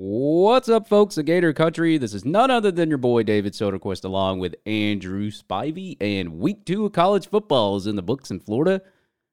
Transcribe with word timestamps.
What's 0.00 0.68
up, 0.68 0.86
folks 0.86 1.18
of 1.18 1.24
Gator 1.24 1.52
Country? 1.52 1.98
This 1.98 2.14
is 2.14 2.24
none 2.24 2.52
other 2.52 2.70
than 2.70 2.88
your 2.88 2.98
boy 2.98 3.24
David 3.24 3.52
Soderquist, 3.52 4.04
along 4.04 4.38
with 4.38 4.54
Andrew 4.64 5.28
Spivey. 5.28 5.96
And 6.00 6.38
week 6.38 6.64
two 6.64 6.86
of 6.86 6.92
college 6.92 7.28
football 7.28 7.74
is 7.74 7.88
in 7.88 7.96
the 7.96 8.02
books 8.02 8.30
in 8.30 8.38
Florida. 8.38 8.80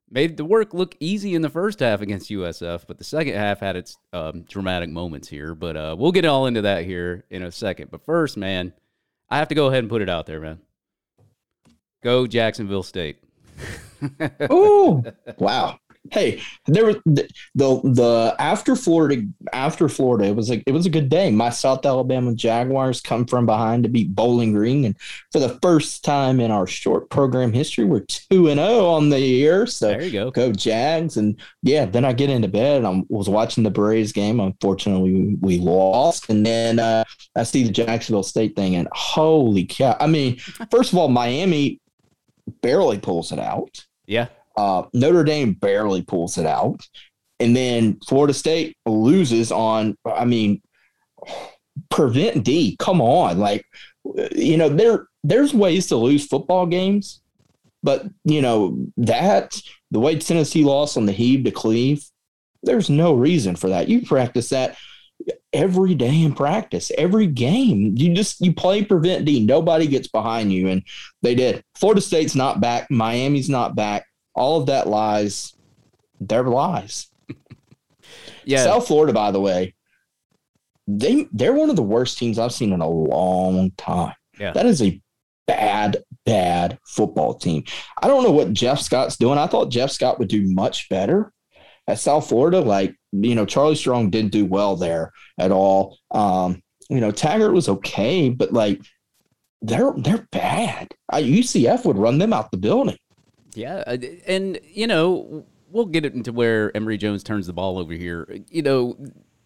Made 0.10 0.38
the 0.38 0.44
work 0.44 0.74
look 0.74 0.96
easy 1.00 1.36
in 1.36 1.44
the 1.44 1.52
first 1.52 1.82
half 1.82 2.02
against 2.02 2.32
USF, 2.32 2.86
but 2.88 2.98
the 2.98 3.04
second 3.04 3.36
half 3.36 3.60
had 3.60 3.76
its 3.76 4.00
um, 4.12 4.42
dramatic 4.50 4.90
moments 4.90 5.28
here. 5.28 5.54
But 5.54 5.78
uh, 5.78 5.96
we'll 6.00 6.12
get 6.12 6.26
all 6.26 6.48
into 6.48 6.64
that 6.64 6.84
here 6.84 7.26
in 7.30 7.44
a 7.44 7.52
second. 7.52 7.92
But 7.92 8.04
first, 8.04 8.36
man, 8.36 8.74
I 9.30 9.38
have 9.38 9.50
to 9.50 9.56
go 9.56 9.68
ahead 9.68 9.84
and 9.84 9.90
put 9.90 10.02
it 10.02 10.10
out 10.10 10.26
there, 10.26 10.40
man. 10.40 10.62
Go 12.02 12.26
Jacksonville 12.26 12.82
State. 12.82 13.20
oh, 14.50 15.04
wow 15.38 15.78
hey, 16.12 16.42
there 16.68 16.86
was 16.86 16.98
the, 17.06 17.28
the 17.56 17.82
the 17.84 18.36
after 18.40 18.76
Florida 18.76 19.24
after 19.54 19.90
Florida, 19.90 20.26
it 20.26 20.36
was 20.36 20.50
like 20.50 20.64
it 20.66 20.72
was 20.72 20.86
a 20.86 20.90
good 20.90 21.10
day. 21.10 21.32
My 21.32 21.50
South 21.50 21.86
Alabama 21.86 22.34
Jaguars 22.34 23.02
come 23.02 23.26
from 23.26 23.46
behind 23.46 23.84
to 23.84 23.90
beat 23.90 24.16
Bowling 24.16 24.54
Green, 24.54 24.86
and 24.86 24.96
for 25.32 25.40
the 25.40 25.58
first 25.62 26.04
time 26.04 26.40
in 26.40 26.52
our 26.52 26.68
short 26.68 27.10
program 27.10 27.54
history, 27.54 27.86
we're 27.86 28.02
two 28.02 28.50
and 28.50 28.60
zero 28.60 28.70
oh 28.70 28.90
on 28.94 29.10
the 29.10 29.20
year. 29.20 29.66
So 29.66 29.90
there 29.90 30.04
you 30.04 30.12
go, 30.12 30.32
go 30.32 30.52
Jags, 30.52 31.18
and 31.18 31.40
yeah. 31.62 31.86
Then 31.86 32.06
I 32.06 32.14
get 32.14 32.30
into 32.30 32.48
bed. 32.48 32.84
And 32.84 32.88
I 32.88 33.04
was 33.10 33.30
watching 33.30 33.64
the 33.64 33.72
Braves 33.72 34.12
game. 34.12 34.40
Unfortunately, 34.40 35.12
we, 35.14 35.36
we 35.42 35.58
lost, 35.60 36.30
and 36.30 36.46
then 36.46 36.80
uh, 36.80 37.04
I 37.36 37.44
see 37.44 37.64
the 37.64 37.72
Jacksonville 37.72 38.24
State 38.24 38.56
thing, 38.56 38.76
and 38.76 38.88
holy 38.92 39.66
cow! 39.66 39.98
I 40.00 40.08
mean, 40.08 40.38
first 40.72 40.92
of 40.92 40.98
all, 40.98 41.10
Miami 41.10 41.80
barely 42.62 43.00
pulls 43.00 43.32
it 43.32 43.40
out. 43.40 43.86
Yeah. 44.06 44.28
Uh, 44.58 44.84
Notre 44.94 45.24
Dame 45.24 45.54
barely 45.54 46.02
pulls 46.02 46.38
it 46.38 46.46
out. 46.46 46.88
And 47.40 47.56
then 47.56 48.00
Florida 48.08 48.34
State 48.34 48.78
loses 48.86 49.52
on, 49.52 49.98
I 50.06 50.26
mean, 50.26 50.62
prevent 51.90 52.44
D. 52.44 52.76
Come 52.80 53.02
on. 53.02 53.40
Like, 53.40 53.66
you 54.34 54.58
know, 54.58 54.70
there 54.70 55.08
there's 55.24 55.54
ways 55.54 55.88
to 55.88 55.96
lose 55.96 56.28
football 56.28 56.66
games, 56.68 57.22
but 57.84 58.06
you 58.24 58.42
know, 58.42 58.88
that 58.98 59.60
the 59.92 60.00
way 60.00 60.18
Tennessee 60.18 60.64
lost 60.64 60.98
on 60.98 61.06
the 61.06 61.12
heave 61.12 61.44
to 61.46 61.52
Cleve, 61.52 62.06
there's 62.64 62.90
no 62.90 63.14
reason 63.14 63.56
for 63.56 63.70
that. 63.70 63.90
You 63.90 64.06
practice 64.06 64.50
that 64.50 64.78
every 65.52 65.96
day 65.96 66.22
in 66.22 66.36
practice, 66.36 66.92
every 66.98 67.28
game. 67.28 67.96
You 67.98 68.14
just 68.14 68.42
you 68.42 68.54
play 68.54 68.84
prevent 68.84 69.26
D. 69.26 69.44
Nobody 69.44 69.88
gets 69.88 70.08
behind 70.08 70.54
you. 70.54 70.68
And 70.70 70.84
they 71.22 71.36
did. 71.36 71.64
Florida 71.76 72.02
State's 72.02 72.36
not 72.36 72.62
back. 72.62 72.90
Miami's 72.92 73.50
not 73.50 73.76
back 73.76 74.06
all 74.36 74.60
of 74.60 74.68
that 74.68 74.88
lies. 74.88 75.54
They're 76.20 76.44
lies. 76.44 77.08
yeah. 78.46 78.64
South 78.64 78.88
Florida, 78.88 79.14
by 79.14 79.32
the 79.32 79.42
way, 79.42 79.74
they 80.88 81.28
they're 81.32 81.54
one 81.54 81.70
of 81.70 81.76
the 81.76 81.82
worst 81.84 82.18
teams 82.18 82.38
I've 82.38 82.54
seen 82.54 82.74
in 82.74 82.82
a 82.82 82.90
long 82.90 83.72
time. 83.72 84.14
Yeah. 84.40 84.52
That 84.52 84.66
is 84.66 84.82
a 84.82 85.02
bad, 85.48 86.04
bad 86.26 86.80
football 86.86 87.34
team. 87.36 87.64
I 88.02 88.08
don't 88.08 88.24
know 88.24 88.32
what 88.32 88.54
Jeff 88.54 88.80
Scott's 88.80 89.18
doing. 89.18 89.38
I 89.38 89.48
thought 89.48 89.72
Jeff 89.72 89.92
Scott 89.92 90.20
would 90.20 90.28
do 90.28 90.44
much 90.54 90.90
better 90.90 91.32
at 91.88 92.00
South 92.00 92.28
Florida. 92.28 92.60
Like, 92.60 92.96
you 93.12 93.36
know, 93.36 93.46
Charlie 93.46 93.76
Strong 93.76 94.10
didn't 94.10 94.32
do 94.32 94.46
well 94.46 94.76
there 94.76 95.12
at 95.40 95.52
all. 95.52 95.98
Um, 96.12 96.62
you 96.90 97.00
know, 97.00 97.12
Taggart 97.12 97.54
was 97.54 97.70
okay, 97.70 98.30
but 98.30 98.54
like 98.54 98.82
they're 99.62 99.94
they're 99.98 100.28
bad. 100.32 100.90
I, 101.10 101.24
UCF 101.24 101.86
would 101.86 101.98
run 101.98 102.18
them 102.18 102.34
out 102.34 102.52
the 102.52 102.58
building. 102.58 102.98
Yeah, 103.56 103.84
uh, 103.88 103.98
and 104.28 104.60
you 104.64 104.88
know 104.88 105.46
we'll 105.70 105.86
get 105.86 106.06
it 106.06 106.14
into 106.14 106.32
where 106.32 106.76
Emory 106.76 106.98
Jones 106.98 107.24
turns 107.24 107.48
the 107.48 107.54
ball 107.54 107.78
over 107.78 107.94
here. 107.94 108.28
You 108.50 108.62
know, 108.62 108.98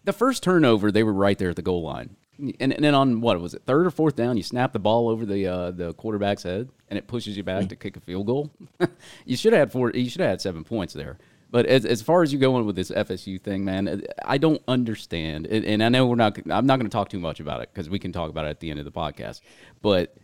the 0.04 0.14
first 0.14 0.44
turnover 0.44 0.92
they 0.92 1.04
were 1.04 1.14
right 1.14 1.38
there 1.38 1.50
at 1.50 1.56
the 1.56 1.62
goal 1.62 1.84
line, 1.84 2.16
and, 2.38 2.74
and 2.74 2.84
then 2.84 2.96
on 2.96 3.22
what 3.22 3.40
was 3.40 3.54
it 3.54 3.64
third 3.66 3.86
or 3.86 3.92
fourth 3.92 4.16
down, 4.16 4.38
you 4.38 4.44
snap 4.44 4.74
the 4.74 4.80
ball 4.80 5.10
over 5.10 5.26
the 5.26 5.48
uh, 5.48 5.72
the 5.72 5.94
quarterback's 5.94 6.44
head, 6.44 6.70
and 6.90 6.98
it 6.98 7.08
pushes 7.08 7.36
you 7.36 7.44
back 7.44 7.68
to 7.70 7.76
kick 7.76 7.98
a 7.98 8.00
field 8.00 8.28
goal. 8.28 8.52
you 9.26 9.36
should 9.36 9.54
have 9.54 9.60
had 9.60 9.72
four. 9.72 9.92
You 9.92 10.10
should 10.10 10.22
have 10.22 10.30
had 10.30 10.42
seven 10.42 10.64
points 10.64 10.94
there. 10.94 11.18
But 11.52 11.66
as, 11.66 11.84
as 11.84 12.04
far 12.04 12.22
as 12.22 12.32
you 12.32 12.38
go 12.38 12.52
going 12.52 12.68
with 12.68 12.76
this 12.76 12.92
FSU 12.92 13.42
thing, 13.42 13.66
man, 13.66 14.04
I 14.24 14.38
don't 14.38 14.62
understand. 14.68 15.48
And, 15.48 15.66
and 15.66 15.84
I 15.84 15.90
know 15.90 16.06
we're 16.06 16.16
not. 16.16 16.38
I'm 16.50 16.68
not 16.68 16.78
going 16.78 16.90
to 16.90 16.96
talk 16.96 17.10
too 17.10 17.20
much 17.20 17.40
about 17.40 17.62
it 17.62 17.70
because 17.74 17.90
we 17.90 17.98
can 17.98 18.12
talk 18.12 18.30
about 18.30 18.46
it 18.46 18.50
at 18.50 18.60
the 18.60 18.70
end 18.70 18.78
of 18.78 18.86
the 18.86 18.92
podcast. 18.92 19.42
But 19.82 20.16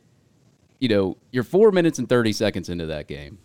you 0.79 0.87
know, 0.87 1.17
you're 1.31 1.43
four 1.43 1.71
minutes 1.71 1.97
and 1.97 2.07
thirty 2.07 2.31
seconds 2.31 2.69
into 2.69 2.85
that 2.87 3.07
game 3.07 3.39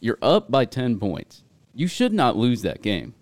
you're 0.00 0.18
up 0.22 0.50
by 0.50 0.64
10 0.64 0.98
points. 0.98 1.44
You 1.74 1.86
should 1.86 2.12
not 2.12 2.36
lose 2.36 2.62
that 2.62 2.82
game. 2.82 3.14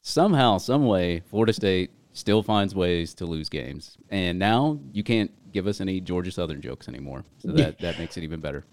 Somehow, 0.00 0.58
some 0.58 0.86
way, 0.86 1.20
Florida 1.20 1.52
State 1.52 1.90
still 2.12 2.42
finds 2.42 2.74
ways 2.74 3.14
to 3.14 3.26
lose 3.26 3.48
games. 3.48 3.96
And 4.10 4.38
now 4.38 4.80
you 4.92 5.04
can't 5.04 5.30
give 5.52 5.66
us 5.66 5.80
any 5.80 6.00
Georgia 6.00 6.32
Southern 6.32 6.60
jokes 6.60 6.88
anymore. 6.88 7.24
So 7.38 7.52
that, 7.52 7.78
that 7.80 7.98
makes 7.98 8.16
it 8.16 8.24
even 8.24 8.40
better. 8.40 8.64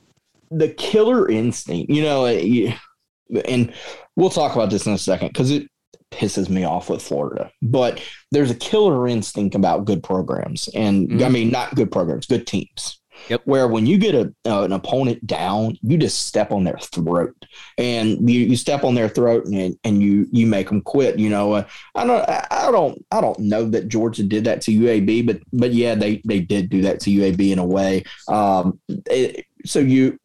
The 0.50 0.70
killer 0.70 1.30
instinct, 1.30 1.92
you 1.92 2.02
know, 2.02 2.26
and 2.26 3.74
we'll 4.16 4.30
talk 4.30 4.56
about 4.56 4.72
this 4.72 4.88
in 4.88 4.94
a 4.94 4.98
second 4.98 5.28
because 5.28 5.52
it 5.52 5.68
pisses 6.12 6.50
me 6.50 6.64
off 6.64 6.90
with 6.90 7.02
Florida. 7.02 7.52
But 7.62 8.02
there's 8.32 8.50
a 8.50 8.56
killer 8.56 9.08
instinct 9.08 9.56
about 9.56 9.86
good 9.86 10.02
programs. 10.02 10.68
And 10.70 11.10
mm-hmm. 11.10 11.24
I 11.24 11.30
mean, 11.30 11.52
not 11.52 11.76
good 11.76 11.92
programs, 11.92 12.26
good 12.26 12.48
teams. 12.48 12.99
Yep. 13.30 13.42
Where 13.46 13.68
when 13.68 13.86
you 13.86 13.98
get 13.98 14.16
a 14.16 14.34
uh, 14.46 14.64
an 14.64 14.72
opponent 14.72 15.26
down, 15.28 15.78
you 15.82 15.98
just 15.98 16.28
step 16.28 16.52
on 16.52 16.64
their 16.64 16.78
throat, 16.78 17.36
and 17.78 18.30
you, 18.30 18.42
you 18.42 18.56
step 18.56 18.84
on 18.84 18.96
their 18.96 19.10
throat, 19.10 19.46
and 19.46 19.78
and 19.84 20.02
you 20.02 20.28
you 20.32 20.48
make 20.48 20.70
them 20.70 20.82
quit. 20.82 21.20
You 21.20 21.30
know, 21.30 21.54
uh, 21.54 21.68
I 21.96 22.06
don't 22.06 22.30
I 22.30 22.72
don't 22.72 23.06
I 23.12 23.22
don't 23.22 23.40
know 23.40 23.66
that 23.70 23.88
Georgia 23.88 24.24
did 24.24 24.44
that 24.46 24.62
to 24.62 24.72
UAB, 24.72 25.26
but 25.26 25.42
but 25.54 25.74
yeah, 25.74 25.96
they 25.96 26.22
they 26.26 26.40
did 26.40 26.70
do 26.70 26.82
that 26.82 27.00
to 27.02 27.12
UAB 27.12 27.52
in 27.52 27.60
a 27.60 27.66
way. 27.66 28.04
Um, 28.28 28.80
it, 28.88 29.46
so 29.66 29.80
you 29.80 30.18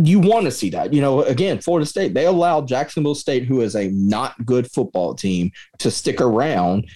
you 0.00 0.20
want 0.20 0.46
to 0.46 0.50
see 0.50 0.70
that. 0.70 0.92
You 0.92 1.02
know, 1.02 1.22
again, 1.22 1.60
Florida 1.60 1.84
State, 1.84 2.14
they 2.14 2.26
allowed 2.26 2.66
Jacksonville 2.66 3.14
State, 3.14 3.44
who 3.44 3.60
is 3.60 3.76
a 3.76 3.88
not 3.88 4.44
good 4.46 4.70
football 4.70 5.14
team, 5.14 5.50
to 5.78 5.90
stick 5.90 6.20
around. 6.20 6.88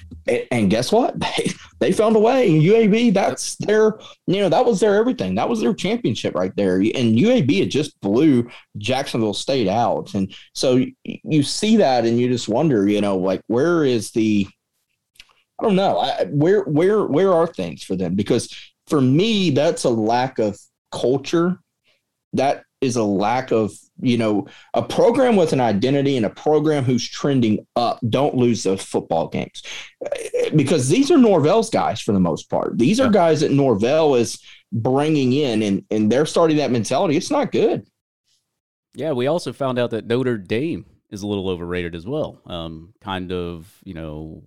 And, 0.51 0.71
guess 0.71 0.93
what? 0.93 1.17
They, 1.37 1.53
they 1.79 1.93
found 1.93 2.17
a 2.17 2.19
way. 2.19 2.49
UAB, 2.49 3.13
that's 3.13 3.57
their, 3.57 3.99
you 4.27 4.41
know, 4.41 4.49
that 4.49 4.65
was 4.65 4.81
their 4.81 4.95
everything. 4.95 5.35
That 5.35 5.49
was 5.49 5.61
their 5.61 5.75
championship 5.75 6.35
right 6.35 6.55
there. 6.57 6.77
And 6.77 7.19
UAB 7.19 7.61
had 7.61 7.71
just 7.71 8.01
blew 8.01 8.49
Jacksonville 8.79 9.35
State 9.35 9.69
out. 9.69 10.15
And 10.15 10.35
so 10.55 10.87
you 11.05 11.43
see 11.43 11.77
that 11.77 12.07
and 12.07 12.19
you 12.19 12.29
just 12.29 12.49
wonder, 12.49 12.89
you 12.89 13.03
know, 13.03 13.19
like, 13.19 13.43
where 13.49 13.85
is 13.85 14.11
the, 14.13 14.47
I 15.59 15.65
don't 15.65 15.77
know, 15.77 15.99
I, 15.99 16.25
where, 16.31 16.63
where, 16.63 17.05
where 17.05 17.35
are 17.35 17.47
things 17.47 17.83
for 17.83 17.95
them? 17.95 18.15
Because 18.15 18.49
for 18.87 19.03
me, 19.03 19.51
that's 19.51 19.85
a 19.85 19.91
lack 19.91 20.39
of 20.39 20.59
culture 20.91 21.59
that 22.33 22.65
is 22.87 22.97
a 22.97 23.05
lack 23.05 23.51
of 23.51 23.73
you 24.01 24.17
know 24.17 24.47
a 24.75 24.83
program 24.83 25.37
with 25.37 25.53
an 25.53 25.61
identity 25.61 26.17
and 26.17 26.25
a 26.25 26.31
program 26.31 26.85
who's 26.85 27.07
trending 27.07 27.67
up. 27.77 27.99
Don't 28.09 28.35
lose 28.35 28.63
those 28.63 28.83
football 28.83 29.29
games. 29.29 29.63
Because 30.55 30.89
these 30.89 31.11
are 31.11 31.19
norvell's 31.19 31.71
guys 31.71 32.01
for 32.01 32.13
the 32.13 32.21
most 32.21 32.49
part. 32.49 32.79
These 32.79 33.01
are 33.01 33.11
guys 33.11 33.41
that 33.41 33.51
norvell 33.51 34.15
is 34.15 34.39
bringing 34.73 35.33
in 35.33 35.63
and 35.63 35.85
and 35.91 36.11
they're 36.11 36.27
starting 36.27 36.59
that 36.59 36.71
mentality. 36.71 37.17
It's 37.17 37.31
not 37.31 37.53
good. 37.53 37.87
Yeah 38.95 39.13
we 39.13 39.27
also 39.27 39.53
found 39.53 39.79
out 39.79 39.91
that 39.91 40.07
notre 40.07 40.39
dame 40.39 40.87
is 41.11 41.23
a 41.23 41.27
little 41.27 41.49
overrated 41.49 41.95
as 41.95 42.07
well. 42.07 42.41
Um, 42.47 42.95
kind 43.01 43.33
of 43.33 43.71
you 43.85 43.95
know 43.95 44.43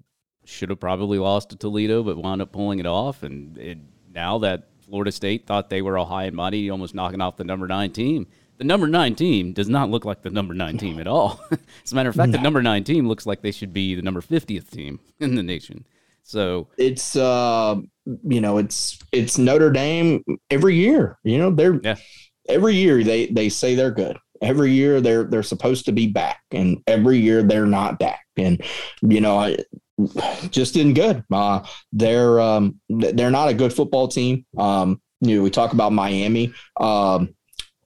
should 0.45 0.69
have 0.69 0.79
probably 0.79 1.19
lost 1.19 1.51
to 1.51 1.55
toledo 1.55 2.01
but 2.01 2.17
wound 2.17 2.41
up 2.41 2.51
pulling 2.51 2.79
it 2.79 2.87
off. 2.87 3.23
And 3.23 3.57
it, 3.57 3.77
now 4.11 4.39
that 4.39 4.69
Florida 4.89 5.11
State 5.11 5.45
thought 5.45 5.69
they 5.69 5.81
were 5.81 5.97
all 5.97 6.05
high 6.05 6.25
and 6.25 6.35
mighty, 6.35 6.69
almost 6.69 6.95
knocking 6.95 7.21
off 7.21 7.37
the 7.37 7.43
number 7.43 7.67
nine 7.67 7.91
team. 7.91 8.27
The 8.57 8.63
number 8.63 8.87
nine 8.87 9.15
team 9.15 9.53
does 9.53 9.69
not 9.69 9.89
look 9.89 10.03
like 10.03 10.21
the 10.21 10.31
number 10.31 10.53
nine 10.53 10.77
team 10.77 10.99
at 10.99 11.07
all. 11.07 11.39
As 11.83 11.91
a 11.91 11.95
matter 11.95 12.09
of 12.09 12.15
fact, 12.15 12.31
no. 12.31 12.37
the 12.37 12.43
number 12.43 12.61
nine 12.61 12.83
team 12.83 13.07
looks 13.07 13.25
like 13.25 13.41
they 13.41 13.51
should 13.51 13.71
be 13.71 13.95
the 13.95 14.01
number 14.01 14.19
50th 14.19 14.69
team 14.69 14.99
in 15.19 15.35
the 15.35 15.43
nation. 15.43 15.85
So 16.23 16.67
it's, 16.77 17.15
uh, 17.15 17.75
you 18.23 18.41
know, 18.41 18.57
it's, 18.57 18.99
it's 19.11 19.37
Notre 19.37 19.71
Dame 19.71 20.23
every 20.49 20.75
year, 20.75 21.17
you 21.23 21.37
know, 21.37 21.51
they're, 21.51 21.79
yeah. 21.81 21.95
every 22.49 22.75
year 22.75 23.03
they, 23.03 23.27
they 23.27 23.49
say 23.49 23.75
they're 23.75 23.91
good. 23.91 24.17
Every 24.41 24.71
year 24.71 25.01
they're, 25.01 25.23
they're 25.23 25.43
supposed 25.43 25.85
to 25.85 25.91
be 25.91 26.07
back 26.07 26.41
and 26.51 26.81
every 26.87 27.17
year 27.17 27.43
they're 27.43 27.65
not 27.65 27.99
back. 27.99 28.25
And, 28.37 28.61
you 29.01 29.21
know, 29.21 29.37
I, 29.37 29.57
just 30.49 30.73
didn't 30.73 30.93
good. 30.93 31.23
Uh, 31.31 31.65
they're 31.91 32.39
um, 32.39 32.79
they're 32.89 33.31
not 33.31 33.49
a 33.49 33.53
good 33.53 33.73
football 33.73 34.07
team. 34.07 34.45
Um, 34.57 35.01
you 35.21 35.37
know, 35.37 35.43
we 35.43 35.49
talk 35.49 35.73
about 35.73 35.93
Miami. 35.93 36.53
Um, 36.79 37.35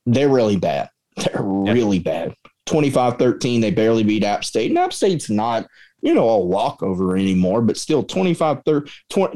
they're 0.05 0.29
really 0.29 0.57
bad. 0.57 0.89
They're 1.15 1.43
really 1.43 1.99
bad. 1.99 2.33
25-13, 2.67 3.61
they 3.61 3.71
barely 3.71 4.03
beat 4.03 4.23
App 4.23 4.43
State. 4.43 4.71
And 4.71 4.79
App 4.79 4.93
State's 4.93 5.29
not, 5.29 5.67
you 6.01 6.13
know, 6.13 6.27
a 6.29 6.39
walkover 6.39 7.15
anymore, 7.15 7.61
but 7.61 7.77
still 7.77 8.03
25 8.03 8.63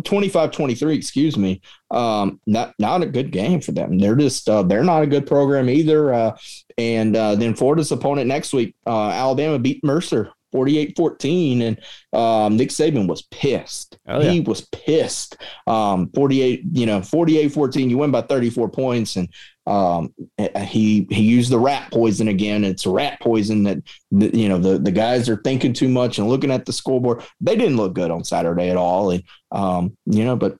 25 0.03 0.51
23, 0.51 0.95
excuse 0.95 1.37
me. 1.37 1.61
Um, 1.91 2.41
not 2.47 2.73
not 2.79 3.03
a 3.03 3.05
good 3.05 3.31
game 3.31 3.61
for 3.61 3.73
them. 3.73 3.99
They're 3.99 4.15
just 4.15 4.49
uh, 4.49 4.63
they're 4.63 4.83
not 4.83 5.03
a 5.03 5.07
good 5.07 5.27
program 5.27 5.69
either. 5.69 6.13
Uh, 6.13 6.37
and 6.77 7.15
uh, 7.15 7.35
then 7.35 7.53
Florida's 7.53 7.91
opponent 7.91 8.27
next 8.27 8.53
week, 8.53 8.75
uh, 8.85 9.09
Alabama 9.09 9.59
beat 9.59 9.83
Mercer 9.83 10.31
48-14 10.53 11.61
and 11.61 11.81
um, 12.13 12.57
Nick 12.57 12.69
Saban 12.69 13.07
was 13.07 13.23
pissed. 13.23 13.97
Oh, 14.07 14.21
yeah. 14.21 14.31
He 14.31 14.39
was 14.39 14.61
pissed. 14.71 15.37
Um, 15.65 16.09
48, 16.13 16.63
you 16.71 16.85
know, 16.85 17.01
48-14 17.01 17.89
you 17.89 17.97
win 17.97 18.11
by 18.11 18.21
34 18.21 18.69
points 18.69 19.15
and 19.15 19.29
um, 19.67 20.13
he 20.37 21.05
he 21.09 21.23
used 21.23 21.51
the 21.51 21.59
rat 21.59 21.91
poison 21.91 22.29
again. 22.29 22.63
It's 22.63 22.87
rat 22.87 23.19
poison 23.19 23.63
that 23.63 23.79
you 24.11 24.47
know 24.47 24.57
the 24.57 24.79
the 24.79 24.93
guys 24.93 25.27
are 25.27 25.41
thinking 25.43 25.73
too 25.73 25.89
much 25.89 26.17
and 26.17 26.29
looking 26.29 26.51
at 26.51 26.65
the 26.65 26.71
scoreboard. 26.71 27.21
They 27.41 27.57
didn't 27.57 27.75
look 27.75 27.93
good 27.93 28.09
on 28.09 28.23
Saturday 28.23 28.69
at 28.69 28.77
all, 28.77 29.11
and 29.11 29.23
um, 29.51 29.97
you 30.05 30.23
know, 30.23 30.37
but 30.37 30.55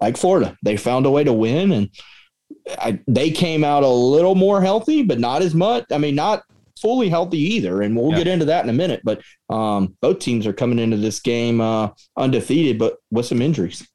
like 0.00 0.16
Florida, 0.16 0.56
they 0.64 0.78
found 0.78 1.04
a 1.04 1.10
way 1.10 1.22
to 1.22 1.34
win, 1.34 1.70
and 1.70 1.90
I, 2.78 2.98
they 3.06 3.30
came 3.30 3.62
out 3.62 3.82
a 3.82 3.88
little 3.88 4.34
more 4.34 4.62
healthy, 4.62 5.02
but 5.02 5.20
not 5.20 5.42
as 5.42 5.54
much. 5.54 5.84
I 5.92 5.98
mean, 5.98 6.14
not 6.14 6.42
fully 6.80 7.08
healthy 7.08 7.38
either, 7.38 7.82
and 7.82 7.96
we'll 7.96 8.10
Yeah. 8.12 8.18
get 8.18 8.26
into 8.28 8.44
that 8.46 8.64
in 8.64 8.70
a 8.70 8.74
minute. 8.74 9.00
But 9.04 9.20
um, 9.48 9.96
both 10.00 10.18
teams 10.18 10.46
are 10.46 10.52
coming 10.52 10.78
into 10.78 10.96
this 10.96 11.20
game 11.20 11.60
uh, 11.60 11.90
undefeated, 12.16 12.78
but 12.78 12.96
with 13.10 13.26
some 13.26 13.42
injuries. 13.42 13.86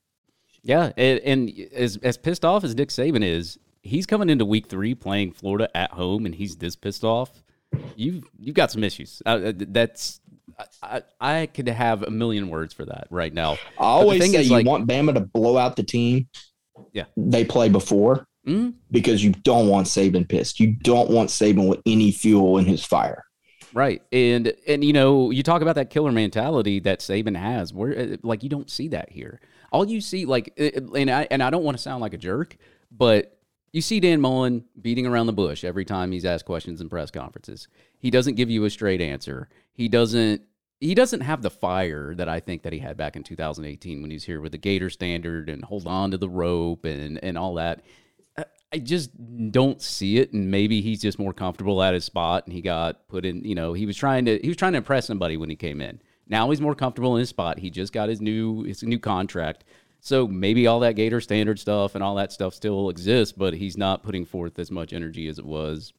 Yeah, 0.64 0.92
and, 0.98 1.20
and 1.20 1.52
as 1.74 1.98
as 1.98 2.18
pissed 2.18 2.44
off 2.46 2.64
as 2.64 2.76
Nick 2.76 2.90
Saban 2.90 3.24
is, 3.24 3.58
he's 3.84 4.06
coming 4.06 4.30
into 4.30 4.46
Week 4.46 4.68
Three 4.68 4.96
playing 4.96 5.32
Florida 5.34 5.70
at 5.76 5.92
home, 5.92 6.26
and 6.26 6.34
he's 6.34 6.56
this 6.58 6.76
pissed 6.76 7.04
off. 7.04 7.44
You've 7.96 8.24
you've 8.40 8.56
got 8.56 8.72
some 8.72 8.84
issues. 8.84 9.22
Uh, 9.26 9.52
that's 9.56 10.22
I, 10.82 11.02
I 11.20 11.46
could 11.48 11.68
have 11.68 12.04
a 12.04 12.10
million 12.10 12.50
words 12.50 12.74
for 12.74 12.86
that 12.86 13.08
right 13.10 13.34
now. 13.34 13.54
I 13.78 13.84
always 13.84 14.24
say 14.32 14.40
is, 14.40 14.48
you 14.50 14.54
like- 14.56 14.66
want 14.66 14.88
Bama 14.88 15.14
to 15.14 15.20
blow 15.20 15.58
out 15.58 15.76
the 15.76 15.84
team. 15.84 16.28
Yeah. 16.94 17.06
they 17.16 17.46
play 17.46 17.70
before 17.70 18.28
Mhm. 18.46 18.74
because 18.92 19.24
you 19.24 19.32
don't 19.32 19.68
want 19.68 19.88
Saban 19.88 20.28
pissed. 20.28 20.60
You 20.60 20.74
don't 20.74 21.10
want 21.10 21.30
Saban 21.30 21.68
with 21.68 21.82
any 21.86 22.12
fuel 22.12 22.58
in 22.58 22.66
his 22.66 22.86
fire. 22.86 23.24
Right, 23.74 24.02
and 24.12 24.54
and 24.68 24.84
you 24.84 24.94
know 24.94 25.32
you 25.32 25.44
talk 25.44 25.62
about 25.62 25.76
that 25.76 25.90
killer 25.90 26.12
mentality 26.12 26.80
that 26.82 27.00
Saban 27.00 27.36
has, 27.36 27.74
where 27.74 27.98
uh, 27.98 28.18
like 28.24 28.42
you 28.44 28.50
don't 28.50 28.70
see 28.70 28.88
that 28.90 29.12
here. 29.12 29.42
All 29.72 29.86
you 29.86 30.00
see, 30.00 30.26
like, 30.26 30.54
uh, 30.60 30.94
and 30.96 31.10
I 31.10 31.28
and 31.30 31.44
I 31.44 31.50
don't 31.50 31.64
want 31.64 31.76
to 31.76 31.84
sound 31.84 32.02
like 32.02 32.14
a 32.14 32.18
jerk, 32.18 32.56
but 32.90 33.38
you 33.74 33.82
see 33.82 34.00
Dan 34.00 34.22
Mullen 34.22 34.64
beating 34.82 35.06
around 35.06 35.26
the 35.28 35.34
bush 35.34 35.66
every 35.66 35.84
time 35.84 36.14
he's 36.14 36.24
asked 36.24 36.46
questions 36.46 36.80
in 36.80 36.88
press 36.88 37.12
conferences. 37.12 37.68
He 38.00 38.10
doesn't 38.10 38.36
give 38.36 38.50
you 38.50 38.64
a 38.64 38.70
straight 38.70 39.02
answer. 39.02 39.50
He 39.74 39.90
doesn't. 39.90 40.44
He 40.80 40.94
doesn't 40.94 41.22
have 41.22 41.42
the 41.42 41.50
fire 41.50 42.14
that 42.16 42.30
I 42.30 42.40
think 42.40 42.64
that 42.64 42.72
he 42.74 42.80
had 42.80 42.96
back 42.96 43.16
in 43.16 43.24
2018 43.24 44.02
when 44.02 44.12
he 44.12 44.16
was 44.16 44.26
here 44.26 44.40
with 44.40 44.52
the 44.52 44.58
Gator 44.58 44.90
standard 44.90 45.50
and 45.50 45.64
hold 45.66 45.88
on 45.88 46.12
to 46.12 46.18
the 46.18 46.30
rope 46.30 46.86
and 46.86 47.22
and 47.22 47.38
all 47.38 47.56
that. 47.56 47.82
I- 48.74 48.80
just 48.80 49.12
don't 49.52 49.82
see 49.82 50.18
it, 50.18 50.34
and 50.34 50.52
maybe 50.52 50.82
he's 50.82 51.02
just 51.02 51.20
more 51.20 51.34
comfortable 51.34 51.82
at 51.82 51.94
his 51.94 52.04
spot, 52.04 52.46
and 52.46 52.54
he 52.54 52.62
got 52.62 53.08
put 53.08 53.26
in. 53.26 53.44
You 53.44 53.56
know, 53.56 53.74
he 53.74 53.86
was 53.86 53.96
trying 53.96 54.26
to 54.26 54.40
he 54.42 54.48
was 54.48 54.58
trying 54.58 54.74
to 54.74 54.78
impress 54.78 55.08
somebody 55.08 55.38
when 55.38 55.50
he 55.50 55.56
came 55.56 55.82
in. 55.82 56.02
Now 56.28 56.50
he's 56.50 56.62
more 56.62 56.76
comfortable 56.76 57.16
in 57.16 57.20
his 57.20 57.30
spot. 57.30 57.60
He 57.60 57.70
just 57.70 57.94
got 57.94 58.10
his 58.10 58.22
new 58.22 58.64
his 58.64 58.84
new 58.84 59.00
contract, 59.00 59.64
so 60.00 60.28
maybe 60.28 60.68
all 60.68 60.80
that 60.82 60.96
Gator 60.96 61.22
standard 61.22 61.60
stuff 61.60 61.96
and 61.96 62.04
all 62.04 62.16
that 62.16 62.32
stuff 62.32 62.54
still 62.54 62.90
exists, 62.90 63.32
but 63.36 63.54
he's 63.54 63.78
not 63.78 64.04
putting 64.04 64.26
forth 64.26 64.60
as 64.60 64.72
much 64.72 64.94
energy 64.94 65.28
as 65.28 65.40
it 65.40 65.46
was 65.46 65.94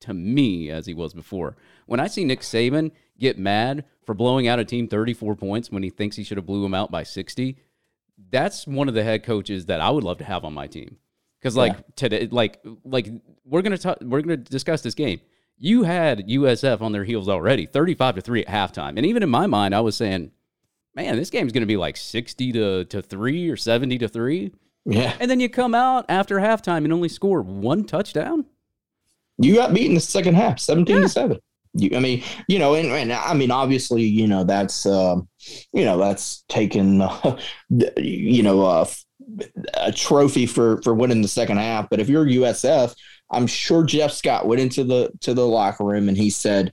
to 0.00 0.14
me 0.14 0.70
as 0.70 0.86
he 0.86 0.94
was 0.94 1.12
before. 1.14 1.56
When 1.86 2.00
I 2.00 2.06
see 2.06 2.24
Nick 2.24 2.40
Saban 2.42 2.92
get 3.18 3.38
mad 3.38 3.84
for 4.04 4.14
blowing 4.14 4.46
out 4.46 4.60
a 4.60 4.64
team 4.64 4.86
34 4.86 5.34
points 5.34 5.70
when 5.70 5.82
he 5.82 5.90
thinks 5.90 6.14
he 6.14 6.22
should 6.22 6.36
have 6.38 6.46
blew 6.46 6.64
him 6.64 6.74
out 6.74 6.90
by 6.90 7.02
60, 7.02 7.58
that's 8.30 8.66
one 8.66 8.88
of 8.88 8.94
the 8.94 9.02
head 9.02 9.24
coaches 9.24 9.66
that 9.66 9.80
I 9.80 9.90
would 9.90 10.04
love 10.04 10.18
to 10.18 10.24
have 10.24 10.44
on 10.44 10.54
my 10.54 10.66
team. 10.66 10.98
Because 11.40 11.56
like 11.56 11.76
today, 11.94 12.28
like 12.30 12.60
like 12.84 13.08
we're 13.44 13.62
gonna 13.62 13.78
talk, 13.78 13.98
we're 14.02 14.22
gonna 14.22 14.36
discuss 14.36 14.82
this 14.82 14.94
game. 14.94 15.20
You 15.56 15.82
had 15.84 16.28
USF 16.28 16.80
on 16.80 16.92
their 16.92 17.04
heels 17.04 17.28
already, 17.28 17.66
35 17.66 18.16
to 18.16 18.20
three 18.20 18.44
at 18.44 18.48
halftime, 18.48 18.96
and 18.96 19.04
even 19.06 19.22
in 19.22 19.28
my 19.28 19.46
mind, 19.46 19.74
I 19.74 19.80
was 19.80 19.96
saying, 19.96 20.30
man, 20.94 21.16
this 21.16 21.30
game's 21.30 21.52
gonna 21.52 21.66
be 21.66 21.76
like 21.76 21.96
60 21.96 22.52
to 22.52 22.84
to 22.86 23.02
three 23.02 23.48
or 23.48 23.56
70 23.56 23.98
to 23.98 24.08
three, 24.08 24.52
Yeah, 24.84 25.14
and 25.20 25.30
then 25.30 25.40
you 25.40 25.48
come 25.48 25.74
out 25.74 26.06
after 26.08 26.36
halftime 26.36 26.84
and 26.84 26.92
only 26.92 27.08
score 27.08 27.42
one 27.42 27.84
touchdown. 27.84 28.44
you 29.38 29.54
got 29.54 29.72
beat 29.74 29.86
in 29.86 29.94
the 29.94 30.00
second 30.00 30.34
half, 30.34 30.58
seventeen 30.58 30.96
Yeah. 30.96 31.02
to 31.02 31.08
seven. 31.08 31.38
You, 31.74 31.90
I 31.96 32.00
mean, 32.00 32.24
you 32.48 32.58
know, 32.58 32.74
and, 32.74 32.88
and 32.88 33.12
I 33.12 33.34
mean, 33.34 33.50
obviously, 33.50 34.02
you 34.02 34.26
know, 34.26 34.42
that's, 34.42 34.86
um, 34.86 35.28
you 35.72 35.84
know, 35.84 35.98
that's 35.98 36.42
taken, 36.48 37.02
uh, 37.02 37.36
you 37.98 38.42
know, 38.42 38.62
uh, 38.64 38.86
a 39.74 39.92
trophy 39.92 40.46
for 40.46 40.80
for 40.82 40.94
winning 40.94 41.22
the 41.22 41.28
second 41.28 41.58
half. 41.58 41.88
But 41.90 42.00
if 42.00 42.08
you're 42.08 42.24
USF, 42.24 42.94
I'm 43.30 43.46
sure 43.46 43.84
Jeff 43.84 44.12
Scott 44.12 44.46
went 44.46 44.60
into 44.60 44.84
the 44.84 45.10
to 45.20 45.34
the 45.34 45.46
locker 45.46 45.84
room 45.84 46.08
and 46.08 46.16
he 46.16 46.30
said, 46.30 46.72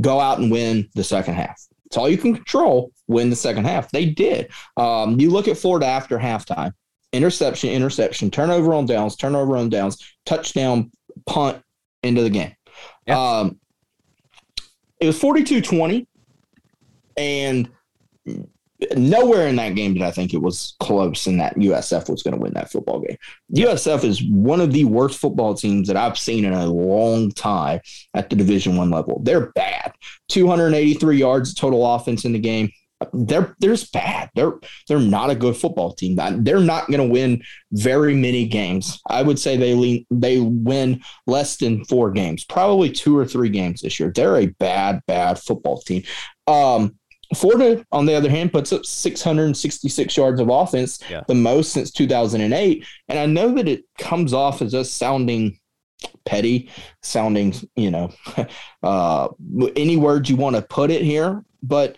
"Go 0.00 0.20
out 0.20 0.38
and 0.38 0.50
win 0.50 0.88
the 0.94 1.04
second 1.04 1.34
half. 1.34 1.60
It's 1.86 1.96
all 1.96 2.08
you 2.08 2.18
can 2.18 2.34
control. 2.34 2.92
Win 3.08 3.30
the 3.30 3.36
second 3.36 3.64
half." 3.64 3.90
They 3.90 4.06
did. 4.06 4.50
Um, 4.76 5.20
you 5.20 5.30
look 5.30 5.48
at 5.48 5.58
Florida 5.58 5.86
after 5.86 6.18
halftime: 6.18 6.72
interception, 7.12 7.70
interception, 7.70 8.30
turnover 8.30 8.74
on 8.74 8.86
downs, 8.86 9.16
turnover 9.16 9.56
on 9.56 9.68
downs, 9.68 9.98
touchdown, 10.26 10.90
punt 11.26 11.62
into 12.02 12.22
the 12.22 12.30
game. 12.30 12.54
Um, 13.08 13.58
it 15.00 15.06
was 15.06 15.18
42-20 15.18 16.06
and 17.16 17.68
nowhere 18.96 19.48
in 19.48 19.56
that 19.56 19.74
game 19.74 19.94
did 19.94 20.02
I 20.02 20.10
think 20.10 20.34
it 20.34 20.42
was 20.42 20.74
close 20.80 21.26
and 21.26 21.40
that 21.40 21.56
USF 21.56 22.08
was 22.08 22.22
going 22.22 22.34
to 22.34 22.40
win 22.40 22.54
that 22.54 22.70
football 22.70 23.00
game. 23.00 23.16
USF 23.54 24.04
is 24.04 24.22
one 24.22 24.60
of 24.60 24.72
the 24.72 24.84
worst 24.84 25.18
football 25.18 25.54
teams 25.54 25.88
that 25.88 25.96
I've 25.96 26.18
seen 26.18 26.44
in 26.44 26.52
a 26.52 26.66
long 26.66 27.30
time 27.32 27.80
at 28.14 28.30
the 28.30 28.36
Division 28.36 28.76
One 28.76 28.90
level. 28.90 29.20
They're 29.24 29.52
bad. 29.52 29.92
283 30.28 31.16
yards 31.16 31.54
total 31.54 31.94
offense 31.94 32.24
in 32.24 32.32
the 32.32 32.38
game. 32.38 32.70
They're 33.12 33.56
they're 33.58 33.72
just 33.72 33.92
bad. 33.92 34.30
They're 34.36 34.54
they're 34.86 35.00
not 35.00 35.30
a 35.30 35.34
good 35.34 35.56
football 35.56 35.92
team. 35.92 36.16
They're 36.44 36.60
not 36.60 36.86
going 36.86 37.00
to 37.00 37.12
win 37.12 37.42
very 37.72 38.14
many 38.14 38.46
games. 38.46 39.00
I 39.08 39.22
would 39.22 39.40
say 39.40 39.56
they 39.56 39.74
lean, 39.74 40.06
they 40.10 40.38
win 40.38 41.02
less 41.26 41.56
than 41.56 41.84
four 41.86 42.12
games, 42.12 42.44
probably 42.44 42.90
two 42.90 43.18
or 43.18 43.26
three 43.26 43.48
games 43.48 43.82
this 43.82 43.98
year. 43.98 44.12
They're 44.14 44.36
a 44.36 44.46
bad 44.46 45.00
bad 45.08 45.40
football 45.40 45.80
team. 45.80 46.04
Um, 46.46 46.96
Florida, 47.34 47.84
on 47.92 48.06
the 48.06 48.14
other 48.14 48.30
hand, 48.30 48.52
puts 48.52 48.72
up 48.72 48.84
666 48.84 50.16
yards 50.16 50.40
of 50.40 50.48
offense, 50.48 50.98
Yeah. 51.10 51.22
the 51.28 51.34
most 51.34 51.72
since 51.72 51.90
2008. 51.90 52.84
And 53.08 53.18
I 53.18 53.26
know 53.26 53.52
that 53.54 53.68
it 53.68 53.84
comes 53.98 54.32
off 54.32 54.62
as 54.62 54.74
us 54.74 54.90
sounding 54.90 55.58
petty, 56.24 56.68
sounding, 57.02 57.54
you 57.76 57.90
know, 57.90 58.10
uh, 58.82 59.28
any 59.76 59.96
word 59.96 60.28
you 60.28 60.36
want 60.36 60.56
to 60.56 60.62
put 60.62 60.90
it 60.90 61.02
here, 61.02 61.44
but 61.62 61.96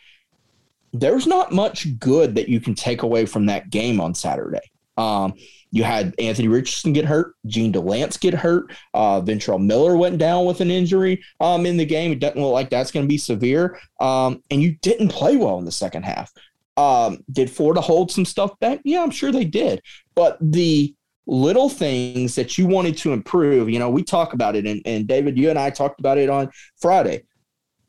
there's 0.93 1.27
not 1.27 1.53
much 1.53 1.99
good 1.99 2.35
that 2.37 2.49
you 2.49 2.61
can 2.61 2.75
take 2.75 3.03
away 3.03 3.27
from 3.27 3.47
that 3.47 3.71
game 3.71 4.01
on 4.01 4.15
Saturday. 4.15 4.61
Um, 4.97 5.35
you 5.75 5.83
had 5.83 6.15
Anthony 6.21 6.47
Richardson 6.47 6.93
get 6.93 7.05
hurt, 7.05 7.35
Jean 7.47 7.73
Delance 7.73 8.19
get 8.21 8.33
hurt, 8.33 8.73
uh, 8.95 9.21
Ventrell 9.21 9.61
Miller 9.61 9.97
went 9.97 10.19
down 10.19 10.45
with 10.45 10.61
an 10.61 10.71
injury 10.71 11.21
um, 11.41 11.67
in 11.67 11.77
the 11.77 11.85
game. 11.85 12.13
It 12.13 12.21
doesn't 12.21 12.41
look 12.41 12.53
like 12.53 12.71
that's 12.71 12.93
going 12.93 13.05
to 13.05 13.09
be 13.09 13.19
severe. 13.19 13.77
Um, 13.99 14.41
and 14.53 14.63
you 14.63 14.77
didn't 14.83 15.09
play 15.09 15.37
well 15.37 15.59
in 15.59 15.65
the 15.65 15.73
second 15.73 16.05
half. 16.05 16.33
Um, 16.77 17.25
did 17.33 17.51
Florida 17.51 17.81
hold 17.81 18.13
some 18.13 18.25
stuff 18.25 18.57
back? 18.61 18.83
Yeah, 18.85 19.03
I'm 19.03 19.11
sure 19.11 19.33
they 19.33 19.45
did. 19.45 19.83
But 20.15 20.39
the 20.41 20.95
little 21.27 21.69
things 21.69 22.37
that 22.37 22.57
you 22.57 22.69
wanted 22.69 22.97
to 22.99 23.13
improve, 23.13 23.69
you 23.69 23.81
know, 23.81 23.91
we 23.91 24.05
talk 24.05 24.33
about 24.33 24.55
it, 24.55 24.67
and, 24.67 24.81
and 24.85 25.09
David, 25.09 25.37
you 25.37 25.51
and 25.51 25.59
I 25.59 25.71
talked 25.71 25.99
about 25.99 26.19
it 26.19 26.31
on 26.31 26.53
Friday. 26.77 27.25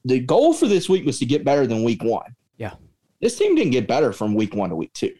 The 0.06 0.22
goal 0.22 0.56
for 0.56 0.68
this 0.68 0.90
week 0.90 1.06
was 1.06 1.20
to 1.20 1.26
get 1.28 1.46
better 1.46 1.68
than 1.68 1.84
week 1.84 2.04
one. 2.04 2.36
Yeah. 2.58 2.74
This 3.22 3.38
team 3.38 3.54
didn't 3.54 3.74
get 3.74 3.88
better 3.88 4.12
from 4.12 4.34
week 4.34 4.56
one 4.56 4.72
to 4.72 4.76
week 4.76 4.94
two. 4.94 5.14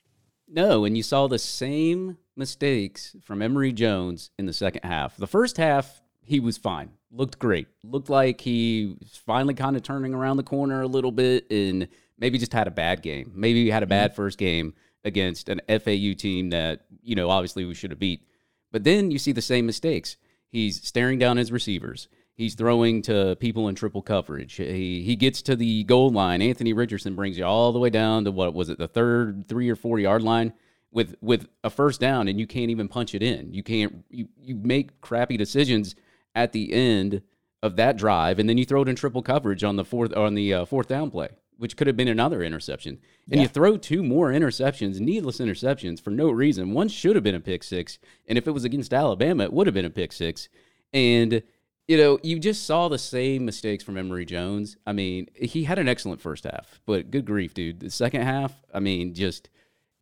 No, 0.48 0.86
and 0.86 0.98
you 0.98 1.04
saw 1.04 1.28
the 1.28 1.38
same 1.38 2.18
mistakes 2.36 3.16
from 3.22 3.42
Emory 3.42 3.72
Jones 3.72 4.32
in 4.38 4.46
the 4.46 4.54
second 4.54 4.84
half. 4.84 5.18
The 5.18 5.28
first 5.28 5.58
half, 5.58 6.02
he 6.22 6.40
was 6.40 6.58
fine, 6.58 6.92
looked 7.12 7.40
great, 7.40 7.68
looked 7.84 8.10
like 8.10 8.42
he 8.42 8.96
was 9.00 9.16
finally 9.26 9.54
kind 9.54 9.76
of 9.76 9.84
turning 9.84 10.14
around 10.14 10.38
the 10.38 10.44
corner 10.44 10.82
a 10.82 10.88
little 10.88 11.12
bit, 11.12 11.50
and 11.52 11.88
maybe 12.18 12.38
just 12.38 12.54
had 12.54 12.68
a 12.68 12.72
bad 12.72 13.02
game. 13.02 13.32
Maybe 13.36 13.64
he 13.64 13.70
had 13.70 13.84
a 13.84 13.88
bad 13.88 14.12
mm-hmm. 14.12 14.16
first 14.16 14.38
game 14.38 14.74
against 15.04 15.50
an 15.50 15.62
FAU 15.68 16.14
team 16.18 16.50
that 16.50 16.86
you 17.02 17.16
know 17.16 17.30
obviously 17.30 17.66
we 17.66 17.76
should 17.76 17.92
have 17.92 18.00
beat. 18.00 18.28
But 18.72 18.84
then 18.84 19.12
you 19.12 19.20
see 19.20 19.32
the 19.32 19.42
same 19.42 19.66
mistakes. 19.66 20.18
He's 20.50 20.86
staring 20.86 21.20
down 21.20 21.38
his 21.38 21.52
receivers. 21.52 22.08
He's 22.34 22.56
throwing 22.56 23.02
to 23.04 23.38
people 23.40 23.70
in 23.70 23.76
triple 23.76 24.02
coverage. 24.02 24.56
He 24.56 25.04
he 25.04 25.16
gets 25.16 25.42
to 25.44 25.56
the 25.56 25.84
goal 25.86 26.10
line. 26.10 26.42
Anthony 26.42 26.74
Richardson 26.74 27.16
brings 27.16 27.38
you 27.38 27.46
all 27.46 27.72
the 27.72 27.80
way 27.80 27.90
down 27.90 28.26
to 28.26 28.32
what 28.32 28.54
was 28.54 28.70
it, 28.70 28.78
the 28.78 28.88
third 28.88 29.48
three 29.48 29.70
or 29.70 29.76
four 29.76 30.00
yard 30.00 30.24
line 30.24 30.54
with 30.96 31.16
with 31.22 31.50
a 31.64 31.70
first 31.70 32.00
down, 32.00 32.28
and 32.28 32.40
you 32.40 32.48
can't 32.48 32.72
even 32.72 32.88
punch 32.88 33.14
it 33.14 33.22
in. 33.22 33.54
You 33.54 33.62
can't. 33.62 34.04
You 34.10 34.30
you 34.42 34.56
make 34.56 35.02
crappy 35.02 35.38
decisions 35.38 35.94
at 36.34 36.54
the 36.54 36.74
end 36.74 37.22
of 37.62 37.76
that 37.76 37.98
drive, 37.98 38.40
and 38.40 38.50
then 38.50 38.58
you 38.58 38.66
throw 38.66 38.82
it 38.82 38.88
in 38.88 38.96
triple 38.96 39.22
coverage 39.22 39.64
on 39.64 39.76
the 39.76 39.86
fourth 39.86 40.16
on 40.16 40.34
the 40.34 40.54
uh, 40.54 40.66
fourth 40.66 40.88
down 40.88 41.12
play, 41.12 41.28
which 41.58 41.76
could 41.76 41.88
have 41.88 41.98
been 41.98 42.08
another 42.08 42.42
interception. 42.42 43.00
And 43.30 43.42
you 43.42 43.48
throw 43.48 43.76
two 43.76 44.04
more 44.04 44.32
interceptions, 44.32 45.00
needless 45.00 45.40
interceptions 45.40 46.02
for 46.02 46.12
no 46.12 46.32
reason. 46.32 46.74
One 46.74 46.88
should 46.88 47.16
have 47.16 47.24
been 47.24 47.36
a 47.36 47.42
pick 47.42 47.64
six, 47.64 48.00
and 48.26 48.38
if 48.38 48.48
it 48.48 48.52
was 48.52 48.64
against 48.64 48.94
Alabama, 48.94 49.44
it 49.44 49.54
would 49.54 49.68
have 49.68 49.74
been 49.74 49.86
a 49.86 49.90
pick 49.90 50.14
six. 50.14 50.48
And 50.94 51.44
you 51.90 51.98
know, 51.98 52.20
you 52.24 52.40
just 52.40 52.66
saw 52.66 52.88
the 52.88 52.98
same 52.98 53.46
mistakes 53.46 53.84
from 53.84 53.98
Emory 53.98 54.26
Jones. 54.26 54.78
I 54.88 54.94
mean, 54.94 55.28
he 55.36 55.66
had 55.66 55.78
an 55.78 55.90
excellent 55.90 56.22
first 56.22 56.46
half, 56.46 56.80
but 56.86 57.12
good 57.12 57.26
grief, 57.26 57.54
dude. 57.54 57.82
The 57.82 57.90
second 57.92 58.22
half, 58.22 58.64
I 58.74 58.80
mean, 58.80 59.14
just 59.14 59.50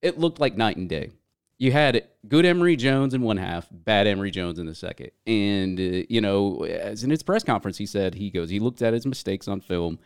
it 0.04 0.20
looked 0.20 0.40
like 0.40 0.56
night 0.56 0.78
and 0.78 0.88
day. 0.88 1.10
You 1.58 1.72
had 1.72 2.04
good 2.28 2.46
Emory 2.46 2.76
Jones 2.76 3.14
in 3.14 3.22
one 3.22 3.38
half, 3.38 3.68
bad 3.72 4.06
Emory 4.06 4.32
Jones 4.32 4.60
in 4.60 4.66
the 4.66 4.76
second. 4.76 5.12
And, 5.26 5.80
uh, 5.80 6.06
you 6.10 6.20
know, 6.20 6.66
as 6.66 7.04
in 7.04 7.10
his 7.10 7.24
press 7.24 7.44
conference, 7.44 7.78
he 7.78 7.86
said 7.86 8.16
he 8.16 8.30
goes, 8.30 8.50
he 8.50 8.60
looked 8.60 8.82
at 8.82 8.94
his 8.94 9.06
mistakes 9.06 9.48
on 9.48 9.62
film 9.62 9.98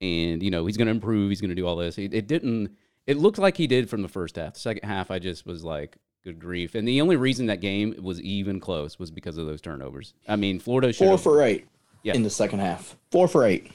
and, 0.00 0.42
you 0.42 0.50
know, 0.50 0.64
he's 0.64 0.76
going 0.76 0.86
to 0.86 0.92
improve. 0.92 1.28
He's 1.28 1.40
going 1.40 1.50
to 1.50 1.54
do 1.54 1.66
all 1.66 1.76
this. 1.76 1.98
It, 1.98 2.14
it 2.14 2.26
didn't, 2.26 2.70
it 3.06 3.18
looked 3.18 3.38
like 3.38 3.56
he 3.58 3.66
did 3.66 3.90
from 3.90 4.00
the 4.00 4.08
first 4.08 4.36
half. 4.36 4.54
The 4.54 4.60
second 4.60 4.88
half, 4.88 5.10
I 5.10 5.18
just 5.18 5.44
was 5.44 5.62
like, 5.62 5.96
good 6.24 6.38
grief. 6.38 6.74
And 6.74 6.88
the 6.88 7.00
only 7.00 7.16
reason 7.16 7.46
that 7.46 7.60
game 7.60 7.94
was 8.00 8.20
even 8.20 8.58
close 8.60 8.98
was 8.98 9.10
because 9.10 9.36
of 9.36 9.46
those 9.46 9.60
turnovers. 9.60 10.14
I 10.26 10.36
mean, 10.36 10.60
Florida 10.60 10.92
four 10.92 11.18
for 11.18 11.42
eight 11.42 11.66
yeah. 12.04 12.14
in 12.14 12.22
the 12.22 12.30
second 12.30 12.60
half. 12.60 12.96
Four 13.10 13.28
for 13.28 13.44
eight. 13.44 13.70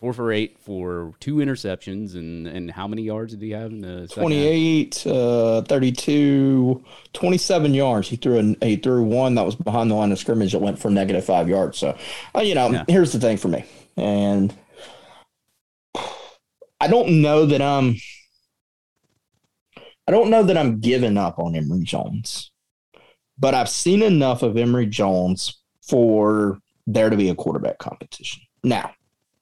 Four 0.00 0.12
for 0.12 0.30
eight 0.30 0.58
for 0.58 1.14
two 1.20 1.36
interceptions. 1.36 2.14
And, 2.14 2.46
and 2.46 2.70
how 2.70 2.86
many 2.86 3.02
yards 3.02 3.32
did 3.32 3.42
he 3.42 3.50
have 3.50 3.70
in 3.70 3.80
the 3.80 4.06
28, 4.08 5.06
uh, 5.06 5.62
32, 5.62 6.84
27 7.12 7.74
yards. 7.74 8.08
He 8.08 8.16
threw, 8.16 8.56
a, 8.60 8.66
he 8.66 8.76
threw 8.76 9.02
one 9.02 9.34
that 9.36 9.46
was 9.46 9.56
behind 9.56 9.90
the 9.90 9.94
line 9.94 10.12
of 10.12 10.18
scrimmage 10.18 10.52
that 10.52 10.60
went 10.60 10.78
for 10.78 10.90
negative 10.90 11.24
five 11.24 11.48
yards. 11.48 11.78
So, 11.78 11.96
uh, 12.34 12.40
you 12.40 12.54
know, 12.54 12.70
yeah. 12.70 12.84
here's 12.88 13.12
the 13.12 13.20
thing 13.20 13.38
for 13.38 13.48
me. 13.48 13.64
And 13.96 14.54
I 16.78 16.88
don't 16.88 17.22
know 17.22 17.46
that 17.46 17.62
I'm– 17.62 17.96
I 20.08 20.12
don't 20.12 20.30
know 20.30 20.44
that 20.44 20.56
I'm 20.56 20.78
giving 20.78 21.16
up 21.16 21.38
on 21.38 21.56
Emory 21.56 21.82
Jones, 21.82 22.52
but 23.38 23.54
I've 23.54 23.68
seen 23.68 24.02
enough 24.02 24.42
of 24.42 24.56
Emory 24.56 24.86
Jones 24.86 25.60
for 25.82 26.60
there 26.86 27.10
to 27.10 27.16
be 27.16 27.28
a 27.28 27.34
quarterback 27.34 27.78
competition. 27.78 28.42
Now, 28.62 28.92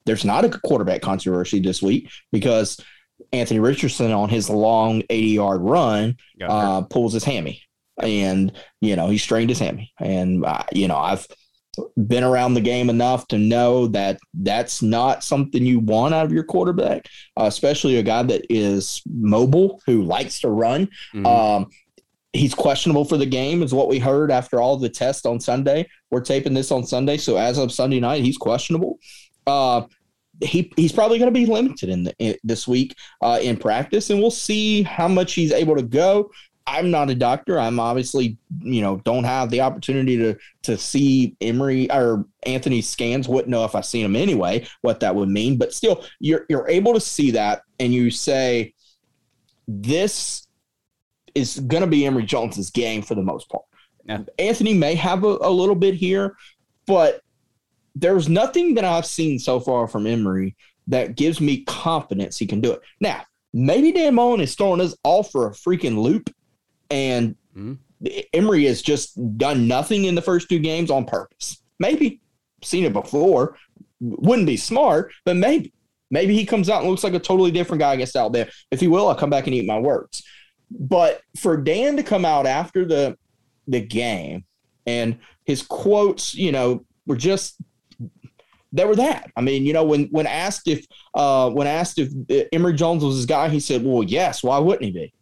there's 0.05 0.25
not 0.25 0.45
a 0.45 0.49
quarterback 0.49 1.01
controversy 1.01 1.59
this 1.59 1.81
week 1.81 2.09
because 2.31 2.79
Anthony 3.31 3.59
Richardson 3.59 4.11
on 4.11 4.29
his 4.29 4.49
long 4.49 5.03
80 5.09 5.27
yard 5.27 5.61
run 5.61 6.17
uh, 6.41 6.81
pulls 6.83 7.13
his 7.13 7.23
hammy 7.23 7.61
and, 8.01 8.51
you 8.81 8.95
know, 8.95 9.09
he 9.09 9.17
strained 9.17 9.49
his 9.49 9.59
hammy. 9.59 9.91
And, 9.99 10.45
uh, 10.45 10.63
you 10.71 10.87
know, 10.87 10.97
I've, 10.97 11.27
been 12.07 12.23
around 12.23 12.53
the 12.53 12.61
game 12.61 12.89
enough 12.89 13.27
to 13.27 13.37
know 13.37 13.87
that 13.87 14.19
that's 14.33 14.81
not 14.81 15.23
something 15.23 15.65
you 15.65 15.79
want 15.79 16.13
out 16.13 16.25
of 16.25 16.31
your 16.31 16.43
quarterback, 16.43 17.07
uh, 17.37 17.43
especially 17.43 17.97
a 17.97 18.03
guy 18.03 18.23
that 18.23 18.45
is 18.49 19.01
mobile 19.05 19.81
who 19.85 20.03
likes 20.03 20.39
to 20.39 20.49
run. 20.49 20.87
Mm-hmm. 21.13 21.25
Um, 21.25 21.69
he's 22.33 22.53
questionable 22.53 23.05
for 23.05 23.17
the 23.17 23.25
game, 23.25 23.63
is 23.63 23.73
what 23.73 23.87
we 23.87 23.99
heard 23.99 24.31
after 24.31 24.61
all 24.61 24.77
the 24.77 24.89
tests 24.89 25.25
on 25.25 25.39
Sunday. 25.39 25.87
We're 26.11 26.21
taping 26.21 26.53
this 26.53 26.71
on 26.71 26.85
Sunday, 26.85 27.17
so 27.17 27.37
as 27.37 27.57
of 27.57 27.71
Sunday 27.71 27.99
night, 27.99 28.23
he's 28.23 28.37
questionable. 28.37 28.99
Uh, 29.47 29.83
he 30.41 30.71
he's 30.75 30.91
probably 30.91 31.17
going 31.17 31.33
to 31.33 31.39
be 31.39 31.45
limited 31.45 31.89
in, 31.89 32.03
the, 32.03 32.15
in 32.19 32.35
this 32.43 32.67
week 32.67 32.95
uh, 33.21 33.39
in 33.41 33.57
practice, 33.57 34.09
and 34.09 34.19
we'll 34.19 34.31
see 34.31 34.83
how 34.83 35.07
much 35.07 35.33
he's 35.33 35.51
able 35.51 35.75
to 35.75 35.83
go. 35.83 36.31
I'm 36.67 36.89
not 36.89 37.11
a 37.11 37.15
doctor. 37.15 37.59
I'm 37.59 37.79
obviously, 37.79 38.37
you 38.59 38.81
know, 38.81 38.97
don't 39.05 39.23
have 39.23 39.51
the 39.51 39.61
opportunity 39.61 40.17
to 40.17 40.35
to 40.63 40.77
see 40.77 41.35
Emory 41.39 41.89
or 41.91 42.25
Anthony 42.43 42.81
scans. 42.81 43.27
Wouldn't 43.27 43.49
know 43.49 43.65
if 43.65 43.75
I 43.75 43.81
seen 43.81 44.03
him 44.03 44.15
anyway, 44.15 44.67
what 44.81 44.99
that 45.01 45.15
would 45.15 45.29
mean. 45.29 45.57
But 45.57 45.73
still, 45.73 46.03
you're 46.19 46.45
you're 46.49 46.67
able 46.67 46.93
to 46.93 46.99
see 46.99 47.31
that, 47.31 47.61
and 47.79 47.93
you 47.93 48.09
say, 48.09 48.73
this 49.67 50.47
is 51.35 51.59
going 51.59 51.81
to 51.81 51.87
be 51.87 52.05
Emory 52.05 52.23
Jones's 52.23 52.71
game 52.71 53.01
for 53.01 53.13
the 53.13 53.21
most 53.21 53.47
part. 53.49 53.65
Yeah. 54.05 54.21
Anthony 54.39 54.73
may 54.73 54.95
have 54.95 55.23
a, 55.23 55.37
a 55.41 55.49
little 55.49 55.75
bit 55.75 55.93
here, 55.93 56.35
but 56.87 57.21
there's 57.95 58.29
nothing 58.29 58.75
that 58.75 58.85
I've 58.85 59.05
seen 59.05 59.39
so 59.39 59.59
far 59.59 59.87
from 59.87 60.05
Emory 60.05 60.55
that 60.87 61.15
gives 61.15 61.41
me 61.41 61.63
confidence 61.63 62.37
he 62.37 62.45
can 62.45 62.61
do 62.61 62.73
it. 62.73 62.81
Now, 62.99 63.23
maybe 63.53 63.91
Dan 63.91 64.15
Mullen 64.15 64.41
is 64.41 64.55
throwing 64.55 64.81
us 64.81 64.95
all 65.03 65.23
for 65.23 65.47
a 65.47 65.51
freaking 65.51 65.97
loop 65.97 66.29
and 66.89 67.35
mm-hmm. 67.55 67.73
Emory 68.33 68.65
has 68.65 68.81
just 68.81 69.37
done 69.37 69.67
nothing 69.67 70.05
in 70.05 70.15
the 70.15 70.21
first 70.21 70.49
two 70.49 70.59
games 70.59 70.91
on 70.91 71.05
purpose. 71.05 71.61
Maybe 71.79 72.21
seen 72.61 72.83
it 72.83 72.93
before, 72.93 73.57
wouldn't 73.99 74.47
be 74.47 74.57
smart, 74.57 75.13
but 75.23 75.35
maybe. 75.35 75.71
Maybe 76.11 76.35
he 76.35 76.45
comes 76.45 76.69
out 76.69 76.81
and 76.81 76.89
looks 76.89 77.03
like 77.03 77.15
a 77.15 77.19
totally 77.19 77.49
different 77.49 77.79
guy 77.79 77.95
against 77.95 78.15
Alabama. 78.15 78.49
If 78.69 78.79
he 78.79 78.87
will, 78.87 79.07
I'll 79.07 79.15
come 79.15 79.31
back 79.31 79.47
and 79.47 79.55
eat 79.55 79.65
my 79.65 79.79
words. 79.79 80.23
But 80.69 81.21
for 81.35 81.57
Dan 81.57 81.97
to 81.97 82.03
come 82.03 82.25
out 82.25 82.45
after 82.45 82.85
the 82.85 83.17
the 83.67 83.81
game 83.81 84.45
and 84.85 85.17
his 85.45 85.63
quotes, 85.63 86.35
you 86.35 86.51
know, 86.51 86.85
were 87.07 87.15
just 87.15 87.57
they 88.75 88.85
were 88.85 88.95
that. 88.95 89.31
I 89.35 89.41
mean, 89.41 89.65
you 89.65 89.73
know, 89.73 89.83
when 89.83 90.05
when 90.11 90.27
asked 90.27 90.67
if 90.67 90.85
uh, 91.13 91.49
when 91.49 91.67
asked 91.67 91.99
if 91.99 92.11
Emory 92.51 92.73
Jones 92.73 93.03
was 93.03 93.15
his 93.15 93.25
guy, 93.25 93.49
he 93.49 93.59
said, 93.59 93.83
"Well, 93.83 94.03
yes. 94.03 94.43
Why 94.43 94.59
wouldn't 94.59 94.83
he 94.85 94.91
be?" 94.91 95.13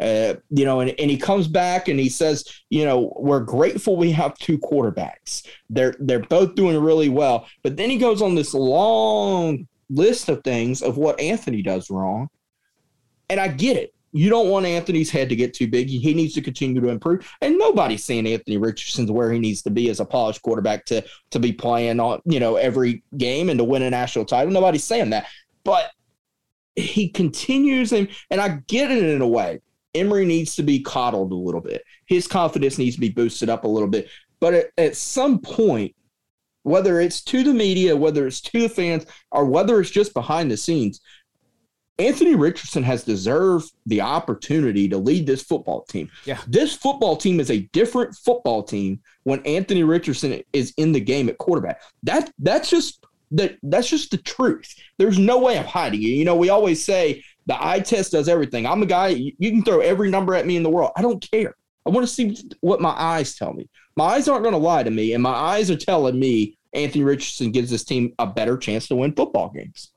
Uh, 0.00 0.34
you 0.50 0.64
know, 0.64 0.80
and, 0.80 0.92
and 0.98 1.10
he 1.10 1.16
comes 1.16 1.46
back 1.46 1.86
and 1.86 2.00
he 2.00 2.08
says, 2.08 2.44
you 2.68 2.84
know, 2.84 3.12
we're 3.16 3.40
grateful 3.40 3.96
we 3.96 4.10
have 4.10 4.36
two 4.38 4.58
quarterbacks. 4.58 5.46
They're 5.70 5.94
they're 6.00 6.20
both 6.20 6.56
doing 6.56 6.76
really 6.78 7.08
well. 7.08 7.46
But 7.62 7.76
then 7.76 7.90
he 7.90 7.98
goes 7.98 8.20
on 8.20 8.34
this 8.34 8.54
long 8.54 9.68
list 9.88 10.28
of 10.28 10.42
things 10.42 10.82
of 10.82 10.96
what 10.96 11.20
Anthony 11.20 11.62
does 11.62 11.90
wrong. 11.90 12.28
And 13.30 13.38
I 13.38 13.48
get 13.48 13.76
it. 13.76 13.93
You 14.14 14.30
don't 14.30 14.48
want 14.48 14.64
Anthony's 14.64 15.10
head 15.10 15.28
to 15.28 15.36
get 15.36 15.54
too 15.54 15.66
big. 15.66 15.88
He 15.88 16.14
needs 16.14 16.34
to 16.34 16.40
continue 16.40 16.80
to 16.80 16.88
improve. 16.88 17.28
And 17.40 17.58
nobody's 17.58 18.04
saying 18.04 18.26
Anthony 18.26 18.56
Richardson's 18.58 19.10
where 19.10 19.32
he 19.32 19.40
needs 19.40 19.60
to 19.62 19.70
be 19.70 19.90
as 19.90 19.98
a 19.98 20.04
polished 20.04 20.40
quarterback 20.40 20.84
to 20.86 21.04
to 21.32 21.40
be 21.40 21.52
playing 21.52 21.98
on, 21.98 22.22
you 22.24 22.38
know, 22.38 22.56
every 22.56 23.02
game 23.16 23.50
and 23.50 23.58
to 23.58 23.64
win 23.64 23.82
a 23.82 23.90
national 23.90 24.24
title. 24.24 24.52
Nobody's 24.52 24.84
saying 24.84 25.10
that. 25.10 25.26
But 25.64 25.90
he 26.76 27.08
continues 27.08 27.92
and 27.92 28.08
and 28.30 28.40
I 28.40 28.60
get 28.66 28.90
it 28.90 29.02
in 29.02 29.20
a 29.20 29.28
way 29.28 29.60
Emory 29.94 30.24
needs 30.24 30.56
to 30.56 30.62
be 30.62 30.80
coddled 30.80 31.32
a 31.32 31.36
little 31.36 31.60
bit. 31.60 31.84
His 32.06 32.26
confidence 32.26 32.78
needs 32.78 32.96
to 32.96 33.00
be 33.00 33.10
boosted 33.10 33.48
up 33.48 33.64
a 33.64 33.68
little 33.68 33.88
bit. 33.88 34.08
But 34.40 34.54
at, 34.54 34.66
at 34.76 34.96
some 34.96 35.38
point, 35.38 35.94
whether 36.64 37.00
it's 37.00 37.22
to 37.22 37.44
the 37.44 37.54
media, 37.54 37.94
whether 37.94 38.26
it's 38.26 38.40
to 38.40 38.62
the 38.62 38.68
fans, 38.68 39.06
or 39.30 39.44
whether 39.44 39.80
it's 39.80 39.90
just 39.90 40.14
behind 40.14 40.50
the 40.50 40.56
scenes, 40.56 41.00
Anthony 41.98 42.34
Richardson 42.34 42.82
has 42.82 43.04
deserved 43.04 43.72
the 43.86 44.00
opportunity 44.00 44.88
to 44.88 44.98
lead 44.98 45.26
this 45.26 45.42
football 45.42 45.82
team. 45.82 46.10
Yeah. 46.24 46.40
This 46.48 46.74
football 46.74 47.16
team 47.16 47.38
is 47.38 47.50
a 47.50 47.60
different 47.72 48.14
football 48.16 48.64
team 48.64 49.00
when 49.22 49.40
Anthony 49.46 49.84
Richardson 49.84 50.42
is 50.52 50.74
in 50.76 50.92
the 50.92 51.00
game 51.00 51.28
at 51.28 51.38
quarterback. 51.38 51.80
That 52.02 52.32
that's 52.38 52.68
just 52.68 53.04
that 53.30 53.58
that's 53.62 53.88
just 53.88 54.10
the 54.10 54.18
truth. 54.18 54.74
There's 54.98 55.18
no 55.18 55.38
way 55.38 55.56
of 55.56 55.66
hiding 55.66 56.02
it. 56.02 56.06
You 56.06 56.24
know, 56.24 56.36
we 56.36 56.50
always 56.50 56.84
say 56.84 57.22
the 57.46 57.64
eye 57.64 57.80
test 57.80 58.12
does 58.12 58.28
everything. 58.28 58.66
I'm 58.66 58.82
a 58.82 58.86
guy, 58.86 59.08
you 59.08 59.50
can 59.50 59.62
throw 59.62 59.80
every 59.80 60.10
number 60.10 60.34
at 60.34 60.46
me 60.46 60.56
in 60.56 60.62
the 60.62 60.70
world. 60.70 60.92
I 60.96 61.02
don't 61.02 61.26
care. 61.30 61.54
I 61.86 61.90
want 61.90 62.06
to 62.06 62.12
see 62.12 62.36
what 62.60 62.80
my 62.80 62.90
eyes 62.90 63.36
tell 63.36 63.52
me. 63.52 63.68
My 63.96 64.04
eyes 64.04 64.28
aren't 64.28 64.42
going 64.42 64.54
to 64.54 64.58
lie 64.58 64.82
to 64.82 64.90
me, 64.90 65.12
and 65.12 65.22
my 65.22 65.34
eyes 65.34 65.70
are 65.70 65.76
telling 65.76 66.18
me 66.18 66.56
Anthony 66.72 67.04
Richardson 67.04 67.52
gives 67.52 67.70
this 67.70 67.84
team 67.84 68.14
a 68.18 68.26
better 68.26 68.56
chance 68.56 68.88
to 68.88 68.96
win 68.96 69.14
football 69.14 69.50
games. 69.50 69.90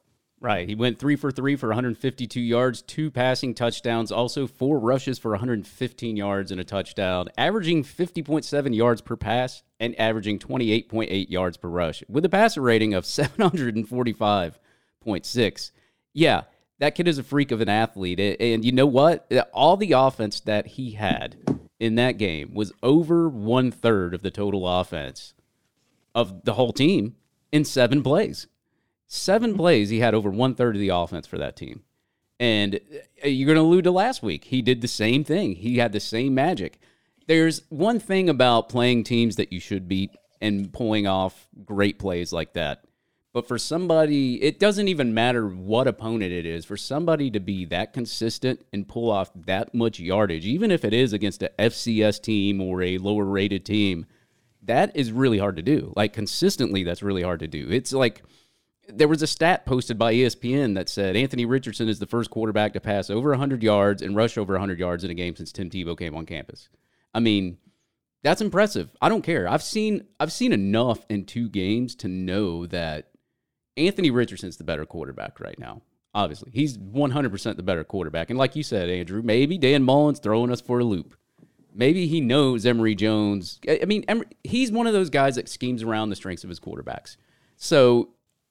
Right. 0.48 0.66
He 0.66 0.76
went 0.76 0.98
three 0.98 1.18
for 1.18 1.30
three 1.30 1.58
for 1.58 1.68
152 1.68 2.40
yards, 2.40 2.82
two 2.82 3.12
passing 3.12 3.54
touchdowns, 3.54 4.14
also 4.14 4.48
four 4.48 4.80
rushes 4.80 5.20
for 5.20 5.32
115 5.32 6.16
yards 6.16 6.54
and 6.54 6.62
a 6.62 6.64
touchdown, 6.64 7.28
averaging 7.38 7.84
50.7 7.84 8.74
yards 8.74 9.02
per 9.02 9.18
pass 9.18 9.64
and 9.78 9.94
averaging 10.00 10.40
28.8 10.40 11.30
yards 11.30 11.58
per 11.58 11.68
rush 11.68 12.02
with 12.08 12.24
a 12.24 12.30
passer 12.30 12.62
rating 12.62 12.94
of 12.94 13.04
745.6. 13.04 15.72
Yeah, 16.14 16.44
that 16.80 16.96
kid 16.96 17.10
is 17.10 17.18
a 17.18 17.24
freak 17.24 17.52
of 17.52 17.60
an 17.60 17.68
athlete. 17.68 18.38
And 18.40 18.64
you 18.64 18.72
know 18.72 18.88
what? 18.88 19.30
Uh, 19.30 19.44
all 19.52 19.76
the 19.76 19.92
offense 19.92 20.40
that 20.40 20.68
he 20.68 20.92
had 20.92 21.36
in 21.78 21.96
that 21.96 22.18
game 22.18 22.54
was 22.54 22.72
over 22.82 23.28
one 23.28 23.70
third 23.70 24.14
of 24.14 24.22
the 24.22 24.32
total 24.32 24.66
offense 24.66 25.34
of 26.16 26.46
the 26.46 26.54
whole 26.54 26.72
team 26.72 27.18
in 27.52 27.66
seven 27.66 28.02
plays. 28.02 28.48
Seven 29.08 29.56
plays, 29.56 29.90
he 29.90 30.00
had 30.00 30.14
over 30.14 30.30
one 30.30 30.54
third 30.54 30.76
of 30.76 30.82
the 30.82 30.90
offense 30.90 31.26
for 31.26 31.38
that 31.38 31.56
team. 31.56 31.84
And 32.40 32.76
uh, 33.24 33.28
you're 33.28 33.48
going 33.48 33.56
to 33.56 33.62
allude 33.62 33.86
to 33.86 33.92
last 33.92 34.22
week. 34.22 34.46
He 34.46 34.62
did 34.62 34.82
the 34.82 34.88
same 34.88 35.24
thing. 35.24 35.56
He 35.56 35.78
had 35.78 35.94
the 35.94 36.00
same 36.00 36.36
magic. 36.36 36.80
There's 37.26 37.64
one 37.70 38.00
thing 38.00 38.30
about 38.30 38.70
playing 38.70 39.06
teams 39.06 39.38
that 39.38 39.52
you 39.52 39.60
should 39.60 39.88
beat 39.88 40.12
and 40.42 40.72
pulling 40.72 41.08
off 41.08 41.48
great 41.66 42.00
plays 42.00 42.32
like 42.32 42.54
that. 42.54 42.84
But 43.34 43.48
for 43.48 43.58
somebody, 43.58 44.42
it 44.42 44.60
doesn't 44.60 44.88
even 44.88 45.14
matter 45.14 45.48
what 45.48 45.88
opponent 45.88 46.32
it 46.32 46.46
is, 46.46 46.66
for 46.66 46.78
somebody 46.78 47.30
to 47.32 47.40
be 47.40 47.66
that 47.66 47.94
consistent 47.94 48.66
and 48.74 48.88
pull 48.88 49.12
off 49.12 49.30
that 49.36 49.74
much 49.74 50.00
yardage, 50.00 50.46
even 50.46 50.72
if 50.72 50.84
it 50.84 50.94
is 50.94 51.14
against 51.14 51.44
a 51.44 51.52
FCS 51.60 52.22
team 52.22 52.62
or 52.62 52.82
a 52.82 52.98
lower 52.98 53.26
rated 53.26 53.66
team, 53.66 54.06
that 54.64 54.96
is 54.96 55.12
really 55.12 55.38
hard 55.38 55.56
to 55.58 55.62
do. 55.62 55.94
Like 55.96 56.14
consistently, 56.14 56.84
that's 56.84 57.04
really 57.04 57.22
hard 57.22 57.40
to 57.42 57.48
do. 57.48 57.70
It's 57.70 57.94
like 57.94 58.24
there 58.88 59.08
was 59.08 59.22
a 59.22 59.28
stat 59.28 59.66
posted 59.66 59.98
by 59.98 60.14
ESPN 60.14 60.76
that 60.76 60.90
said 60.90 61.16
Anthony 61.16 61.46
Richardson 61.46 61.90
is 61.90 62.00
the 62.00 62.08
first 62.08 62.30
quarterback 62.30 62.74
to 62.74 62.80
pass 62.80 63.10
over 63.10 63.30
100 63.32 63.62
yards 63.64 64.02
and 64.02 64.16
rush 64.16 64.38
over 64.38 64.54
100 64.54 64.80
yards 64.80 65.04
in 65.04 65.12
a 65.12 65.14
game 65.14 65.36
since 65.36 65.52
Tim 65.52 65.70
Tebow 65.70 65.98
came 65.98 66.16
on 66.16 66.26
campus. 66.26 66.70
I 67.14 67.20
mean, 67.20 67.58
That's 68.24 68.42
impressive. 68.42 68.90
I 69.02 69.10
don't 69.10 69.22
care. 69.22 69.48
I've 69.48 69.64
seen 69.64 70.06
I've 70.20 70.32
seen 70.32 70.52
enough 70.52 71.06
in 71.10 71.26
two 71.26 71.50
games 71.50 71.96
to 71.96 72.08
know 72.08 72.66
that 72.68 73.12
Anthony 73.78 74.10
Richardson's 74.12 74.58
the 74.58 74.64
better 74.64 74.86
quarterback 74.86 75.40
right 75.40 75.58
now. 75.60 75.82
Obviously, 76.16 76.50
he's 76.52 76.78
100% 76.78 77.56
the 77.58 77.64
better 77.64 77.84
quarterback. 77.84 78.30
And 78.32 78.40
like 78.40 78.56
you 78.56 78.64
said, 78.64 78.90
Andrew, 78.90 79.22
maybe 79.22 79.58
Dan 79.58 79.84
Mullen's 79.84 80.20
throwing 80.20 80.52
us 80.52 80.62
for 80.62 80.80
a 80.80 80.84
loop. 80.84 81.16
Maybe 81.74 82.08
he 82.08 82.22
knows 82.22 82.66
Emory 82.66 82.96
Jones. 82.96 83.60
I 83.70 83.86
mean, 83.86 84.04
Emory, 84.08 84.26
he's 84.44 84.72
one 84.72 84.88
of 84.88 84.94
those 84.94 85.12
guys 85.12 85.36
that 85.36 85.48
schemes 85.48 85.84
around 85.84 86.10
the 86.10 86.16
strengths 86.16 86.44
of 86.44 86.50
his 86.50 86.60
quarterbacks. 86.60 87.18
So 87.56 88.10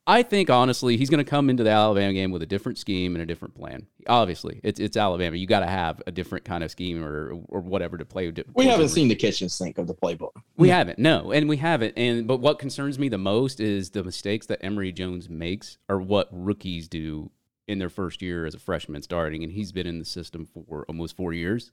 I 0.08 0.22
think 0.22 0.50
honestly, 0.50 0.96
he's 0.96 1.10
going 1.10 1.24
to 1.24 1.28
come 1.28 1.50
into 1.50 1.64
the 1.64 1.70
Alabama 1.70 2.12
game 2.12 2.30
with 2.30 2.40
a 2.40 2.46
different 2.46 2.78
scheme 2.78 3.16
and 3.16 3.22
a 3.22 3.26
different 3.26 3.56
plan. 3.56 3.86
Obviously, 4.06 4.60
it's 4.62 4.78
it's 4.78 4.96
Alabama. 4.96 5.36
You 5.36 5.48
got 5.48 5.60
to 5.60 5.66
have 5.66 6.00
a 6.06 6.12
different 6.12 6.44
kind 6.44 6.62
of 6.62 6.70
scheme 6.70 7.04
or 7.04 7.32
or 7.48 7.60
whatever 7.60 7.98
to 7.98 8.04
play. 8.04 8.32
We 8.54 8.66
haven't 8.66 8.90
seen 8.90 9.08
the 9.08 9.16
kitchen 9.16 9.48
sink 9.48 9.78
of 9.78 9.88
the 9.88 9.94
playbook. 9.94 10.30
We 10.56 10.68
haven't, 10.68 11.00
no, 11.00 11.32
and 11.32 11.48
we 11.48 11.56
haven't. 11.56 11.94
And 11.96 12.26
but 12.26 12.38
what 12.38 12.60
concerns 12.60 12.98
me 12.98 13.08
the 13.08 13.18
most 13.18 13.58
is 13.58 13.90
the 13.90 14.04
mistakes 14.04 14.46
that 14.46 14.64
Emory 14.64 14.92
Jones 14.92 15.28
makes 15.28 15.78
are 15.88 16.00
what 16.00 16.28
rookies 16.30 16.86
do 16.86 17.30
in 17.66 17.80
their 17.80 17.90
first 17.90 18.22
year 18.22 18.46
as 18.46 18.54
a 18.54 18.60
freshman 18.60 19.02
starting, 19.02 19.42
and 19.42 19.52
he's 19.52 19.72
been 19.72 19.88
in 19.88 19.98
the 19.98 20.04
system 20.04 20.46
for 20.46 20.84
almost 20.88 21.16
four 21.16 21.32
years. 21.32 21.72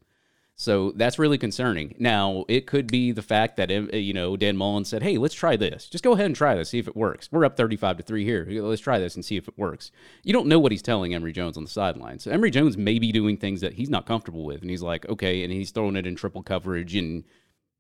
So 0.56 0.92
that's 0.96 1.18
really 1.18 1.40
concerning. 1.40 1.96
Now, 1.98 2.46
it 2.48 2.68
could 2.68 2.92
be 2.92 3.12
the 3.12 3.24
fact 3.24 3.58
that 3.58 3.72
you 3.72 4.14
know 4.14 4.38
Dan 4.38 4.56
Mullen 4.56 4.86
said, 4.86 5.02
"Hey, 5.02 5.18
let's 5.18 5.34
try 5.34 5.56
this. 5.56 5.90
Just 5.90 6.04
go 6.04 6.14
ahead 6.14 6.28
and 6.28 6.36
try 6.36 6.56
this, 6.56 6.70
see 6.70 6.80
if 6.80 6.88
it 6.88 6.96
works. 6.96 7.28
We're 7.32 7.44
up 7.44 7.58
35 7.58 7.98
to 7.98 8.04
3 8.04 8.24
here. 8.24 8.46
Let's 8.50 8.82
try 8.82 9.00
this 9.00 9.16
and 9.16 9.26
see 9.26 9.36
if 9.36 9.48
it 9.48 9.58
works." 9.58 9.92
You 10.24 10.32
don't 10.32 10.48
know 10.48 10.60
what 10.60 10.72
he's 10.72 10.84
telling 10.84 11.14
Emory 11.14 11.34
Jones 11.34 11.58
on 11.58 11.64
the 11.64 11.70
sideline. 11.70 12.20
So 12.20 12.30
Emory 12.30 12.52
Jones 12.52 12.78
may 12.78 13.00
be 13.00 13.12
doing 13.12 13.38
things 13.38 13.62
that 13.62 13.74
he's 13.74 13.90
not 13.90 14.06
comfortable 14.06 14.46
with 14.46 14.62
and 14.62 14.70
he's 14.70 14.84
like, 14.84 15.10
"Okay," 15.10 15.44
and 15.44 15.52
he's 15.52 15.72
throwing 15.72 15.96
it 15.96 16.06
in 16.06 16.16
triple 16.16 16.44
coverage 16.44 16.96
and 16.96 17.24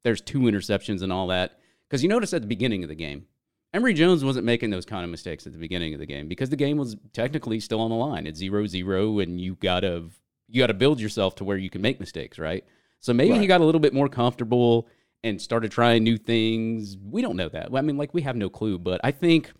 there's 0.03 0.21
two 0.21 0.39
interceptions 0.39 1.03
and 1.03 1.13
all 1.13 1.27
that. 1.27 1.59
Cuz 1.89 2.01
you 2.01 2.09
notice 2.09 2.33
at 2.33 2.41
the 2.41 2.47
beginning 2.47 2.81
of 2.83 2.89
the 2.89 2.95
game, 2.95 3.27
Emory 3.71 3.93
Jones 3.93 4.25
wasn't 4.25 4.45
making 4.45 4.71
those 4.71 4.85
kind 4.85 5.03
of 5.03 5.11
mistakes 5.11 5.45
at 5.45 5.53
the 5.53 5.59
beginning 5.59 5.93
of 5.93 5.99
the 5.99 6.05
game 6.07 6.27
because 6.27 6.49
the 6.49 6.55
game 6.55 6.77
was 6.77 6.95
technically 7.13 7.59
still 7.59 7.79
on 7.79 7.91
the 7.91 7.95
line. 7.95 8.25
It's 8.25 8.41
0-0 8.41 9.21
and 9.21 9.39
you 9.39 9.55
got 9.55 9.81
to 9.81 10.09
you 10.53 10.61
got 10.61 10.67
to 10.67 10.75
build 10.75 11.01
yourself 11.01 11.33
to 11.35 11.43
where 11.43 11.57
you 11.57 11.69
can 11.69 11.81
make 11.81 11.99
mistakes, 11.99 12.37
right? 12.37 12.63
So 12.99 13.11
maybe 13.11 13.31
right. 13.31 13.41
he 13.41 13.47
got 13.47 13.59
a 13.59 13.65
little 13.65 13.81
bit 13.81 13.91
more 13.91 14.07
comfortable 14.07 14.87
and 15.23 15.41
started 15.41 15.71
trying 15.71 16.03
new 16.03 16.15
things. 16.15 16.95
We 16.95 17.23
don't 17.23 17.35
know 17.35 17.49
that. 17.49 17.69
I 17.73 17.81
mean, 17.81 17.97
like 17.97 18.13
we 18.13 18.21
have 18.21 18.35
no 18.35 18.49
clue, 18.49 18.77
but 18.77 19.01
I 19.03 19.09
think 19.09 19.51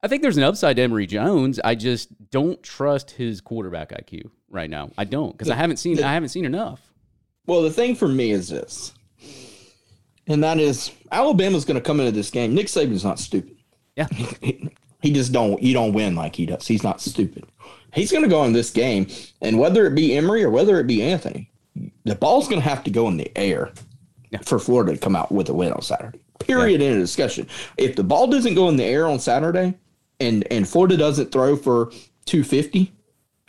I 0.00 0.06
think 0.06 0.22
there's 0.22 0.36
an 0.36 0.44
upside 0.44 0.76
to 0.76 0.82
Emory 0.82 1.06
Jones. 1.06 1.58
I 1.64 1.74
just 1.74 2.30
don't 2.30 2.62
trust 2.62 3.10
his 3.10 3.40
quarterback 3.40 3.90
IQ 3.90 4.30
right 4.48 4.70
now. 4.70 4.90
I 4.96 5.04
don't 5.04 5.32
because 5.32 5.50
I 5.50 5.56
haven't 5.56 5.78
seen 5.78 5.96
the, 5.96 6.04
I 6.04 6.14
haven't 6.14 6.28
seen 6.28 6.44
enough. 6.44 6.80
Well, 7.46 7.62
the 7.62 7.72
thing 7.72 7.96
for 7.96 8.06
me 8.06 8.30
is 8.30 8.48
this, 8.48 8.94
and 10.28 10.44
that 10.44 10.60
is 10.60 10.92
Alabama's 11.10 11.64
going 11.64 11.74
to 11.74 11.84
come 11.84 11.98
into 11.98 12.12
this 12.12 12.30
game. 12.30 12.54
Nick 12.54 12.68
Saban's 12.68 13.04
not 13.04 13.18
stupid. 13.18 13.56
Yeah, 13.96 14.06
he 15.00 15.12
just 15.12 15.32
don't. 15.32 15.62
You 15.62 15.74
don't 15.74 15.92
win 15.92 16.14
like 16.14 16.36
he 16.36 16.46
does. 16.46 16.66
He's 16.66 16.82
not 16.82 17.00
stupid 17.00 17.46
he's 17.94 18.10
going 18.10 18.24
to 18.24 18.30
go 18.30 18.44
in 18.44 18.52
this 18.52 18.70
game, 18.70 19.06
and 19.40 19.58
whether 19.58 19.86
it 19.86 19.94
be 19.94 20.16
Emory 20.16 20.44
or 20.44 20.50
whether 20.50 20.78
it 20.78 20.86
be 20.86 21.02
Anthony, 21.02 21.50
the 22.04 22.14
ball's 22.14 22.48
going 22.48 22.60
to 22.60 22.68
have 22.68 22.84
to 22.84 22.90
go 22.90 23.08
in 23.08 23.16
the 23.16 23.36
air 23.36 23.72
yeah. 24.30 24.40
for 24.42 24.58
Florida 24.58 24.92
to 24.92 24.98
come 24.98 25.16
out 25.16 25.30
with 25.32 25.48
a 25.48 25.54
win 25.54 25.72
on 25.72 25.82
Saturday. 25.82 26.20
Period. 26.38 26.80
Yeah. 26.80 26.88
In 26.88 26.96
a 26.96 27.00
discussion, 27.00 27.48
if 27.76 27.96
the 27.96 28.04
ball 28.04 28.26
doesn't 28.26 28.54
go 28.54 28.68
in 28.68 28.76
the 28.76 28.84
air 28.84 29.06
on 29.06 29.18
Saturday, 29.18 29.74
and 30.20 30.46
and 30.50 30.68
Florida 30.68 30.96
doesn't 30.96 31.32
throw 31.32 31.56
for 31.56 31.86
250, 32.26 32.92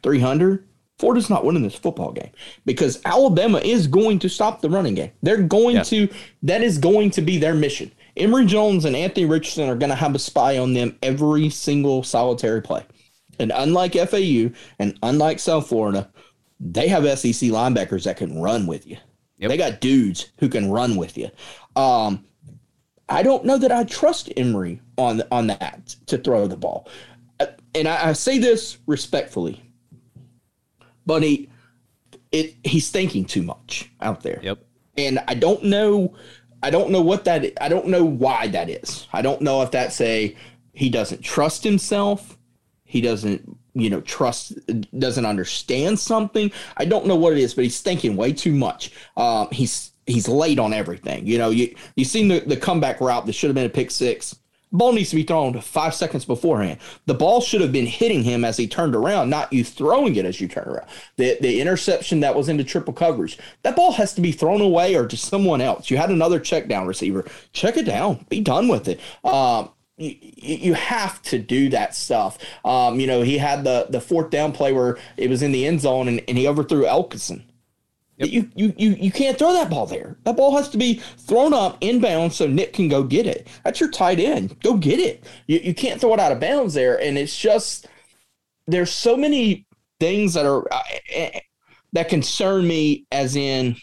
300, 0.03 0.67
Florida's 0.97 1.29
not 1.29 1.45
winning 1.45 1.63
this 1.63 1.75
football 1.75 2.11
game 2.11 2.29
because 2.65 2.99
Alabama 3.05 3.59
is 3.59 3.87
going 3.87 4.19
to 4.19 4.29
stop 4.29 4.61
the 4.61 4.69
running 4.69 4.95
game. 4.95 5.11
They're 5.21 5.41
going 5.41 5.77
yeah. 5.77 5.83
to, 5.83 6.09
that 6.43 6.61
is 6.61 6.77
going 6.77 7.11
to 7.11 7.21
be 7.21 7.37
their 7.37 7.55
mission. 7.55 7.91
Emory 8.17 8.45
Jones 8.45 8.85
and 8.85 8.95
Anthony 8.95 9.25
Richardson 9.25 9.69
are 9.69 9.75
going 9.75 9.89
to 9.89 9.95
have 9.95 10.15
a 10.15 10.19
spy 10.19 10.57
on 10.57 10.73
them 10.73 10.97
every 11.01 11.49
single 11.49 12.03
solitary 12.03 12.61
play. 12.61 12.83
And 13.39 13.51
unlike 13.55 13.93
FAU 13.93 14.49
and 14.79 14.97
unlike 15.01 15.39
South 15.39 15.67
Florida, 15.67 16.11
they 16.59 16.87
have 16.87 17.03
SEC 17.17 17.49
linebackers 17.49 18.03
that 18.03 18.17
can 18.17 18.41
run 18.41 18.67
with 18.67 18.85
you. 18.85 18.97
Yep. 19.37 19.49
They 19.49 19.57
got 19.57 19.81
dudes 19.81 20.31
who 20.39 20.49
can 20.49 20.69
run 20.69 20.97
with 20.97 21.17
you. 21.17 21.29
Um, 21.75 22.25
I 23.07 23.23
don't 23.23 23.45
know 23.45 23.57
that 23.57 23.71
I 23.71 23.85
trust 23.85 24.31
Emory 24.37 24.81
on 24.97 25.23
on 25.31 25.47
that 25.47 25.95
to 26.07 26.17
throw 26.17 26.47
the 26.47 26.57
ball. 26.57 26.89
Uh, 27.39 27.47
and 27.73 27.87
I, 27.87 28.09
I 28.09 28.13
say 28.13 28.37
this 28.37 28.77
respectfully, 28.85 29.63
but 31.05 31.23
he 31.23 31.49
it 32.31 32.55
he's 32.63 32.91
thinking 32.91 33.25
too 33.25 33.41
much 33.41 33.89
out 34.01 34.21
there. 34.21 34.39
Yep. 34.43 34.59
And 34.97 35.19
I 35.27 35.33
don't 35.33 35.63
know 35.63 36.15
I 36.61 36.69
don't 36.69 36.91
know 36.91 37.01
what 37.01 37.25
that 37.25 37.51
I 37.61 37.69
don't 37.69 37.87
know 37.87 38.03
why 38.03 38.47
that 38.47 38.69
is. 38.69 39.07
I 39.13 39.21
don't 39.21 39.41
know 39.41 39.61
if 39.61 39.71
that's 39.71 39.99
a 40.01 40.35
he 40.73 40.89
doesn't 40.89 41.21
trust 41.21 41.63
himself. 41.63 42.37
He 42.83 43.01
doesn't 43.01 43.57
you 43.73 43.89
know 43.89 44.01
trust 44.01 44.53
doesn't 44.97 45.25
understand 45.25 45.99
something. 45.99 46.51
I 46.77 46.85
don't 46.85 47.05
know 47.05 47.15
what 47.15 47.33
it 47.33 47.39
is 47.39 47.53
but 47.53 47.63
he's 47.63 47.81
thinking 47.81 48.15
way 48.15 48.33
too 48.33 48.53
much. 48.53 48.91
Um, 49.15 49.47
he's 49.51 49.91
he's 50.05 50.27
late 50.27 50.59
on 50.59 50.73
everything. 50.73 51.25
You 51.25 51.37
know 51.37 51.49
you 51.49 51.75
you 51.95 52.05
seen 52.05 52.27
the, 52.27 52.39
the 52.39 52.57
comeback 52.57 52.99
route 52.99 53.25
that 53.25 53.33
should 53.33 53.47
have 53.49 53.55
been 53.55 53.65
a 53.65 53.69
pick 53.69 53.91
six 53.91 54.38
ball 54.71 54.93
needs 54.93 55.09
to 55.09 55.15
be 55.15 55.23
thrown 55.23 55.59
five 55.61 55.93
seconds 55.93 56.25
beforehand. 56.25 56.79
The 57.05 57.13
ball 57.13 57.41
should 57.41 57.61
have 57.61 57.71
been 57.71 57.85
hitting 57.85 58.23
him 58.23 58.45
as 58.45 58.57
he 58.57 58.67
turned 58.67 58.95
around 58.95 59.29
not 59.29 59.51
you 59.51 59.63
throwing 59.63 60.15
it 60.15 60.25
as 60.25 60.39
you 60.39 60.47
turn 60.47 60.67
around. 60.67 60.87
The 61.17 61.37
the 61.41 61.61
interception 61.61 62.19
that 62.21 62.35
was 62.35 62.49
into 62.49 62.63
triple 62.63 62.93
coverage 62.93 63.37
that 63.63 63.75
ball 63.75 63.93
has 63.93 64.13
to 64.15 64.21
be 64.21 64.31
thrown 64.31 64.61
away 64.61 64.95
or 64.95 65.07
to 65.07 65.17
someone 65.17 65.61
else. 65.61 65.89
You 65.89 65.97
had 65.97 66.11
another 66.11 66.39
check 66.39 66.67
down 66.67 66.87
receiver. 66.87 67.25
Check 67.53 67.77
it 67.77 67.85
down. 67.85 68.25
Be 68.29 68.41
done 68.41 68.67
with 68.67 68.87
it. 68.87 68.99
Um, 69.23 69.69
you, 69.97 70.15
you 70.21 70.73
have 70.75 71.21
to 71.23 71.39
do 71.39 71.69
that 71.69 71.93
stuff. 71.93 72.37
Um, 72.63 72.99
you 72.99 73.07
know, 73.07 73.21
he 73.21 73.37
had 73.37 73.63
the 73.63 73.87
the 73.89 74.01
fourth 74.01 74.29
down 74.29 74.51
play 74.51 74.71
where 74.71 74.97
it 75.17 75.29
was 75.29 75.41
in 75.41 75.51
the 75.51 75.65
end 75.65 75.81
zone 75.81 76.07
and, 76.07 76.21
and 76.27 76.37
he 76.37 76.47
overthrew 76.47 76.83
Elksnis. 76.83 77.41
Yep. 78.19 78.29
You, 78.29 78.51
you 78.55 78.73
you 78.77 78.89
you 78.99 79.11
can't 79.11 79.37
throw 79.37 79.53
that 79.53 79.69
ball 79.69 79.85
there. 79.85 80.17
That 80.25 80.35
ball 80.35 80.55
has 80.57 80.69
to 80.69 80.77
be 80.77 80.95
thrown 81.19 81.53
up 81.53 81.77
inbound 81.81 82.33
so 82.33 82.47
Nick 82.47 82.73
can 82.73 82.89
go 82.89 83.01
get 83.01 83.25
it. 83.25 83.47
That's 83.63 83.79
your 83.79 83.89
tight 83.89 84.19
end. 84.19 84.59
Go 84.61 84.75
get 84.75 84.99
it. 84.99 85.25
You 85.47 85.59
you 85.59 85.73
can't 85.73 86.01
throw 86.01 86.13
it 86.13 86.19
out 86.19 86.33
of 86.33 86.39
bounds 86.39 86.73
there. 86.73 86.99
And 87.01 87.17
it's 87.17 87.37
just 87.37 87.87
there's 88.67 88.91
so 88.91 89.15
many 89.15 89.65
things 89.99 90.33
that 90.33 90.45
are 90.45 90.67
uh, 90.71 91.39
that 91.93 92.09
concern 92.09 92.67
me. 92.67 93.05
As 93.11 93.37
in, 93.37 93.77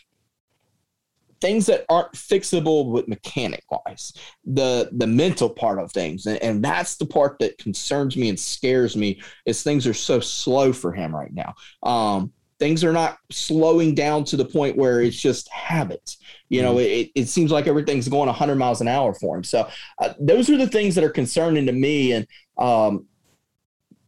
things 1.41 1.67
that 1.67 1.85
aren't 1.89 2.13
fixable 2.13 2.91
with 2.91 3.09
mechanic 3.09 3.65
wise 3.71 4.13
the 4.45 4.89
the 4.93 5.07
mental 5.07 5.49
part 5.49 5.79
of 5.79 5.93
things 5.93 6.27
and, 6.27 6.43
and 6.43 6.65
that's 6.65 6.97
the 6.97 7.07
part 7.07 7.39
that 7.39 7.59
concerns 7.59 8.17
me 8.17 8.29
and 8.29 8.41
scares 8.41 8.97
me 8.97 9.21
is 9.45 9.63
things 9.63 9.87
are 9.87 9.95
so 9.95 10.19
slow 10.19 10.73
for 10.73 10.93
him 10.93 11.15
right 11.15 11.33
now 11.33 11.55
um 11.83 12.33
things 12.59 12.83
are 12.83 12.93
not 12.93 13.19
slowing 13.31 13.95
down 13.95 14.25
to 14.25 14.37
the 14.37 14.45
point 14.45 14.77
where 14.77 15.01
it's 15.01 15.21
just 15.21 15.49
habits 15.51 16.19
you 16.49 16.63
know 16.63 16.79
it, 16.79 17.11
it 17.15 17.29
seems 17.29 17.51
like 17.51 17.67
everything's 17.67 18.09
going 18.09 18.27
100 18.27 18.55
miles 18.57 18.81
an 18.81 18.89
hour 18.89 19.13
for 19.15 19.37
him 19.37 19.45
so 19.45 19.69
uh, 19.99 20.13
those 20.19 20.49
are 20.49 20.57
the 20.57 20.67
things 20.67 20.95
that 20.95 21.05
are 21.05 21.11
concerning 21.11 21.67
to 21.67 21.73
me 21.73 22.13
and 22.13 22.27
um 22.59 23.07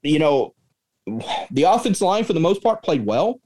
you 0.02 0.18
know 0.18 0.54
the 1.50 1.62
offensive 1.64 2.06
line 2.06 2.24
for 2.24 2.32
the 2.32 2.40
most 2.40 2.62
part 2.62 2.82
played 2.82 3.04
well 3.04 3.40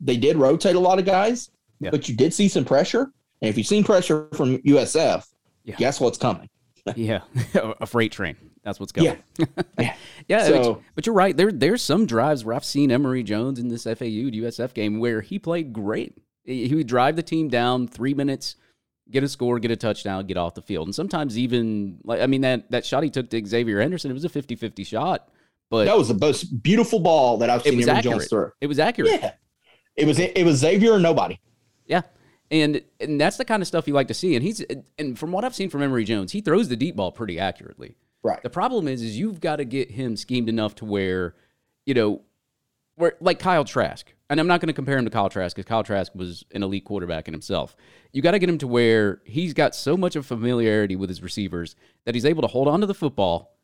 they 0.00 0.16
did 0.16 0.36
rotate 0.36 0.76
a 0.76 0.80
lot 0.80 0.98
of 0.98 1.04
guys 1.04 1.50
yeah. 1.80 1.90
but 1.90 2.08
you 2.08 2.16
did 2.16 2.32
see 2.32 2.48
some 2.48 2.64
pressure 2.64 3.10
and 3.42 3.50
if 3.50 3.58
you've 3.58 3.66
seen 3.66 3.84
pressure 3.84 4.28
from 4.34 4.58
USF, 4.58 5.26
yeah. 5.64 5.76
guess 5.76 6.00
what's 6.00 6.18
coming? 6.18 6.48
yeah, 6.96 7.20
a 7.80 7.86
freight 7.86 8.12
train. 8.12 8.36
That's 8.66 8.80
what's 8.80 8.90
coming. 8.90 9.16
Yeah, 9.78 9.94
yeah. 10.26 10.44
So, 10.44 10.82
but, 10.96 11.06
you're 11.06 11.14
right. 11.14 11.36
There, 11.36 11.52
there's 11.52 11.82
some 11.82 12.04
drives 12.04 12.44
where 12.44 12.56
I've 12.56 12.64
seen 12.64 12.90
Emory 12.90 13.22
Jones 13.22 13.60
in 13.60 13.68
this 13.68 13.84
FAU 13.84 13.92
USF 14.34 14.74
game 14.74 14.98
where 14.98 15.20
he 15.20 15.38
played 15.38 15.72
great. 15.72 16.18
He 16.44 16.74
would 16.74 16.88
drive 16.88 17.14
the 17.14 17.22
team 17.22 17.48
down 17.48 17.86
three 17.86 18.12
minutes, 18.12 18.56
get 19.08 19.22
a 19.22 19.28
score, 19.28 19.60
get 19.60 19.70
a 19.70 19.76
touchdown, 19.76 20.26
get 20.26 20.36
off 20.36 20.54
the 20.54 20.62
field. 20.62 20.88
And 20.88 20.94
sometimes 20.94 21.38
even 21.38 21.98
like 22.02 22.20
I 22.20 22.26
mean 22.26 22.40
that 22.40 22.68
that 22.72 22.84
shot 22.84 23.04
he 23.04 23.10
took 23.10 23.30
to 23.30 23.46
Xavier 23.46 23.80
Henderson, 23.80 24.10
it 24.10 24.14
was 24.14 24.24
a 24.24 24.28
50-50 24.28 24.84
shot. 24.84 25.28
But 25.70 25.84
that 25.84 25.96
was 25.96 26.08
the 26.08 26.14
most 26.14 26.60
beautiful 26.60 26.98
ball 26.98 27.38
that 27.38 27.50
I've 27.50 27.62
seen 27.62 27.88
Emory 27.88 28.02
Jones 28.02 28.28
throw. 28.28 28.50
It 28.60 28.66
was 28.66 28.80
accurate. 28.80 29.12
Yeah. 29.12 29.32
It 29.94 30.06
was 30.06 30.18
it 30.18 30.44
was 30.44 30.56
Xavier 30.56 30.94
or 30.94 30.98
nobody. 30.98 31.38
Yeah. 31.86 32.02
And 32.50 32.82
and 32.98 33.20
that's 33.20 33.36
the 33.36 33.44
kind 33.44 33.62
of 33.62 33.68
stuff 33.68 33.86
you 33.86 33.94
like 33.94 34.08
to 34.08 34.14
see. 34.14 34.34
And 34.34 34.42
he's 34.42 34.64
and 34.98 35.16
from 35.16 35.30
what 35.30 35.44
I've 35.44 35.54
seen 35.54 35.70
from 35.70 35.82
Emory 35.82 36.04
Jones, 36.04 36.32
he 36.32 36.40
throws 36.40 36.68
the 36.68 36.76
deep 36.76 36.96
ball 36.96 37.12
pretty 37.12 37.38
accurately. 37.38 37.96
Right. 38.22 38.42
The 38.42 38.50
problem 38.50 38.88
is, 38.88 39.02
is 39.02 39.18
you've 39.18 39.40
got 39.40 39.56
to 39.56 39.64
get 39.64 39.90
him 39.90 40.16
schemed 40.16 40.48
enough 40.48 40.74
to 40.76 40.84
where, 40.84 41.34
you 41.84 41.94
know, 41.94 42.22
where 42.96 43.14
like 43.20 43.38
Kyle 43.38 43.64
Trask. 43.64 44.12
And 44.28 44.40
I'm 44.40 44.48
not 44.48 44.60
going 44.60 44.68
to 44.68 44.72
compare 44.72 44.98
him 44.98 45.04
to 45.04 45.10
Kyle 45.10 45.28
Trask 45.28 45.54
because 45.54 45.68
Kyle 45.68 45.84
Trask 45.84 46.12
was 46.14 46.44
an 46.52 46.64
elite 46.64 46.84
quarterback 46.84 47.28
in 47.28 47.34
himself. 47.34 47.76
You 48.12 48.22
got 48.22 48.32
to 48.32 48.40
get 48.40 48.48
him 48.48 48.58
to 48.58 48.66
where 48.66 49.20
he's 49.24 49.54
got 49.54 49.74
so 49.74 49.96
much 49.96 50.16
of 50.16 50.26
familiarity 50.26 50.96
with 50.96 51.08
his 51.08 51.22
receivers 51.22 51.76
that 52.04 52.14
he's 52.16 52.24
able 52.24 52.42
to 52.42 52.48
hold 52.48 52.66
on 52.66 52.80
to 52.80 52.86
the 52.86 52.94
football 52.94 53.56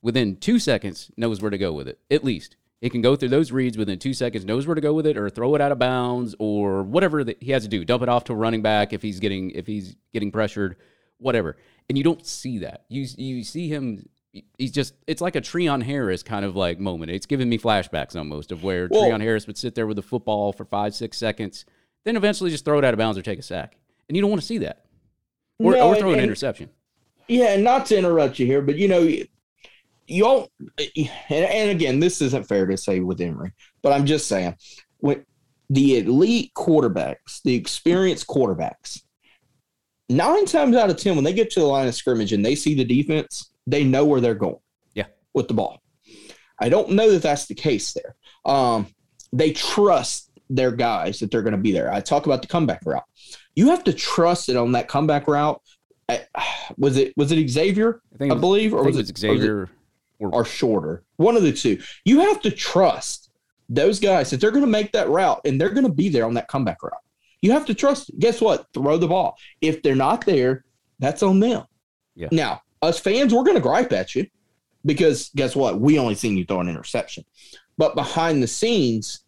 within 0.00 0.36
two 0.36 0.58
seconds, 0.58 1.10
knows 1.16 1.42
where 1.42 1.50
to 1.50 1.58
go 1.58 1.72
with 1.72 1.88
it, 1.88 1.98
at 2.10 2.24
least. 2.24 2.56
He 2.80 2.88
can 2.88 3.02
go 3.02 3.16
through 3.16 3.30
those 3.30 3.50
reads 3.50 3.76
within 3.76 3.98
two 3.98 4.14
seconds, 4.14 4.44
knows 4.44 4.66
where 4.66 4.76
to 4.76 4.80
go 4.80 4.94
with 4.94 5.06
it, 5.06 5.18
or 5.18 5.28
throw 5.28 5.54
it 5.56 5.60
out 5.60 5.72
of 5.72 5.80
bounds, 5.80 6.36
or 6.38 6.84
whatever 6.84 7.24
that 7.24 7.42
he 7.42 7.50
has 7.50 7.64
to 7.64 7.68
do. 7.68 7.84
Dump 7.84 8.04
it 8.04 8.08
off 8.08 8.24
to 8.24 8.32
a 8.32 8.36
running 8.36 8.62
back 8.62 8.92
if 8.92 9.02
he's 9.02 9.18
getting 9.18 9.50
if 9.50 9.66
he's 9.66 9.96
getting 10.12 10.30
pressured, 10.30 10.76
whatever. 11.18 11.56
And 11.88 11.96
you 11.96 12.04
don't 12.04 12.24
see 12.26 12.58
that. 12.58 12.84
You 12.88 13.06
you 13.16 13.44
see 13.44 13.68
him. 13.68 14.08
He's 14.58 14.72
just 14.72 14.94
it's 15.06 15.22
like 15.22 15.36
a 15.36 15.40
Treon 15.40 15.82
Harris 15.82 16.22
kind 16.22 16.44
of 16.44 16.54
like 16.54 16.78
moment. 16.78 17.10
It's 17.10 17.26
giving 17.26 17.48
me 17.48 17.58
flashbacks 17.58 18.14
almost 18.14 18.52
of 18.52 18.62
where 18.62 18.88
Well- 18.90 19.04
Treon 19.04 19.20
Harris 19.22 19.46
would 19.46 19.56
sit 19.56 19.74
there 19.74 19.86
with 19.86 19.96
the 19.96 20.02
football 20.02 20.52
for 20.52 20.64
five 20.64 20.94
six 20.94 21.16
seconds, 21.16 21.64
then 22.04 22.16
eventually 22.16 22.50
just 22.50 22.64
throw 22.64 22.78
it 22.78 22.84
out 22.84 22.94
of 22.94 22.98
bounds 22.98 23.16
or 23.18 23.22
take 23.22 23.38
a 23.38 23.42
sack. 23.42 23.76
And 24.08 24.16
you 24.16 24.20
don't 24.20 24.30
want 24.30 24.40
to 24.40 24.46
see 24.46 24.58
that, 24.58 24.84
or, 25.58 25.72
No, 25.72 25.88
or 25.88 25.96
throw 25.96 26.12
an 26.12 26.20
interception. 26.20 26.70
Yeah, 27.26 27.48
and 27.54 27.64
not 27.64 27.84
to 27.86 27.98
interrupt 27.98 28.38
you 28.38 28.46
here, 28.46 28.62
but 28.62 28.76
you 28.76 28.88
know, 28.88 29.00
you, 29.00 29.26
you 30.06 30.22
don't. 30.24 30.50
And, 30.78 31.44
and 31.44 31.70
again, 31.70 32.00
this 32.00 32.22
isn't 32.22 32.48
fair 32.48 32.64
to 32.66 32.76
say 32.76 33.00
with 33.00 33.20
Emory, 33.20 33.52
but 33.82 33.92
I'm 33.92 34.06
just 34.06 34.28
saying, 34.28 34.56
when 34.98 35.24
the 35.68 35.98
elite 35.98 36.52
quarterbacks, 36.54 37.42
the 37.44 37.54
experienced 37.54 38.26
quarterbacks, 38.26 39.02
nine 40.08 40.46
times 40.46 40.76
out 40.76 40.90
of 40.90 40.96
ten, 40.96 41.14
when 41.14 41.24
they 41.24 41.32
get 41.32 41.50
to 41.52 41.60
the 41.60 41.66
line 41.66 41.88
of 41.88 41.94
scrimmage 41.94 42.32
and 42.32 42.44
they 42.44 42.54
see 42.54 42.74
the 42.74 42.84
defense, 42.84 43.50
they 43.66 43.84
know 43.84 44.04
where 44.04 44.20
they're 44.20 44.34
going. 44.34 44.58
Yeah. 44.94 45.06
with 45.34 45.48
the 45.48 45.54
ball. 45.54 45.80
I 46.60 46.68
don't 46.68 46.90
know 46.90 47.10
that 47.12 47.22
that's 47.22 47.46
the 47.46 47.54
case 47.54 47.92
there. 47.92 48.16
Um, 48.44 48.88
they 49.32 49.52
trust 49.52 50.30
their 50.50 50.72
guys 50.72 51.20
that 51.20 51.30
they're 51.30 51.42
going 51.42 51.52
to 51.52 51.58
be 51.58 51.72
there. 51.72 51.92
I 51.92 52.00
talk 52.00 52.26
about 52.26 52.42
the 52.42 52.48
comeback 52.48 52.80
route. 52.84 53.04
You 53.54 53.68
have 53.68 53.84
to 53.84 53.92
trust 53.92 54.48
it 54.48 54.56
on 54.56 54.72
that 54.72 54.88
comeback 54.88 55.28
route. 55.28 55.60
I- 56.08 56.24
was 56.78 56.96
it 56.96 57.12
was 57.16 57.30
it 57.32 57.48
Xavier? 57.48 58.00
I 58.14 58.18
think, 58.18 58.32
I 58.32 58.36
believe, 58.36 58.72
or 58.74 58.82
was 58.84 58.96
it 58.96 59.00
was 59.00 59.10
it 59.10 59.12
it- 59.12 59.18
Xavier. 59.18 59.70
Or, 60.20 60.34
or 60.34 60.44
shorter? 60.44 61.04
One 61.16 61.36
of 61.36 61.42
the 61.44 61.52
two. 61.52 61.80
You 62.04 62.20
have 62.20 62.40
to 62.42 62.50
trust 62.50 63.30
those 63.68 64.00
guys 64.00 64.30
that 64.30 64.40
they're 64.40 64.50
going 64.50 64.64
to 64.64 64.70
make 64.70 64.90
that 64.92 65.08
route 65.08 65.40
and 65.44 65.60
they're 65.60 65.70
going 65.70 65.86
to 65.86 65.92
be 65.92 66.08
there 66.08 66.24
on 66.24 66.34
that 66.34 66.48
comeback 66.48 66.82
route. 66.82 66.94
You 67.42 67.52
have 67.52 67.66
to 67.66 67.74
trust. 67.74 68.10
it. 68.10 68.18
Guess 68.18 68.40
what? 68.40 68.66
Throw 68.74 68.96
the 68.96 69.08
ball. 69.08 69.36
If 69.60 69.82
they're 69.82 69.94
not 69.94 70.24
there, 70.24 70.64
that's 70.98 71.22
on 71.22 71.40
them. 71.40 71.64
Yeah. 72.14 72.28
Now, 72.32 72.62
us 72.82 72.98
fans, 72.98 73.32
we're 73.32 73.44
going 73.44 73.56
to 73.56 73.62
gripe 73.62 73.92
at 73.92 74.14
you 74.14 74.26
because 74.84 75.30
guess 75.36 75.54
what? 75.54 75.80
We 75.80 75.98
only 75.98 76.14
seen 76.14 76.36
you 76.36 76.44
throw 76.44 76.60
an 76.60 76.68
interception. 76.68 77.24
But 77.76 77.94
behind 77.94 78.42
the 78.42 78.48
scenes, 78.48 79.20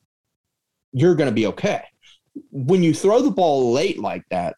you're 0.92 1.14
going 1.14 1.28
to 1.28 1.34
be 1.34 1.46
okay. 1.46 1.82
When 2.50 2.82
you 2.82 2.94
throw 2.94 3.22
the 3.22 3.30
ball 3.30 3.72
late 3.72 3.98
like 3.98 4.24
that, 4.30 4.56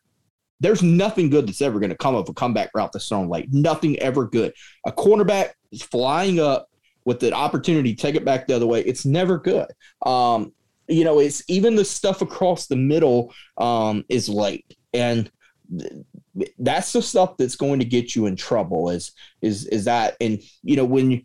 there's 0.60 0.82
nothing 0.82 1.28
good 1.28 1.48
that's 1.48 1.60
ever 1.60 1.80
going 1.80 1.90
to 1.90 1.96
come 1.96 2.14
of 2.14 2.28
a 2.28 2.32
comeback 2.32 2.70
route 2.74 2.92
that's 2.92 3.08
thrown 3.08 3.28
late. 3.28 3.52
Nothing 3.52 3.98
ever 3.98 4.26
good. 4.26 4.54
A 4.86 4.92
cornerback 4.92 5.50
is 5.72 5.82
flying 5.82 6.38
up 6.38 6.68
with 7.04 7.18
the 7.18 7.32
opportunity 7.32 7.94
to 7.94 8.00
take 8.00 8.14
it 8.14 8.24
back 8.24 8.46
the 8.46 8.54
other 8.54 8.66
way. 8.66 8.80
It's 8.82 9.04
never 9.04 9.38
good. 9.38 9.66
Um, 10.06 10.52
you 10.88 11.04
know, 11.04 11.18
it's 11.18 11.42
even 11.48 11.74
the 11.76 11.84
stuff 11.84 12.22
across 12.22 12.66
the 12.66 12.76
middle 12.76 13.32
um, 13.56 14.04
is 14.08 14.28
late, 14.28 14.76
and 14.92 15.30
th- 15.78 16.52
that's 16.58 16.92
the 16.92 17.02
stuff 17.02 17.36
that's 17.36 17.56
going 17.56 17.78
to 17.78 17.84
get 17.84 18.14
you 18.14 18.26
in 18.26 18.36
trouble. 18.36 18.90
Is 18.90 19.12
is 19.40 19.66
is 19.66 19.84
that? 19.84 20.16
And 20.20 20.40
you 20.62 20.76
know, 20.76 20.84
when 20.84 21.10
you 21.10 21.22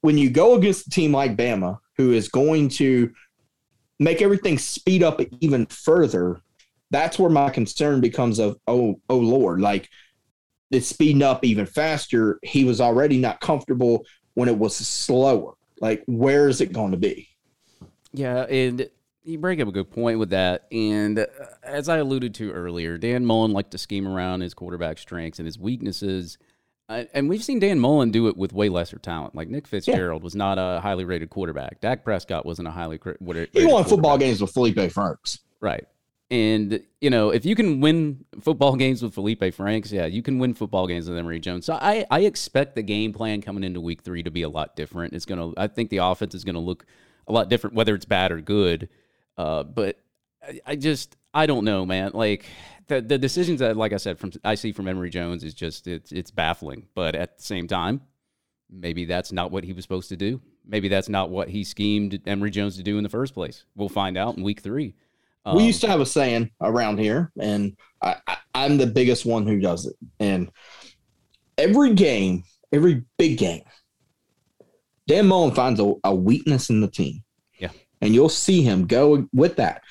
when 0.00 0.18
you 0.18 0.30
go 0.30 0.54
against 0.54 0.86
a 0.86 0.90
team 0.90 1.12
like 1.12 1.36
Bama, 1.36 1.78
who 1.96 2.12
is 2.12 2.28
going 2.28 2.68
to 2.70 3.12
make 3.98 4.22
everything 4.22 4.58
speed 4.58 5.02
up 5.02 5.20
even 5.40 5.66
further, 5.66 6.40
that's 6.90 7.18
where 7.18 7.30
my 7.30 7.50
concern 7.50 8.00
becomes 8.00 8.38
of 8.38 8.56
oh 8.66 9.00
oh 9.08 9.18
Lord, 9.18 9.60
like 9.60 9.88
it's 10.70 10.88
speeding 10.88 11.22
up 11.22 11.44
even 11.44 11.66
faster. 11.66 12.38
He 12.42 12.64
was 12.64 12.80
already 12.80 13.18
not 13.18 13.40
comfortable 13.40 14.04
when 14.34 14.48
it 14.48 14.58
was 14.58 14.76
slower. 14.76 15.54
Like, 15.80 16.02
where 16.06 16.48
is 16.48 16.60
it 16.60 16.72
going 16.72 16.92
to 16.92 16.96
be? 16.96 17.28
Yeah, 18.14 18.44
and 18.44 18.88
you 19.24 19.38
bring 19.38 19.60
up 19.60 19.68
a 19.68 19.72
good 19.72 19.90
point 19.90 20.18
with 20.18 20.30
that. 20.30 20.66
And 20.70 21.18
uh, 21.18 21.26
as 21.62 21.88
I 21.88 21.98
alluded 21.98 22.34
to 22.36 22.52
earlier, 22.52 22.96
Dan 22.96 23.26
Mullen 23.26 23.52
liked 23.52 23.72
to 23.72 23.78
scheme 23.78 24.06
around 24.06 24.40
his 24.40 24.54
quarterback 24.54 24.98
strengths 24.98 25.38
and 25.38 25.46
his 25.46 25.58
weaknesses. 25.58 26.38
Uh, 26.88 27.04
and 27.14 27.28
we've 27.28 27.42
seen 27.42 27.58
Dan 27.58 27.80
Mullen 27.80 28.10
do 28.10 28.28
it 28.28 28.36
with 28.36 28.52
way 28.52 28.68
lesser 28.68 28.98
talent. 28.98 29.34
Like 29.34 29.48
Nick 29.48 29.66
Fitzgerald 29.66 30.22
was 30.22 30.34
not 30.34 30.58
a 30.58 30.80
highly 30.80 31.04
rated 31.04 31.30
quarterback. 31.30 31.80
Dak 31.80 32.04
Prescott 32.04 32.46
wasn't 32.46 32.68
a 32.68 32.70
highly 32.70 33.00
rated 33.02 33.48
He 33.52 33.66
won 33.66 33.84
football 33.84 34.18
games 34.18 34.40
with 34.40 34.52
Felipe 34.52 34.92
Franks. 34.92 35.40
Right. 35.60 35.86
And, 36.30 36.80
you 37.00 37.10
know, 37.10 37.30
if 37.30 37.44
you 37.44 37.54
can 37.54 37.80
win 37.80 38.24
football 38.42 38.76
games 38.76 39.02
with 39.02 39.14
Felipe 39.14 39.54
Franks, 39.54 39.90
yeah, 39.90 40.06
you 40.06 40.22
can 40.22 40.38
win 40.38 40.52
football 40.52 40.86
games 40.86 41.08
with 41.08 41.16
Emory 41.16 41.40
Jones. 41.40 41.64
So 41.64 41.74
I, 41.74 42.04
I 42.10 42.20
expect 42.20 42.74
the 42.74 42.82
game 42.82 43.12
plan 43.12 43.40
coming 43.40 43.64
into 43.64 43.80
week 43.80 44.02
three 44.02 44.22
to 44.22 44.30
be 44.30 44.42
a 44.42 44.48
lot 44.48 44.76
different. 44.76 45.14
It's 45.14 45.24
going 45.24 45.38
to, 45.38 45.58
I 45.58 45.68
think 45.68 45.88
the 45.90 45.98
offense 45.98 46.34
is 46.34 46.44
going 46.44 46.54
to 46.54 46.60
look 46.60 46.84
a 47.26 47.32
lot 47.32 47.48
different, 47.48 47.76
whether 47.76 47.94
it's 47.94 48.04
bad 48.04 48.32
or 48.32 48.40
good. 48.40 48.88
Uh, 49.36 49.62
but 49.62 49.98
I, 50.42 50.60
I 50.66 50.76
just, 50.76 51.16
I 51.32 51.46
don't 51.46 51.64
know, 51.64 51.84
man. 51.84 52.12
Like, 52.14 52.46
the, 52.86 53.00
the 53.00 53.18
decisions 53.18 53.60
that, 53.60 53.76
like 53.76 53.92
I 53.92 53.96
said, 53.96 54.18
from 54.18 54.32
I 54.44 54.56
see 54.56 54.72
from 54.72 54.88
Emory 54.88 55.10
Jones 55.10 55.42
is 55.42 55.54
just, 55.54 55.86
it's, 55.86 56.12
it's 56.12 56.30
baffling. 56.30 56.86
But 56.94 57.14
at 57.14 57.38
the 57.38 57.42
same 57.42 57.66
time, 57.66 58.02
maybe 58.70 59.04
that's 59.04 59.32
not 59.32 59.50
what 59.50 59.64
he 59.64 59.72
was 59.72 59.84
supposed 59.84 60.08
to 60.10 60.16
do. 60.16 60.40
Maybe 60.66 60.88
that's 60.88 61.08
not 61.08 61.30
what 61.30 61.48
he 61.48 61.64
schemed 61.64 62.20
Emory 62.26 62.50
Jones 62.50 62.76
to 62.76 62.82
do 62.82 62.96
in 62.98 63.02
the 63.02 63.10
first 63.10 63.34
place. 63.34 63.64
We'll 63.74 63.88
find 63.88 64.16
out 64.16 64.36
in 64.36 64.42
week 64.42 64.60
three. 64.60 64.94
Um, 65.44 65.56
we 65.56 65.64
used 65.64 65.82
to 65.82 65.88
have 65.88 66.00
a 66.00 66.06
saying 66.06 66.50
around 66.62 66.98
here, 66.98 67.30
and 67.38 67.76
I, 68.00 68.16
I, 68.26 68.38
I'm 68.54 68.78
the 68.78 68.86
biggest 68.86 69.26
one 69.26 69.46
who 69.46 69.60
does 69.60 69.84
it. 69.84 69.94
And 70.18 70.50
every 71.58 71.92
game, 71.92 72.44
every 72.72 73.04
big 73.18 73.36
game, 73.36 73.62
Dan 75.06 75.26
Mullen 75.26 75.54
finds 75.54 75.80
a, 75.80 75.92
a 76.04 76.14
weakness 76.14 76.70
in 76.70 76.80
the 76.80 76.88
team. 76.88 77.22
Yeah. 77.58 77.70
And 78.00 78.14
you'll 78.14 78.28
see 78.28 78.62
him 78.62 78.86
go 78.86 79.28
with 79.32 79.56
that. 79.56 79.82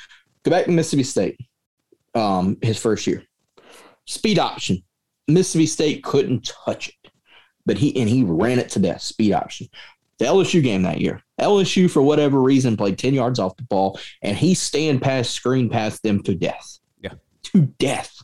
Go 0.44 0.52
back 0.52 0.66
to 0.66 0.72
Mississippi 0.72 1.04
State, 1.04 1.40
um, 2.16 2.58
his 2.62 2.80
first 2.80 3.08
year. 3.08 3.24
Speed 4.06 4.40
option. 4.40 4.84
Mississippi 5.28 5.68
State 5.68 6.04
couldn't 6.04 6.52
touch 6.66 6.90
it, 6.90 7.12
but 7.66 7.78
he 7.78 7.96
and 8.00 8.10
he 8.10 8.24
ran 8.24 8.60
it 8.60 8.70
to 8.70 8.80
death. 8.80 9.02
Speed 9.02 9.34
option. 9.34 9.68
The 10.20 10.26
LSU 10.26 10.62
game 10.62 10.84
that 10.84 11.02
year. 11.02 11.22
LSU, 11.40 11.90
for 11.90 12.02
whatever 12.02 12.42
reason, 12.42 12.78
played 12.78 12.98
10 12.98 13.14
yards 13.14 13.40
off 13.40 13.58
the 13.58 13.64
ball, 13.64 14.00
and 14.22 14.38
he 14.38 14.54
stand 14.54 15.02
past, 15.02 15.32
screen 15.32 15.70
past 15.70 16.04
them 16.04 16.22
to 16.24 16.36
death. 16.36 16.80
Yeah. 17.02 17.14
To 17.44 17.62
death. 17.62 18.16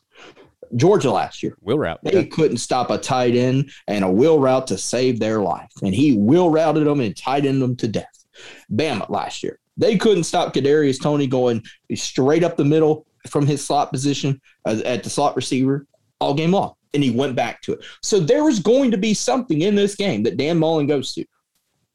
Georgia 0.76 1.12
last 1.12 1.44
year. 1.44 1.58
Will 1.62 1.78
route. 1.78 2.00
They 2.04 2.26
couldn't 2.26 2.58
stop 2.58 2.90
a 2.90 2.98
tight 2.98 3.36
end 3.36 3.72
and 3.88 4.04
a 4.04 4.12
will 4.12 4.40
route 4.40 4.68
to 4.68 4.78
save 4.78 5.20
their 5.20 5.42
life. 5.42 5.72
And 5.82 5.94
he 5.94 6.18
will 6.18 6.50
routed 6.50 6.86
them 6.86 7.00
and 7.00 7.16
tight 7.16 7.46
ended 7.46 7.62
them 7.62 7.76
to 7.78 7.88
death. 7.88 8.26
Bama 8.72 9.10
last 9.10 9.44
year. 9.44 9.60
They 9.78 9.98
couldn't 9.98 10.24
stop 10.26 10.54
Kadarius 10.54 11.02
Toney 11.02 11.28
going 11.28 11.64
straight 11.96 12.44
up 12.44 12.58
the 12.58 12.66
middle 12.66 13.06
from 13.28 13.48
his 13.48 13.66
slot 13.66 13.92
position 13.92 14.42
uh, 14.66 14.82
at 14.86 15.04
the 15.04 15.10
slot 15.10 15.36
receiver 15.36 15.88
all 16.20 16.34
game 16.34 16.52
long. 16.52 16.74
And 16.94 17.04
he 17.04 17.12
went 17.12 17.36
back 17.36 17.62
to 17.64 17.74
it. 17.74 17.86
So 18.02 18.20
there 18.20 18.50
is 18.50 18.60
going 18.60 18.92
to 18.92 18.98
be 18.98 19.14
something 19.14 19.62
in 19.62 19.76
this 19.76 19.96
game 19.96 20.24
that 20.24 20.38
Dan 20.38 20.58
Mullen 20.58 20.88
goes 20.88 21.14
to. 21.14 21.26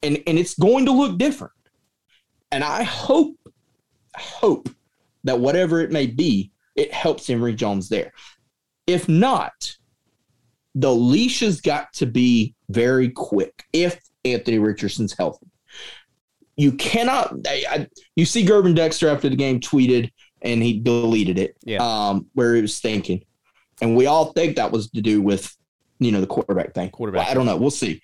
And, 0.02 0.22
and 0.26 0.38
it's 0.38 0.54
going 0.54 0.86
to 0.86 0.92
look 0.92 1.18
different. 1.18 1.52
And 2.52 2.62
I 2.62 2.84
hope, 2.84 3.36
hope 4.16 4.68
that 5.24 5.40
whatever 5.40 5.80
it 5.80 5.90
may 5.90 6.06
be, 6.06 6.52
it 6.76 6.92
helps 6.92 7.28
Emory 7.28 7.54
Jones 7.54 7.88
there. 7.88 8.12
If 8.86 9.08
not, 9.08 9.76
the 10.74 10.94
leash 10.94 11.40
has 11.40 11.60
got 11.60 11.92
to 11.94 12.06
be 12.06 12.54
very 12.68 13.10
quick 13.10 13.64
if 13.72 14.00
Anthony 14.24 14.58
Richardson's 14.58 15.16
healthy. 15.16 15.46
You 16.56 16.72
cannot. 16.72 17.34
I, 17.46 17.64
I, 17.68 17.88
you 18.16 18.24
see, 18.24 18.44
Gervon 18.44 18.74
Dexter 18.74 19.08
after 19.08 19.28
the 19.28 19.36
game 19.36 19.60
tweeted 19.60 20.10
and 20.42 20.62
he 20.62 20.78
deleted 20.78 21.38
it. 21.38 21.56
Yeah. 21.64 21.78
Um, 21.80 22.26
where 22.34 22.54
he 22.54 22.62
was 22.62 22.78
thinking, 22.78 23.24
and 23.80 23.96
we 23.96 24.06
all 24.06 24.32
think 24.32 24.56
that 24.56 24.70
was 24.70 24.90
to 24.90 25.00
do 25.00 25.20
with 25.20 25.56
you 25.98 26.12
know 26.12 26.20
the 26.20 26.26
quarterback 26.26 26.74
thing. 26.74 26.90
Quarterback. 26.90 27.22
Well, 27.22 27.30
I 27.30 27.34
don't 27.34 27.46
know. 27.46 27.56
We'll 27.56 27.70
see. 27.70 28.00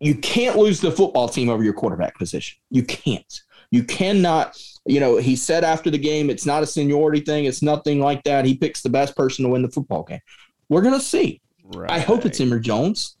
You 0.00 0.14
can't 0.16 0.56
lose 0.56 0.80
the 0.80 0.90
football 0.90 1.28
team 1.28 1.48
over 1.48 1.62
your 1.62 1.72
quarterback 1.72 2.16
position. 2.16 2.58
You 2.70 2.82
can't. 2.82 3.40
You 3.74 3.82
cannot. 3.82 4.56
You 4.86 5.00
know, 5.00 5.16
he 5.16 5.34
said 5.34 5.64
after 5.64 5.90
the 5.90 5.98
game, 5.98 6.30
it's 6.30 6.46
not 6.46 6.62
a 6.62 6.66
seniority 6.66 7.20
thing. 7.20 7.46
It's 7.46 7.60
nothing 7.60 7.98
like 7.98 8.22
that. 8.22 8.44
He 8.44 8.56
picks 8.56 8.82
the 8.82 8.88
best 8.88 9.16
person 9.16 9.44
to 9.44 9.50
win 9.50 9.62
the 9.62 9.68
football 9.68 10.04
game. 10.04 10.20
We're 10.68 10.82
gonna 10.82 11.00
see. 11.00 11.40
Right. 11.64 11.90
I 11.90 11.98
hope 11.98 12.24
it's 12.24 12.40
Emory 12.40 12.60
Jones, 12.60 13.16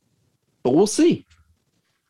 but 0.62 0.74
we'll 0.74 0.86
see. 0.86 1.26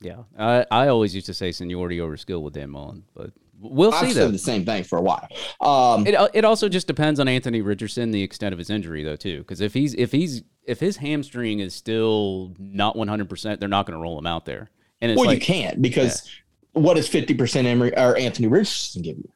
Yeah, 0.03 0.25
I, 0.39 0.67
I 0.71 0.89
always 0.89 1.15
used 1.15 1.25
to 1.29 1.33
say 1.33 1.53
seniority 1.53 2.03
over 2.03 2.19
skill 2.19 2.43
with 2.43 2.53
Dan 2.53 2.69
Mullen, 2.69 3.05
but 3.15 3.31
we'll 3.59 3.93
see 3.93 4.09
I've 4.09 4.13
said 4.13 4.35
the 4.35 4.39
same 4.39 4.67
thing 4.67 4.85
for 4.85 4.99
a 4.99 5.03
while. 5.03 5.27
Um, 5.63 6.07
It, 6.07 6.15
it 6.35 6.45
also 6.45 6.69
just 6.69 6.87
depends 6.87 7.19
on 7.19 7.29
Anthony 7.29 7.63
Richardson, 7.63 8.11
the 8.11 8.23
extent 8.23 8.53
of 8.53 8.59
his 8.59 8.69
injury 8.69 9.05
though 9.05 9.17
too, 9.17 9.39
because 9.39 9.63
if 9.63 9.73
he's 9.73 9.95
if 9.95 10.13
he's 10.13 10.43
if 10.65 10.81
his 10.81 10.99
hamstring 10.99 11.61
is 11.61 11.75
still 11.75 12.53
not 12.59 12.95
one 12.95 13.09
hundred 13.09 13.31
percent, 13.31 13.59
they're 13.59 13.71
not 13.71 13.87
going 13.87 13.97
to 13.99 14.03
roll 14.03 14.19
him 14.19 14.27
out 14.27 14.45
there. 14.45 14.71
And 15.01 15.11
it's 15.11 15.19
well, 15.19 15.33
you 15.33 15.41
can't 15.41 15.81
because 15.81 16.29
what 16.75 16.95
does 16.95 17.09
fifty 17.09 17.35
percent 17.35 17.67
Emory 17.67 17.97
or 17.97 18.17
Anthony 18.17 18.47
Richardson 18.49 19.03
give 19.03 19.17
you? 19.19 19.29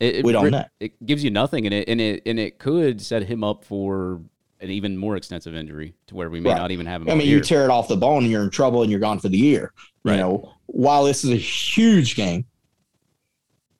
it, 0.00 0.24
we 0.24 0.32
don't 0.32 0.50
know. 0.50 0.64
It 0.80 1.04
gives 1.04 1.22
you 1.24 1.30
nothing, 1.30 1.66
and 1.66 1.74
it 1.74 1.88
and 1.88 2.00
it 2.00 2.22
and 2.26 2.38
it 2.38 2.58
could 2.58 3.00
set 3.00 3.24
him 3.24 3.42
up 3.44 3.64
for 3.64 4.20
an 4.60 4.70
even 4.70 4.96
more 4.96 5.16
extensive 5.16 5.54
injury 5.56 5.94
to 6.06 6.14
where 6.14 6.30
we 6.30 6.38
may 6.40 6.50
Right. 6.50 6.58
not 6.58 6.70
even 6.70 6.86
have 6.86 7.02
him. 7.02 7.10
I 7.10 7.14
mean, 7.14 7.26
year. 7.26 7.38
you 7.38 7.42
tear 7.42 7.64
it 7.64 7.70
off 7.70 7.88
the 7.88 7.96
bone 7.96 8.22
and 8.22 8.30
you're 8.30 8.44
in 8.44 8.50
trouble 8.50 8.82
and 8.82 8.90
you're 8.92 9.00
gone 9.00 9.18
for 9.18 9.28
the 9.28 9.36
year. 9.38 9.72
Right. 10.04 10.14
You 10.14 10.20
know, 10.20 10.52
while 10.66 11.02
this 11.04 11.24
is 11.24 11.30
a 11.30 11.36
huge 11.36 12.14
game, 12.14 12.44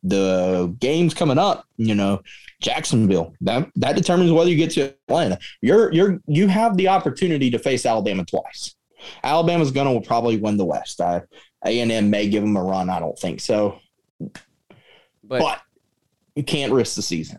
the 0.02 0.74
games 0.80 1.14
coming 1.14 1.38
up, 1.38 1.64
you 1.76 1.94
know, 1.94 2.22
Jacksonville, 2.60 3.34
that 3.42 3.68
that 3.76 3.94
determines 3.96 4.32
whether 4.32 4.50
you 4.50 4.56
get 4.56 4.70
to 4.72 4.94
Atlanta. 5.08 5.38
You're 5.60 5.92
you're 5.92 6.20
you 6.26 6.48
have 6.48 6.76
the 6.76 6.88
opportunity 6.88 7.50
to 7.50 7.58
face 7.58 7.86
Alabama 7.86 8.24
twice. 8.24 8.74
Alabama's 9.22 9.70
gonna 9.70 10.00
probably 10.00 10.36
win 10.38 10.56
the 10.56 10.64
West. 10.64 11.00
I 11.00 11.22
A 11.64 11.80
and 11.80 11.92
M 11.92 12.10
may 12.10 12.28
give 12.28 12.42
them 12.42 12.56
a 12.56 12.62
run. 12.62 12.90
I 12.90 13.00
don't 13.00 13.18
think 13.18 13.40
so, 13.40 13.78
but, 14.18 14.32
but 15.22 15.60
you 16.34 16.42
can't 16.42 16.72
risk 16.72 16.96
the 16.96 17.02
season. 17.02 17.38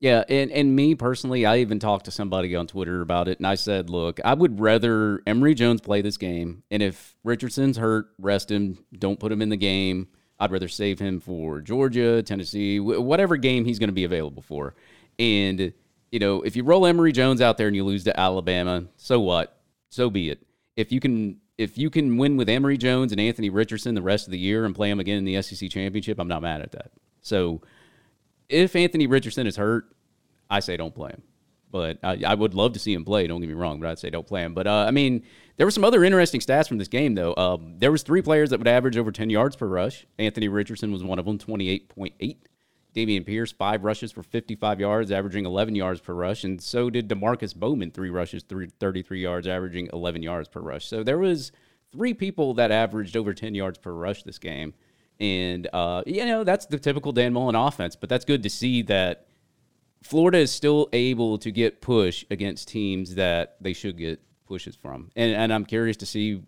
Yeah, 0.00 0.22
and, 0.28 0.52
and 0.52 0.76
me 0.76 0.94
personally, 0.94 1.44
I 1.44 1.58
even 1.58 1.80
talked 1.80 2.04
to 2.04 2.12
somebody 2.12 2.54
on 2.54 2.68
Twitter 2.68 3.00
about 3.00 3.26
it, 3.26 3.38
and 3.38 3.46
I 3.46 3.56
said, 3.56 3.90
look, 3.90 4.20
I 4.24 4.34
would 4.34 4.60
rather 4.60 5.22
Emory 5.26 5.54
Jones 5.54 5.80
play 5.80 6.02
this 6.02 6.16
game, 6.16 6.62
and 6.70 6.82
if 6.82 7.16
Richardson's 7.24 7.76
hurt, 7.76 8.06
rest 8.18 8.50
him, 8.50 8.84
don't 8.96 9.18
put 9.18 9.32
him 9.32 9.42
in 9.42 9.48
the 9.48 9.56
game. 9.56 10.08
I'd 10.38 10.52
rather 10.52 10.68
save 10.68 11.00
him 11.00 11.18
for 11.18 11.60
Georgia, 11.60 12.22
Tennessee, 12.22 12.78
whatever 12.78 13.36
game 13.36 13.64
he's 13.64 13.80
going 13.80 13.88
to 13.88 13.92
be 13.92 14.04
available 14.04 14.40
for. 14.42 14.76
And, 15.18 15.72
you 16.12 16.20
know, 16.20 16.42
if 16.42 16.54
you 16.54 16.62
roll 16.62 16.86
Emory 16.86 17.10
Jones 17.10 17.40
out 17.40 17.58
there 17.58 17.66
and 17.66 17.74
you 17.74 17.84
lose 17.84 18.04
to 18.04 18.18
Alabama, 18.18 18.84
so 18.98 19.18
what? 19.18 19.58
So 19.88 20.10
be 20.10 20.30
it. 20.30 20.46
If 20.76 20.92
you 20.92 21.00
can 21.00 21.40
if 21.58 21.76
you 21.76 21.90
can 21.90 22.16
win 22.16 22.36
with 22.36 22.48
Emory 22.48 22.78
Jones 22.78 23.10
and 23.10 23.20
Anthony 23.20 23.50
Richardson 23.50 23.94
the 23.96 24.02
rest 24.02 24.26
of 24.26 24.30
the 24.30 24.38
year 24.38 24.64
and 24.64 24.74
play 24.74 24.88
them 24.88 25.00
again 25.00 25.18
in 25.18 25.24
the 25.24 25.42
SEC 25.42 25.68
championship, 25.70 26.18
I'm 26.20 26.28
not 26.28 26.40
mad 26.40 26.62
at 26.62 26.70
that. 26.72 26.92
So 27.20 27.60
if 28.48 28.76
Anthony 28.76 29.08
Richardson 29.08 29.46
is 29.46 29.56
hurt, 29.56 29.92
I 30.48 30.60
say 30.60 30.76
don't 30.76 30.94
play 30.94 31.10
him. 31.10 31.22
But 31.70 31.98
I, 32.02 32.22
I 32.26 32.34
would 32.34 32.54
love 32.54 32.72
to 32.74 32.78
see 32.78 32.94
him 32.94 33.04
play. 33.04 33.26
Don't 33.26 33.40
get 33.40 33.48
me 33.48 33.54
wrong, 33.54 33.78
but 33.78 33.90
I'd 33.90 33.98
say 33.98 34.08
don't 34.08 34.26
play 34.26 34.42
him. 34.42 34.54
But 34.54 34.66
uh, 34.66 34.86
I 34.88 34.90
mean, 34.90 35.22
there 35.58 35.66
were 35.66 35.70
some 35.70 35.84
other 35.84 36.02
interesting 36.02 36.40
stats 36.40 36.66
from 36.66 36.78
this 36.78 36.88
game, 36.88 37.14
though. 37.14 37.34
Um, 37.36 37.74
there 37.76 37.92
was 37.92 38.02
three 38.02 38.22
players 38.22 38.50
that 38.50 38.58
would 38.58 38.68
average 38.68 38.96
over 38.96 39.12
10 39.12 39.28
yards 39.28 39.54
per 39.54 39.66
rush. 39.66 40.06
Anthony 40.18 40.48
Richardson 40.48 40.92
was 40.92 41.04
one 41.04 41.18
of 41.18 41.26
them, 41.26 41.36
28.8. 41.36 42.36
Dameon 42.98 43.24
Pierce, 43.24 43.52
five 43.52 43.84
rushes 43.84 44.10
for 44.10 44.22
55 44.22 44.80
yards, 44.80 45.12
averaging 45.12 45.46
11 45.46 45.76
yards 45.76 46.00
per 46.00 46.14
rush. 46.14 46.42
And 46.42 46.60
so 46.60 46.90
did 46.90 47.08
Demarkcus 47.08 47.54
Bowman, 47.54 47.92
three 47.92 48.10
rushes, 48.10 48.42
three, 48.42 48.68
33 48.80 49.20
yards, 49.20 49.46
averaging 49.46 49.88
11 49.92 50.22
yards 50.22 50.48
per 50.48 50.60
rush. 50.60 50.86
So 50.86 51.04
there 51.04 51.18
was 51.18 51.52
three 51.92 52.12
people 52.12 52.54
that 52.54 52.72
averaged 52.72 53.16
over 53.16 53.32
10 53.32 53.54
yards 53.54 53.78
per 53.78 53.92
rush 53.92 54.24
this 54.24 54.38
game. 54.38 54.74
And, 55.20 55.68
uh, 55.72 56.02
you 56.06 56.24
know, 56.26 56.42
that's 56.42 56.66
the 56.66 56.78
typical 56.78 57.12
Dan 57.12 57.32
Mullen 57.32 57.54
offense. 57.54 57.94
But 57.94 58.08
that's 58.08 58.24
good 58.24 58.42
to 58.42 58.50
see 58.50 58.82
that 58.82 59.26
Florida 60.02 60.38
is 60.38 60.50
still 60.50 60.88
able 60.92 61.38
to 61.38 61.50
get 61.52 61.80
push 61.80 62.24
against 62.30 62.68
teams 62.68 63.14
that 63.14 63.56
they 63.60 63.72
should 63.72 63.96
get 63.96 64.20
pushes 64.46 64.74
from. 64.74 65.10
And, 65.14 65.34
and 65.34 65.52
I'm 65.52 65.64
curious 65.64 65.96
to 65.98 66.06
see 66.06 66.42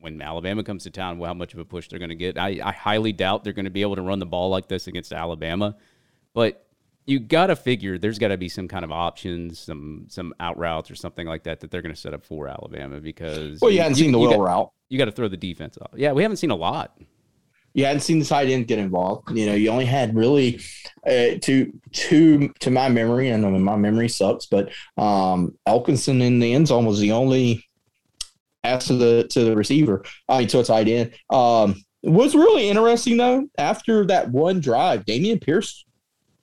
when 0.00 0.20
Alabama 0.22 0.62
comes 0.62 0.84
to 0.84 0.90
town 0.90 1.20
how 1.20 1.34
much 1.34 1.54
of 1.54 1.60
a 1.60 1.64
push 1.64 1.88
they're 1.88 1.98
going 1.98 2.08
to 2.10 2.14
get. 2.14 2.38
I, 2.38 2.60
I 2.62 2.72
highly 2.72 3.12
doubt 3.12 3.44
they're 3.44 3.52
going 3.52 3.64
to 3.64 3.70
be 3.70 3.82
able 3.82 3.96
to 3.96 4.02
run 4.02 4.18
the 4.18 4.26
ball 4.26 4.50
like 4.50 4.68
this 4.68 4.86
against 4.86 5.12
Alabama. 5.12 5.76
But 6.34 6.64
you 7.06 7.18
got 7.18 7.46
to 7.46 7.56
figure 7.56 7.96
there's 7.98 8.18
got 8.18 8.28
to 8.28 8.36
be 8.36 8.48
some 8.48 8.68
kind 8.68 8.84
of 8.84 8.92
options, 8.92 9.58
some 9.58 10.06
some 10.08 10.34
out 10.40 10.58
routes 10.58 10.90
or 10.90 10.94
something 10.94 11.26
like 11.26 11.44
that 11.44 11.60
that 11.60 11.70
they're 11.70 11.82
going 11.82 11.94
to 11.94 12.00
set 12.00 12.12
up 12.14 12.24
for 12.24 12.48
Alabama 12.48 13.00
because 13.00 13.60
Well, 13.60 13.70
you 13.70 13.80
hadn't 13.80 13.96
seen 13.96 14.12
the 14.12 14.18
you 14.20 14.28
wheel 14.28 14.40
route. 14.40 14.70
You 14.88 14.98
got 14.98 15.06
to 15.06 15.12
throw 15.12 15.28
the 15.28 15.36
defense 15.36 15.78
off. 15.80 15.90
Yeah, 15.94 16.12
we 16.12 16.22
haven't 16.22 16.36
seen 16.36 16.50
a 16.50 16.56
lot. 16.56 16.98
you 17.74 17.84
hadn't 17.84 18.00
seen 18.00 18.18
the 18.18 18.24
tight 18.24 18.48
end 18.48 18.66
get 18.66 18.78
involved. 18.78 19.30
You 19.36 19.46
know, 19.46 19.54
you 19.54 19.70
only 19.70 19.84
had 19.86 20.14
really 20.14 20.60
uh, 21.06 21.38
to 21.42 21.72
to 21.92 22.48
to 22.60 22.70
my 22.70 22.88
memory, 22.88 23.30
and 23.30 23.44
I 23.46 23.50
mean, 23.50 23.62
my 23.64 23.76
memory 23.76 24.08
sucks, 24.08 24.46
but 24.46 24.70
um, 24.96 25.56
Elksnis 25.66 26.08
in 26.08 26.38
the 26.40 26.54
end 26.54 26.68
zone 26.68 26.86
was 26.86 26.98
the 27.00 27.12
only 27.12 27.67
pass 28.68 28.86
to 28.86 28.94
the 28.94 29.26
to 29.30 29.44
the 29.44 29.56
receiver. 29.56 30.04
I 30.28 30.40
mean, 30.40 30.48
to 30.48 30.60
a 30.60 30.64
tight 30.64 30.88
end. 30.88 31.12
Um, 31.30 31.82
was 32.02 32.34
really 32.34 32.68
interesting 32.68 33.16
though. 33.16 33.48
After 33.58 34.06
that 34.06 34.30
one 34.30 34.60
drive, 34.60 35.04
Dameon 35.04 35.40
Pierce 35.40 35.84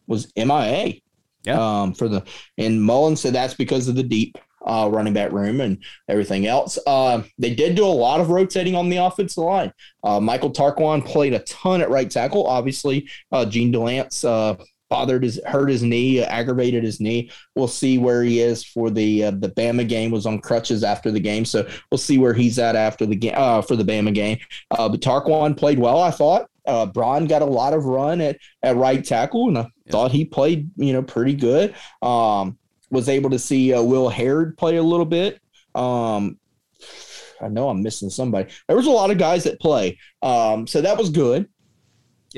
was 0.07 0.31
MIA. 0.35 0.95
Yeah. 1.43 1.81
Um, 1.81 1.93
for 1.93 2.07
the 2.07 2.23
and 2.57 2.81
Mullen 2.81 3.15
said 3.15 3.33
that's 3.33 3.53
because 3.53 3.87
of 3.87 3.95
the 3.95 4.03
deep 4.03 4.37
uh, 4.65 4.89
running 4.91 5.13
back 5.13 5.31
room 5.31 5.61
and 5.61 5.77
everything 6.09 6.47
else. 6.47 6.79
Uh, 6.87 7.21
they 7.37 7.53
did 7.53 7.75
do 7.75 7.85
a 7.85 7.87
lot 7.87 8.19
of 8.19 8.31
rotating 8.31 8.75
on 8.75 8.89
the 8.89 8.97
offensive 8.97 9.43
line. 9.43 9.71
Uh, 10.03 10.19
Michael 10.19 10.51
Tarquin 10.51 11.05
played 11.05 11.33
a 11.33 11.39
ton 11.39 11.81
at 11.81 11.89
right 11.91 12.09
tackle. 12.09 12.47
Obviously, 12.47 13.07
uh, 13.31 13.45
Jean 13.45 13.71
Delance 13.71 14.25
uh, 14.27 14.55
bothered 14.95 15.23
his 15.23 15.39
hurt 15.45 15.69
his 15.69 15.83
knee, 15.83 16.21
aggravated 16.21 16.83
his 16.83 17.01
knee. 17.01 17.29
We'll 17.55 17.67
see 17.67 17.97
where 17.97 18.23
he 18.23 18.39
is 18.39 18.63
for 18.63 18.89
the 18.89 19.25
uh, 19.25 19.31
the 19.31 19.49
Bama 19.49 19.85
game. 19.87 20.09
Was 20.11 20.25
on 20.25 20.39
crutches 20.39 20.83
after 20.83 21.11
the 21.11 21.19
game, 21.19 21.43
so 21.43 21.67
we'll 21.91 21.97
see 21.97 22.17
where 22.17 22.33
he's 22.33 22.57
at 22.59 22.75
after 22.77 23.05
the 23.05 23.15
game 23.15 23.33
uh, 23.35 23.61
for 23.61 23.75
the 23.75 23.83
Bama 23.83 24.13
game. 24.13 24.37
Uh, 24.71 24.87
but 24.87 25.01
Tarquin 25.01 25.57
played 25.57 25.79
well, 25.79 26.01
I 26.01 26.11
thought. 26.11 26.49
Uh, 26.65 26.85
Braun 26.85 27.27
got 27.27 27.41
a 27.41 27.45
lot 27.45 27.73
of 27.73 27.85
run 27.85 28.21
at 28.21 28.37
at 28.63 28.75
right 28.77 29.03
tackle, 29.03 29.49
and 29.49 29.57
I 29.57 29.61
Yeah. 29.85 29.91
thought 29.91 30.11
he 30.11 30.23
played 30.25 30.69
you 30.77 30.93
know 30.93 31.03
pretty 31.03 31.33
good. 31.33 31.75
Um, 32.01 32.57
was 32.89 33.09
able 33.09 33.29
to 33.31 33.39
see 33.39 33.73
uh, 33.73 33.81
Will 33.83 34.07
Harrod 34.09 34.57
play 34.57 34.77
a 34.77 34.83
little 34.83 35.05
bit. 35.05 35.39
Um, 35.75 36.37
I 37.41 37.49
know 37.49 37.67
I'm 37.69 37.83
missing 37.83 38.09
somebody. 38.09 38.49
There 38.67 38.77
was 38.77 38.87
a 38.87 38.91
lot 38.91 39.11
of 39.11 39.17
guys 39.17 39.43
that 39.43 39.59
play, 39.59 39.97
um, 40.21 40.65
so 40.67 40.81
that 40.81 40.97
was 40.97 41.09
good. 41.09 41.49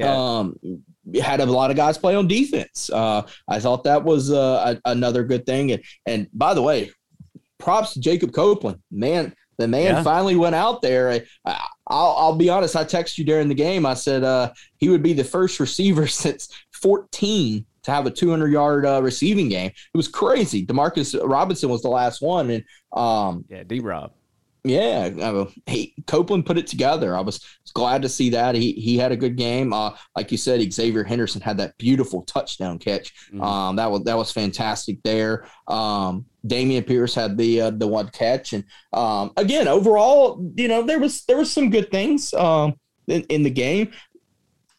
Um, 0.04 0.58
we 0.63 0.80
had 1.22 1.39
a 1.39 1.46
lot 1.46 1.70
of 1.72 1.78
guys 1.78 1.98
play 1.98 2.15
on 2.15 2.28
defense. 2.28 2.89
Uh, 2.89 3.24
I 3.48 3.60
thought 3.60 3.84
that 3.86 4.04
was 4.04 4.32
uh, 4.32 4.76
a, 4.86 4.91
another 4.91 5.24
good 5.24 5.46
thing. 5.46 5.72
And, 5.72 5.84
and 6.06 6.28
by 6.34 6.54
the 6.54 6.62
way, 6.62 6.91
props 7.60 7.93
to 7.93 8.00
Jacob 8.00 8.34
Copeland. 8.34 8.82
Man, 8.91 9.34
the 9.58 9.67
man 9.67 9.96
Yeah. 9.96 10.04
finally 10.04 10.36
went 10.36 10.56
out 10.56 10.82
there. 10.82 11.10
I, 11.12 11.26
I'll, 11.88 12.15
I'll 12.17 12.36
be 12.36 12.50
honest. 12.50 12.76
I 12.76 12.84
texted 12.84 13.17
you 13.17 13.24
during 13.24 13.48
the 13.48 13.56
game. 13.56 13.86
I 13.86 13.93
said 13.93 14.24
uh, 14.24 14.52
he 14.78 14.89
would 14.89 15.02
be 15.02 15.13
the 15.13 15.24
first 15.24 15.60
receiver 15.60 16.06
since 16.24 16.50
14 16.74 17.65
to 17.84 17.91
have 17.91 18.06
a 18.06 18.12
200 18.12 18.52
yard 18.52 18.86
uh, 18.86 19.02
receiving 19.02 19.50
game. 19.50 19.67
It 19.72 19.98
was 19.98 20.08
crazy. 20.10 20.65
Demarcus 20.65 21.17
Robinson 21.24 21.70
was 21.70 21.82
the 21.82 21.89
last 21.89 22.22
one, 22.22 22.50
and 22.50 22.63
um, 22.93 23.46
yeah, 23.50 23.63
D 23.63 23.80
Rob. 23.80 24.12
Yeah, 24.63 25.12
uh, 25.22 25.46
he 25.65 25.93
Copeland 26.08 26.46
put 26.46 26.58
it 26.58 26.67
together. 26.67 27.15
I 27.15 27.22
was 27.22 27.39
glad 27.74 28.02
to 28.02 28.10
see 28.10 28.32
that 28.32 28.54
he 28.54 28.74
he 28.74 28.98
had 28.98 29.13
a 29.13 29.15
good 29.15 29.38
game. 29.38 29.72
Uh, 29.72 29.91
like 30.15 30.30
you 30.32 30.38
said, 30.38 30.74
Xavier 30.74 31.06
Henderson 31.06 31.39
had 31.41 31.58
that 31.60 31.78
beautiful 31.78 32.24
touchdown 32.24 32.78
catch. 32.78 33.13
Mhm. 33.32 33.41
Um, 33.41 33.76
that 33.78 33.89
was 33.89 34.04
that 34.04 34.17
was 34.17 34.32
fantastic 34.32 35.02
there. 35.04 35.46
Um, 35.70 36.26
Dameon 36.46 36.86
Pierce 36.86 37.15
had 37.15 37.38
the 37.38 37.62
uh, 37.62 37.70
the 37.70 37.88
one 37.88 38.10
catch, 38.10 38.52
and 38.54 38.65
um, 38.91 39.32
again, 39.38 39.70
overall, 39.70 40.43
you 40.56 40.67
know, 40.67 40.84
there 40.84 41.00
was 41.00 41.24
there 41.26 41.38
was 41.38 41.52
some 41.52 41.70
good 41.70 41.89
things 41.89 42.34
um, 42.34 42.74
in, 43.08 43.22
in 43.30 43.43
the 43.43 43.50
game. 43.50 43.91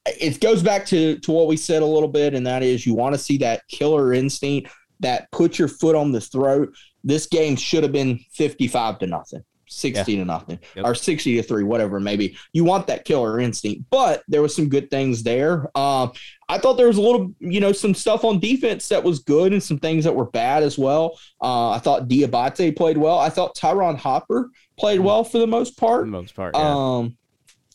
It 0.07 0.41
goes 0.41 0.63
back 0.63 0.85
to 0.87 1.19
to 1.21 1.33
what 1.33 1.47
we 1.47 1.57
said 1.57 1.83
a 1.83 1.87
little 1.87 2.09
bit, 2.09 2.35
and 2.35 2.47
that 2.47 2.63
is 2.63 2.85
you 2.87 2.95
want 2.95 3.15
to 3.15 3.19
see 3.19 3.39
that 3.39 3.67
killer 3.69 4.13
instinct 4.13 4.71
that 5.01 5.31
put 5.31 5.59
your 5.59 5.69
foot 5.69 5.95
on 5.97 6.13
the 6.13 6.21
throat. 6.21 6.75
This 7.05 7.27
game 7.27 7.57
should 7.57 7.85
have 7.85 7.93
been 7.93 8.19
fifty 8.33 8.69
five 8.69 8.99
to 8.99 9.07
nothing. 9.07 9.45
60 9.69 10.17
to 10.17 10.25
nothing 10.25 10.59
Yep. 10.77 10.85
or 10.87 10.95
60 10.95 11.37
to 11.37 11.43
3 11.43 11.63
whatever 11.65 12.01
maybe 12.01 12.37
you 12.53 12.65
want 12.65 12.87
that 12.89 13.05
killer 13.05 13.39
instinct 13.41 13.85
but 13.91 14.23
there 14.29 14.43
was 14.43 14.55
some 14.55 14.69
good 14.69 14.91
things 14.91 15.23
there 15.23 15.67
um 15.77 16.13
I 16.51 16.57
thought 16.57 16.79
there 16.79 16.87
was 16.87 16.97
a 16.97 17.03
little, 17.03 17.35
you 17.41 17.61
know, 17.61 17.73
some 17.73 17.93
stuff 17.93 18.25
on 18.25 18.41
defense 18.41 18.89
that 18.89 19.05
was 19.05 19.19
good 19.19 19.53
and 19.53 19.63
some 19.63 19.79
things 19.79 20.05
that 20.05 20.15
were 20.15 20.31
bad 20.31 20.63
as 20.63 20.79
well. 20.79 21.19
Uh, 21.43 21.73
I 21.73 21.79
thought 21.79 22.09
Diabate 22.09 22.75
played 22.75 22.97
well. 22.97 23.19
I 23.19 23.29
thought 23.29 23.55
Ty'Ron 23.55 23.97
Hopper 23.99 24.49
played 24.79 25.01
well 25.01 25.25
for 25.25 25.37
the 25.37 25.47
most 25.47 25.75
For 25.79 25.87
part. 25.87 26.05
the 26.07 26.11
most 26.11 26.35
part. 26.35 26.57
Yeah. 26.57 26.63
Um, 26.75 27.19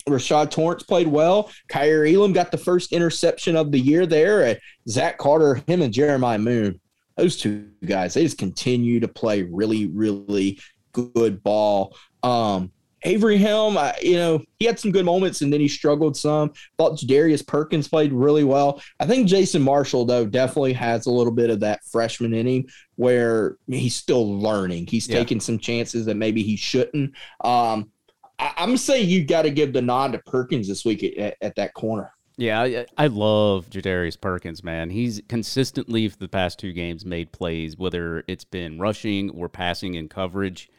Rashad 0.09 0.49
Torrence 0.49 0.81
played 0.81 1.07
well. 1.07 1.51
Kaiir 1.69 2.07
Elam 2.11 2.33
got 2.33 2.49
the 2.51 2.57
first 2.57 2.91
interception 2.93 3.55
of 3.55 3.71
the 3.71 3.79
year 3.79 4.07
there. 4.07 4.43
And 4.43 4.59
Zach 4.89 5.19
Carter, 5.19 5.61
him 5.67 5.83
and 5.83 5.93
Jeremiah 5.93 6.39
Moon, 6.39 6.79
those 7.15 7.37
two 7.37 7.69
guys, 7.85 8.15
they 8.15 8.23
just 8.23 8.39
continue 8.39 8.99
to 9.01 9.07
play 9.07 9.43
really, 9.43 9.85
really 9.85 10.59
good 10.93 11.43
ball. 11.43 11.95
Um, 12.23 12.71
Avery 13.05 13.35
Helm, 13.37 13.77
I, 13.77 13.93
you 14.01 14.15
know, 14.15 14.41
he 14.59 14.65
had 14.65 14.79
some 14.79 14.91
good 14.93 15.03
moments 15.03 15.41
and 15.41 15.51
then 15.51 15.59
he 15.59 15.67
struggled 15.67 16.15
some. 16.15 16.53
Thought 16.77 17.01
Darius 17.01 17.41
Perkins 17.41 17.85
played 17.89 18.13
really 18.13 18.45
well. 18.45 18.81
I 18.97 19.05
think 19.05 19.27
Jason 19.27 19.61
Marshall, 19.61 20.05
though, 20.05 20.25
definitely 20.25 20.71
has 20.71 21.05
a 21.05 21.11
little 21.11 21.33
bit 21.33 21.49
of 21.49 21.59
that 21.59 21.83
freshman 21.83 22.33
in 22.33 22.47
him 22.47 22.65
where 22.95 23.57
he's 23.67 23.93
still 23.95 24.39
learning. 24.39 24.87
He's 24.87 25.09
Yeah. 25.09 25.17
taking 25.17 25.41
some 25.41 25.59
chances 25.59 26.05
that 26.05 26.15
maybe 26.15 26.43
he 26.43 26.55
shouldn't. 26.55 27.11
Um, 27.43 27.91
I, 28.39 28.53
I'm 28.55 28.77
saying 28.77 29.09
you 29.09 29.25
got 29.25 29.41
to 29.41 29.51
give 29.51 29.73
the 29.73 29.81
nod 29.81 30.13
to 30.13 30.19
Perkins 30.19 30.69
this 30.69 30.85
week 30.85 31.03
at, 31.03 31.17
at, 31.17 31.37
at 31.41 31.55
that 31.55 31.73
corner. 31.73 32.13
Yeah, 32.37 32.61
I, 32.61 32.85
I 32.97 33.07
love 33.07 33.69
Jadarius 33.69 34.19
Perkins, 34.19 34.63
man. 34.63 34.89
He's 34.89 35.21
consistently 35.27 36.07
for 36.07 36.17
the 36.17 36.29
past 36.29 36.57
two 36.57 36.71
games 36.71 37.05
made 37.05 37.33
plays, 37.33 37.77
whether 37.77 38.23
it's 38.27 38.45
been 38.45 38.79
rushing 38.79 39.29
or 39.31 39.49
passing 39.49 39.95
in 39.95 40.07
coverage. 40.07 40.69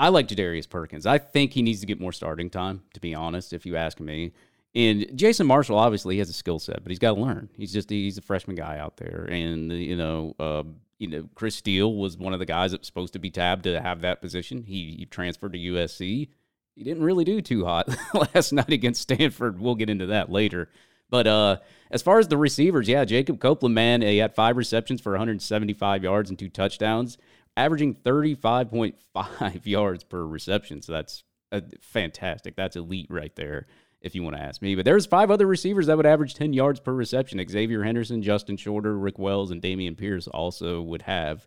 I 0.00 0.08
like 0.08 0.28
Jadarius 0.28 0.66
Perkins. 0.66 1.04
I 1.04 1.18
think 1.18 1.52
he 1.52 1.60
needs 1.60 1.80
to 1.80 1.86
get 1.86 2.00
more 2.00 2.10
starting 2.10 2.48
time, 2.48 2.82
to 2.94 3.00
be 3.00 3.14
honest, 3.14 3.52
if 3.52 3.66
you 3.66 3.76
ask 3.76 4.00
me. 4.00 4.32
And 4.74 5.06
Jason 5.14 5.46
Marshall 5.46 5.76
obviously 5.76 6.16
has 6.18 6.30
a 6.30 6.32
skill 6.32 6.58
set, 6.58 6.82
but 6.82 6.90
he's 6.90 6.98
got 6.98 7.16
to 7.16 7.20
learn. 7.20 7.50
He's 7.54 7.70
just 7.70 7.90
he's 7.90 8.16
a 8.16 8.22
freshman 8.22 8.56
guy 8.56 8.78
out 8.78 8.96
there, 8.96 9.28
and 9.30 9.70
you 9.70 9.96
know, 9.96 10.34
uh, 10.40 10.62
you 10.98 11.06
know, 11.06 11.28
Chris 11.34 11.56
Steele 11.56 11.92
was 11.92 12.16
one 12.16 12.32
of 12.32 12.38
the 12.38 12.46
guys 12.46 12.70
that 12.70 12.80
was 12.80 12.86
supposed 12.86 13.12
to 13.12 13.18
be 13.18 13.30
tabbed 13.30 13.64
to 13.64 13.78
have 13.78 14.00
that 14.00 14.22
position. 14.22 14.62
He, 14.62 14.96
he 14.98 15.04
transferred 15.04 15.52
to 15.52 15.58
USC. 15.58 16.28
He 16.76 16.84
didn't 16.84 17.02
really 17.02 17.24
do 17.24 17.42
too 17.42 17.66
hot 17.66 17.94
last 18.34 18.52
night 18.52 18.72
against 18.72 19.02
Stanford. 19.02 19.60
We'll 19.60 19.74
get 19.74 19.90
into 19.90 20.06
that 20.06 20.30
later. 20.30 20.70
But 21.10 21.26
uh, 21.26 21.56
as 21.90 22.00
far 22.00 22.18
as 22.18 22.28
the 22.28 22.38
receivers, 22.38 22.88
yeah, 22.88 23.04
Jacob 23.04 23.38
Copeland, 23.38 23.74
man, 23.74 24.00
he 24.00 24.18
had 24.18 24.34
five 24.34 24.56
receptions 24.56 25.00
for 25.02 25.12
175 25.12 26.04
yards 26.04 26.30
and 26.30 26.38
two 26.38 26.48
touchdowns, 26.48 27.18
averaging 27.56 27.94
35.5 27.94 29.60
yards 29.66 30.04
per 30.04 30.24
reception. 30.24 30.82
So 30.82 30.92
that's 30.92 31.24
uh, 31.52 31.60
fantastic. 31.80 32.56
That's 32.56 32.76
elite 32.76 33.08
right 33.10 33.34
there, 33.36 33.66
if 34.00 34.14
you 34.14 34.22
want 34.22 34.36
to 34.36 34.42
ask 34.42 34.62
me. 34.62 34.74
But 34.74 34.84
there's 34.84 35.06
five 35.06 35.30
other 35.30 35.46
receivers 35.46 35.86
that 35.86 35.96
would 35.96 36.06
average 36.06 36.34
10 36.34 36.52
yards 36.52 36.80
per 36.80 36.92
reception. 36.92 37.44
Xavier 37.48 37.82
Henderson, 37.82 38.22
Justin 38.22 38.56
Shorter, 38.56 38.96
Rick 38.96 39.18
Wells, 39.18 39.50
and 39.50 39.60
Dameon 39.60 39.96
Pierce 39.96 40.28
also 40.28 40.80
would 40.82 41.02
have 41.02 41.46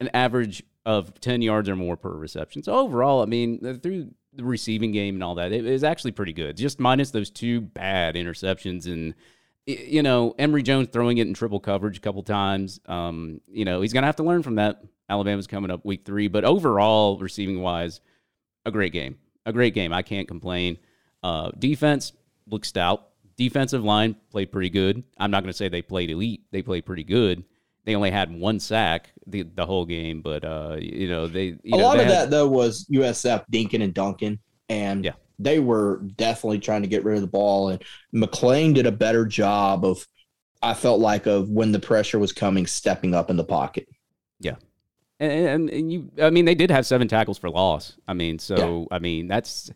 an 0.00 0.10
average 0.14 0.62
of 0.86 1.18
10 1.20 1.42
yards 1.42 1.68
or 1.68 1.76
more 1.76 1.96
per 1.96 2.10
reception. 2.10 2.62
So 2.62 2.72
overall, 2.74 3.22
I 3.22 3.26
mean, 3.26 3.80
through 3.80 4.10
the 4.32 4.44
receiving 4.44 4.92
game 4.92 5.16
and 5.16 5.24
all 5.24 5.34
that, 5.34 5.52
it 5.52 5.66
is 5.66 5.84
actually 5.84 6.12
pretty 6.12 6.32
good. 6.32 6.56
Just 6.56 6.78
minus 6.78 7.10
those 7.10 7.30
two 7.30 7.60
bad 7.60 8.14
interceptions 8.14 8.86
and 8.86 9.14
you 9.68 10.02
know, 10.02 10.34
Emory 10.38 10.62
Jones 10.62 10.88
throwing 10.92 11.18
it 11.18 11.26
in 11.26 11.34
triple 11.34 11.60
coverage 11.60 11.98
a 11.98 12.00
couple 12.00 12.22
times. 12.22 12.80
Um, 12.86 13.40
you 13.46 13.64
know, 13.64 13.80
he's 13.82 13.92
gonna 13.92 14.06
have 14.06 14.16
to 14.16 14.22
learn 14.24 14.42
from 14.42 14.56
that. 14.56 14.82
Alabama's 15.10 15.46
coming 15.46 15.70
up 15.70 15.84
week 15.84 16.04
three, 16.04 16.28
but 16.28 16.44
overall, 16.44 17.18
receiving 17.18 17.60
wise, 17.60 18.00
a 18.66 18.70
great 18.70 18.92
game. 18.92 19.16
A 19.46 19.52
great 19.52 19.72
game. 19.74 19.92
I 19.92 20.02
can't 20.02 20.28
complain. 20.28 20.78
Uh, 21.22 21.50
defense 21.58 22.12
looks 22.46 22.68
stout. 22.68 23.08
Defensive 23.36 23.82
line 23.84 24.16
played 24.30 24.52
pretty 24.52 24.68
good. 24.68 25.02
I'm 25.16 25.30
not 25.30 25.42
going 25.42 25.52
to 25.52 25.56
say 25.56 25.68
they 25.68 25.80
played 25.80 26.10
elite. 26.10 26.42
They 26.50 26.60
played 26.60 26.84
pretty 26.84 27.04
good. 27.04 27.44
They 27.84 27.94
only 27.94 28.10
had 28.10 28.30
one 28.30 28.60
sack 28.60 29.12
the, 29.26 29.42
the 29.44 29.64
whole 29.64 29.86
game, 29.86 30.20
but 30.20 30.44
uh, 30.44 30.76
you 30.78 31.08
know 31.08 31.26
they. 31.26 31.44
You 31.62 31.74
a 31.74 31.78
know, 31.78 31.84
lot 31.84 31.96
they 31.96 32.02
of 32.02 32.08
had- 32.10 32.16
that 32.24 32.30
though 32.30 32.48
was 32.48 32.86
USF 32.92 33.44
Dinkin 33.50 33.82
and 33.82 33.94
Duncan, 33.94 34.38
and 34.68 35.04
Yeah. 35.04 35.12
They 35.38 35.58
were 35.60 35.98
definitely 36.16 36.58
trying 36.60 36.82
to 36.82 36.88
get 36.88 37.04
rid 37.04 37.16
of 37.16 37.20
the 37.22 37.26
ball. 37.28 37.68
And 37.68 37.82
McClain 38.14 38.74
did 38.74 38.86
a 38.86 38.92
better 38.92 39.24
job 39.26 39.84
of, 39.84 40.06
I 40.62 40.74
felt 40.74 41.00
like 41.00 41.26
of 41.26 41.48
when 41.50 41.72
the 41.72 41.78
pressure 41.80 42.18
was 42.18 42.32
coming, 42.32 42.66
stepping 42.66 43.14
up 43.14 43.30
in 43.30 43.36
the 43.36 43.44
pocket. 43.44 43.88
and, 45.20 45.32
and, 45.48 45.70
and 45.70 45.92
you 45.92 46.10
i 46.22 46.30
mean 46.30 46.44
they 46.44 46.54
did 46.54 46.70
have 46.70 46.86
seven 46.86 47.08
tackles 47.08 47.38
for 47.38 47.50
loss 47.50 47.96
i 48.06 48.14
mean 48.14 48.38
so 48.38 48.86
i 48.90 48.98
mean 48.98 49.26
that's 49.26 49.70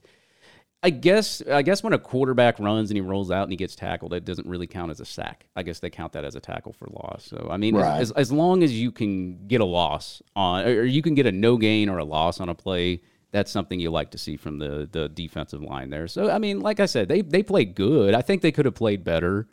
i 0.83 0.91
guess 0.91 1.43
i 1.51 1.63
guess 1.63 1.83
when 1.83 1.93
a 1.93 1.99
quarterback 1.99 2.59
runs 2.59 2.91
and 2.91 2.97
he 2.97 3.01
rolls 3.01 3.31
out 3.31 3.45
and 3.45 3.53
he 3.53 3.57
gets 3.57 3.75
tackled 3.75 4.13
it 4.15 4.25
doesn't 4.25 4.47
really 4.47 4.67
count 4.67 4.91
as 4.91 5.01
a 5.01 5.05
sack 5.05 5.47
i 5.57 5.63
guess 5.63 5.81
they 5.81 5.91
count 5.91 6.13
that 6.13 6.25
as 6.25 6.35
a 6.35 6.41
tackle 6.41 6.73
for 6.73 6.87
loss 6.91 7.25
so 7.25 7.49
i 7.51 7.57
mean 7.57 7.75
Right. 7.75 8.01
as, 8.01 8.11
as 8.13 8.31
long 8.33 8.63
as 8.63 8.79
you 8.79 8.93
can 8.93 9.47
get 9.49 9.61
a 9.61 9.65
loss 9.65 10.23
on 10.37 10.65
or 10.65 10.85
you 10.85 11.03
can 11.03 11.15
get 11.15 11.27
a 11.27 11.33
no 11.33 11.57
gain 11.57 11.89
or 11.89 11.99
a 11.99 12.05
loss 12.05 12.41
on 12.41 12.49
a 12.49 12.55
play 12.55 13.01
that's 13.33 13.51
something 13.51 13.81
you 13.81 13.91
like 13.91 14.11
to 14.13 14.19
see 14.19 14.37
from 14.37 14.59
the 14.59 14.89
the 14.93 15.09
defensive 15.09 15.61
line 15.63 15.91
there 15.91 16.07
so 16.07 16.31
i 16.31 16.39
mean 16.39 16.61
like 16.61 16.79
i 16.79 16.87
said 16.87 17.09
they 17.09 17.21
they 17.21 17.43
played 17.43 17.75
good 17.75 18.15
i 18.15 18.23
think 18.23 18.41
they 18.41 18.53
could 18.53 18.65
have 18.65 18.75
played 18.75 19.03
better 19.03 19.49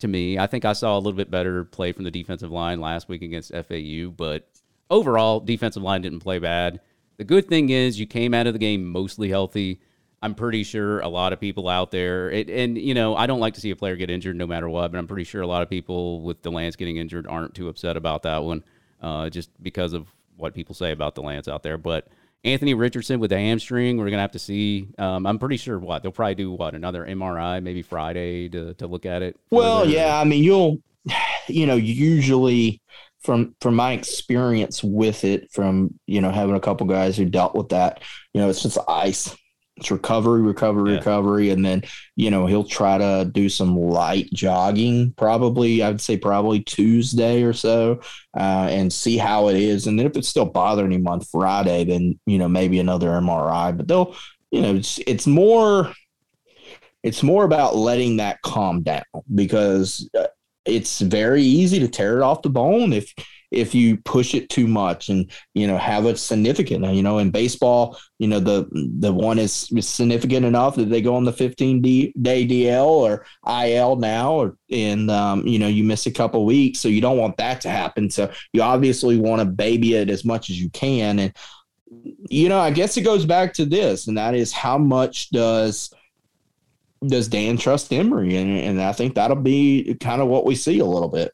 to 0.00 0.08
me. 0.08 0.38
I 0.38 0.46
think 0.46 0.64
I 0.64 0.72
saw 0.72 0.96
a 0.96 1.00
little 1.00 1.12
bit 1.12 1.30
better 1.30 1.64
play 1.64 1.92
from 1.92 2.04
the 2.04 2.10
defensive 2.10 2.50
line 2.50 2.80
last 2.80 3.08
week 3.08 3.22
against 3.22 3.52
FAU, 3.52 4.10
but 4.10 4.48
overall, 4.90 5.40
defensive 5.40 5.82
line 5.82 6.02
didn't 6.02 6.20
play 6.20 6.38
bad. 6.38 6.80
The 7.16 7.24
good 7.24 7.48
thing 7.48 7.70
is 7.70 7.98
you 7.98 8.06
came 8.06 8.34
out 8.34 8.46
of 8.46 8.52
the 8.52 8.58
game 8.58 8.86
mostly 8.86 9.30
healthy. 9.30 9.80
I'm 10.22 10.34
pretty 10.34 10.64
sure 10.64 11.00
a 11.00 11.08
lot 11.08 11.32
of 11.32 11.40
people 11.40 11.68
out 11.68 11.90
there, 11.90 12.30
it, 12.30 12.50
and 12.50 12.76
you 12.76 12.94
know, 12.94 13.16
I 13.16 13.26
don't 13.26 13.40
like 13.40 13.54
to 13.54 13.60
see 13.60 13.70
a 13.70 13.76
player 13.76 13.96
get 13.96 14.10
injured 14.10 14.36
no 14.36 14.46
matter 14.46 14.68
what, 14.68 14.90
but 14.90 14.98
I'm 14.98 15.06
pretty 15.06 15.24
sure 15.24 15.42
a 15.42 15.46
lot 15.46 15.62
of 15.62 15.70
people 15.70 16.22
with 16.22 16.42
Delance 16.42 16.76
getting 16.76 16.96
injured 16.96 17.26
aren't 17.26 17.54
too 17.54 17.68
upset 17.68 17.96
about 17.96 18.22
that 18.22 18.42
one, 18.42 18.64
uh, 19.00 19.30
just 19.30 19.50
because 19.62 19.92
of 19.92 20.06
what 20.36 20.54
people 20.54 20.74
say 20.74 20.92
about 20.92 21.14
Delance 21.14 21.48
out 21.48 21.62
there. 21.62 21.78
But 21.78 22.08
Anthony 22.46 22.74
Richardson 22.74 23.18
with 23.18 23.30
the 23.30 23.38
hamstring, 23.38 23.98
we're 23.98 24.08
gonna 24.08 24.22
have 24.22 24.32
to 24.32 24.38
see. 24.38 24.88
Um, 24.98 25.26
I'm 25.26 25.38
pretty 25.38 25.56
sure 25.56 25.78
what 25.78 26.02
they'll 26.02 26.12
probably 26.12 26.36
do 26.36 26.52
what 26.52 26.74
another 26.74 27.04
MRI 27.04 27.60
maybe 27.60 27.82
Friday 27.82 28.48
to, 28.50 28.72
to 28.74 28.86
look 28.86 29.04
at 29.04 29.22
it. 29.22 29.36
Well, 29.50 29.80
further. 29.80 29.90
yeah, 29.90 30.18
I 30.18 30.22
mean, 30.22 30.44
you'll, 30.44 30.78
you 31.48 31.66
know, 31.66 31.74
usually 31.74 32.80
from 33.20 33.56
from 33.60 33.74
my 33.74 33.92
experience 33.92 34.82
with 34.84 35.24
it, 35.24 35.50
from 35.50 35.98
you 36.06 36.20
know 36.20 36.30
having 36.30 36.54
a 36.54 36.60
couple 36.60 36.86
guys 36.86 37.16
who 37.16 37.24
dealt 37.24 37.56
with 37.56 37.70
that, 37.70 38.02
you 38.32 38.40
know, 38.40 38.48
it's 38.48 38.62
just 38.62 38.78
ice. 38.88 39.36
It's 39.76 39.90
recovery, 39.90 40.40
recovery, 40.40 40.92
Yeah. 40.92 40.98
recovery, 40.98 41.50
and 41.50 41.64
then 41.64 41.82
you 42.16 42.30
know 42.30 42.46
he'll 42.46 42.64
try 42.64 42.96
to 42.96 43.28
do 43.30 43.48
some 43.48 43.76
light 43.76 44.28
jogging. 44.32 45.12
Probably, 45.16 45.82
I 45.82 45.88
would 45.90 46.00
say 46.00 46.16
probably 46.16 46.60
Tuesday 46.60 47.42
or 47.42 47.52
so, 47.52 48.00
uh, 48.36 48.68
and 48.70 48.90
see 48.90 49.18
how 49.18 49.48
it 49.48 49.56
is. 49.56 49.86
And 49.86 49.98
then 49.98 50.06
if 50.06 50.16
it's 50.16 50.28
still 50.28 50.46
bothering 50.46 50.92
him 50.92 51.06
on 51.06 51.20
Friday, 51.20 51.84
then 51.84 52.18
you 52.26 52.38
know 52.38 52.48
maybe 52.48 52.78
another 52.80 53.10
MRI. 53.10 53.76
But 53.76 53.86
they'll, 53.86 54.16
you 54.50 54.62
know, 54.62 54.74
it's 54.76 54.98
it's 55.06 55.26
more 55.26 55.92
it's 57.02 57.22
more 57.22 57.44
about 57.44 57.76
letting 57.76 58.16
that 58.16 58.40
calm 58.42 58.82
down 58.82 59.04
because 59.34 60.08
uh, 60.18 60.26
it's 60.64 61.00
very 61.00 61.42
easy 61.42 61.78
to 61.80 61.88
tear 61.88 62.18
it 62.18 62.22
off 62.22 62.42
the 62.42 62.48
bone 62.50 62.92
if 62.92 63.12
if 63.56 63.74
you 63.74 63.96
push 63.98 64.34
it 64.34 64.48
too 64.50 64.66
much 64.66 65.08
and 65.08 65.30
you 65.54 65.66
know 65.66 65.76
have 65.78 66.06
it 66.06 66.18
significant 66.18 66.84
you 66.94 67.02
know 67.02 67.18
in 67.18 67.30
baseball 67.30 67.98
you 68.18 68.28
know 68.28 68.38
the 68.38 68.68
the 68.98 69.12
one 69.12 69.38
is, 69.38 69.70
significant 69.80 70.44
enough 70.44 70.76
that 70.76 70.90
they 70.90 71.00
go 71.00 71.14
on 71.16 71.24
the 71.24 71.32
15 71.32 71.80
D, 71.80 72.12
day 72.20 72.46
dl 72.46 72.86
or 72.86 73.24
il 73.46 73.96
now 73.96 74.32
or 74.34 74.56
and 74.70 75.10
um, 75.10 75.46
you 75.46 75.58
know 75.58 75.68
you 75.68 75.84
miss 75.84 76.06
a 76.06 76.12
couple 76.12 76.44
weeks 76.44 76.78
so 76.78 76.88
you 76.88 77.00
don't 77.00 77.18
want 77.18 77.36
that 77.36 77.60
to 77.62 77.70
happen 77.70 78.10
so 78.10 78.30
you 78.52 78.62
obviously 78.62 79.18
want 79.18 79.40
to 79.40 79.46
baby 79.46 79.94
it 79.94 80.10
as 80.10 80.24
much 80.24 80.50
as 80.50 80.60
you 80.60 80.68
can 80.70 81.18
and 81.18 81.32
you 82.28 82.48
know 82.48 82.58
i 82.58 82.70
guess 82.70 82.96
it 82.96 83.02
goes 83.02 83.24
back 83.24 83.54
to 83.54 83.64
this 83.64 84.08
and 84.08 84.18
that 84.18 84.34
is 84.34 84.52
how 84.52 84.76
much 84.76 85.30
does 85.30 85.90
does 87.06 87.28
Dan 87.28 87.56
trust 87.56 87.92
Emory? 87.92 88.36
And, 88.36 88.50
and 88.58 88.82
I 88.82 88.92
think 88.92 89.14
that'll 89.14 89.36
be 89.36 89.96
kind 90.00 90.22
of 90.22 90.28
what 90.28 90.46
we 90.46 90.54
see 90.54 90.78
a 90.78 90.84
little 90.84 91.08
bit. 91.08 91.32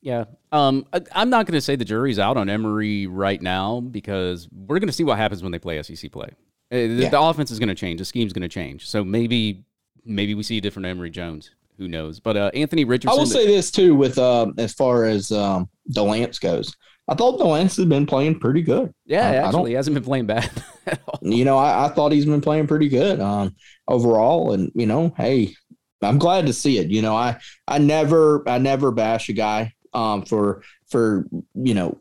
Yeah. 0.00 0.24
Um, 0.52 0.86
I, 0.92 1.00
I'm 1.12 1.30
not 1.30 1.46
going 1.46 1.54
to 1.54 1.60
say 1.60 1.76
the 1.76 1.84
jury's 1.84 2.18
out 2.18 2.36
on 2.36 2.48
Emory 2.48 3.06
right 3.06 3.40
now 3.42 3.80
because 3.80 4.48
we're 4.52 4.78
going 4.78 4.88
to 4.88 4.92
see 4.92 5.04
what 5.04 5.18
happens 5.18 5.42
when 5.42 5.52
they 5.52 5.58
play 5.58 5.82
SEC 5.82 6.10
play. 6.12 6.28
Uh, 6.70 6.76
The, 6.76 6.86
Yeah. 6.86 7.08
the 7.10 7.20
offense 7.20 7.50
is 7.50 7.58
going 7.58 7.68
to 7.68 7.74
change. 7.74 7.98
The 7.98 8.04
scheme's 8.04 8.32
going 8.32 8.42
to 8.42 8.48
change. 8.48 8.88
So 8.88 9.02
maybe 9.04 9.64
maybe 10.04 10.34
we 10.34 10.42
see 10.42 10.58
a 10.58 10.60
different 10.60 10.86
Emory 10.86 11.10
Jones. 11.10 11.50
Who 11.78 11.86
knows? 11.88 12.18
But 12.20 12.36
uh, 12.36 12.50
Anthony 12.54 12.84
Richardson. 12.84 13.16
I 13.16 13.20
will 13.20 13.26
say 13.26 13.46
this 13.46 13.70
too, 13.70 13.94
with 13.94 14.18
um, 14.18 14.54
as 14.58 14.72
far 14.74 15.04
as 15.04 15.30
um, 15.30 15.68
Delance 15.92 16.40
goes, 16.40 16.74
I 17.08 17.14
thought 17.14 17.38
Delance 17.38 17.76
has 17.76 17.84
been 17.86 18.04
playing 18.06 18.38
pretty 18.40 18.62
good. 18.62 18.92
yeah, 19.06 19.44
actually, 19.46 19.70
he 19.70 19.74
hasn't 19.76 19.94
been 19.94 20.02
playing 20.04 20.26
bad 20.26 20.50
at 20.86 21.00
all. 21.06 21.18
You 21.22 21.44
know, 21.44 21.56
I, 21.56 21.86
I 21.86 21.88
thought 21.88 22.10
he's 22.12 22.24
been 22.26 22.40
playing 22.40 22.66
pretty 22.66 22.88
good 22.88 23.20
um, 23.20 23.54
overall, 23.86 24.52
and 24.52 24.72
you 24.74 24.86
know, 24.86 25.14
hey, 25.16 25.54
I'm 26.02 26.18
glad 26.18 26.46
to 26.46 26.52
see 26.52 26.78
it. 26.78 26.88
You 26.88 27.00
know, 27.02 27.14
I 27.16 27.38
I 27.68 27.78
never 27.78 28.48
I 28.48 28.58
never 28.58 28.90
bash 28.90 29.28
a 29.28 29.32
guy 29.32 29.72
um, 29.98 30.24
for 30.24 30.62
for 30.90 31.26
you 31.54 31.74
know 31.74 31.98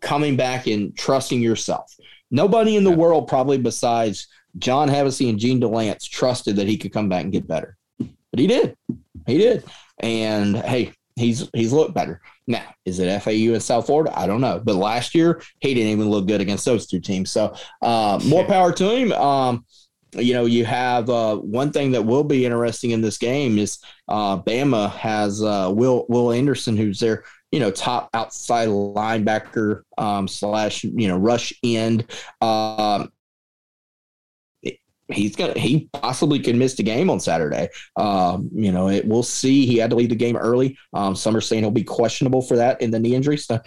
coming 0.00 0.36
back 0.36 0.66
and 0.66 0.96
trusting 0.96 1.40
yourself. 1.42 1.94
Nobody 2.30 2.76
in 2.76 2.84
the 2.84 2.90
Yeah. 2.90 2.96
world, 2.96 3.28
probably 3.28 3.58
besides 3.58 4.26
John 4.58 4.88
Hevesy 4.88 5.28
and 5.28 5.38
Jean 5.38 5.60
Delance, 5.60 6.08
trusted 6.08 6.56
that 6.56 6.66
he 6.66 6.76
could 6.76 6.92
come 6.92 7.08
back 7.08 7.24
and 7.24 7.32
get 7.32 7.46
better, 7.46 7.76
but 7.98 8.38
he 8.38 8.46
did. 8.46 8.76
He 9.26 9.38
did, 9.38 9.64
and 10.00 10.56
hey, 10.56 10.92
he's 11.16 11.48
he's 11.54 11.72
looked 11.72 11.94
better. 11.94 12.20
Now, 12.46 12.62
is 12.86 12.98
it 12.98 13.20
FAU 13.22 13.52
and 13.52 13.62
South 13.62 13.86
Florida? 13.86 14.10
I 14.18 14.26
don't 14.26 14.40
know, 14.40 14.60
but 14.64 14.74
last 14.76 15.14
year 15.14 15.42
he 15.60 15.74
didn't 15.74 15.92
even 15.92 16.08
look 16.08 16.26
good 16.26 16.40
against 16.40 16.64
those 16.64 16.86
two 16.86 17.00
teams. 17.00 17.30
So 17.30 17.54
uh, 17.82 18.18
more 18.24 18.42
Yeah. 18.42 18.46
power 18.56 18.72
to 18.72 18.90
him. 18.96 19.12
Um, 19.12 19.66
you 20.14 20.34
know, 20.34 20.44
you 20.44 20.64
have 20.64 21.10
uh, 21.10 21.36
one 21.36 21.70
thing 21.70 21.92
that 21.92 22.02
will 22.02 22.24
be 22.24 22.44
interesting 22.44 22.92
in 22.92 23.00
this 23.00 23.18
game 23.18 23.58
is 23.58 23.78
uh, 24.08 24.40
Bama 24.40 24.90
has 24.92 25.42
uh, 25.42 25.70
Will 25.74 26.06
Will 26.08 26.32
Anderson, 26.32 26.76
who's 26.76 27.00
their 27.00 27.24
you 27.52 27.60
know 27.60 27.70
top 27.70 28.10
outside 28.14 28.68
linebacker 28.68 29.82
um, 29.96 30.28
slash 30.28 30.84
you 30.84 31.08
know 31.08 31.16
rush 31.16 31.52
end. 31.62 32.06
Um, 32.40 33.10
he's 35.10 35.36
gonna 35.36 35.58
he 35.58 35.88
possibly 35.92 36.38
could 36.38 36.56
miss 36.56 36.74
the 36.74 36.82
game 36.82 37.10
on 37.10 37.20
Saturday. 37.20 37.68
Um, 37.96 38.48
you 38.54 38.72
know, 38.72 38.88
it, 38.88 39.06
we'll 39.06 39.22
see. 39.22 39.66
He 39.66 39.78
had 39.78 39.90
to 39.90 39.96
leave 39.96 40.10
the 40.10 40.16
game 40.16 40.36
early. 40.36 40.78
Um, 40.92 41.14
some 41.14 41.36
are 41.36 41.40
saying 41.40 41.62
he'll 41.62 41.70
be 41.70 41.84
questionable 41.84 42.42
for 42.42 42.56
that 42.56 42.80
in 42.80 42.90
the 42.90 42.98
knee 42.98 43.14
injury. 43.14 43.36
So, 43.36 43.60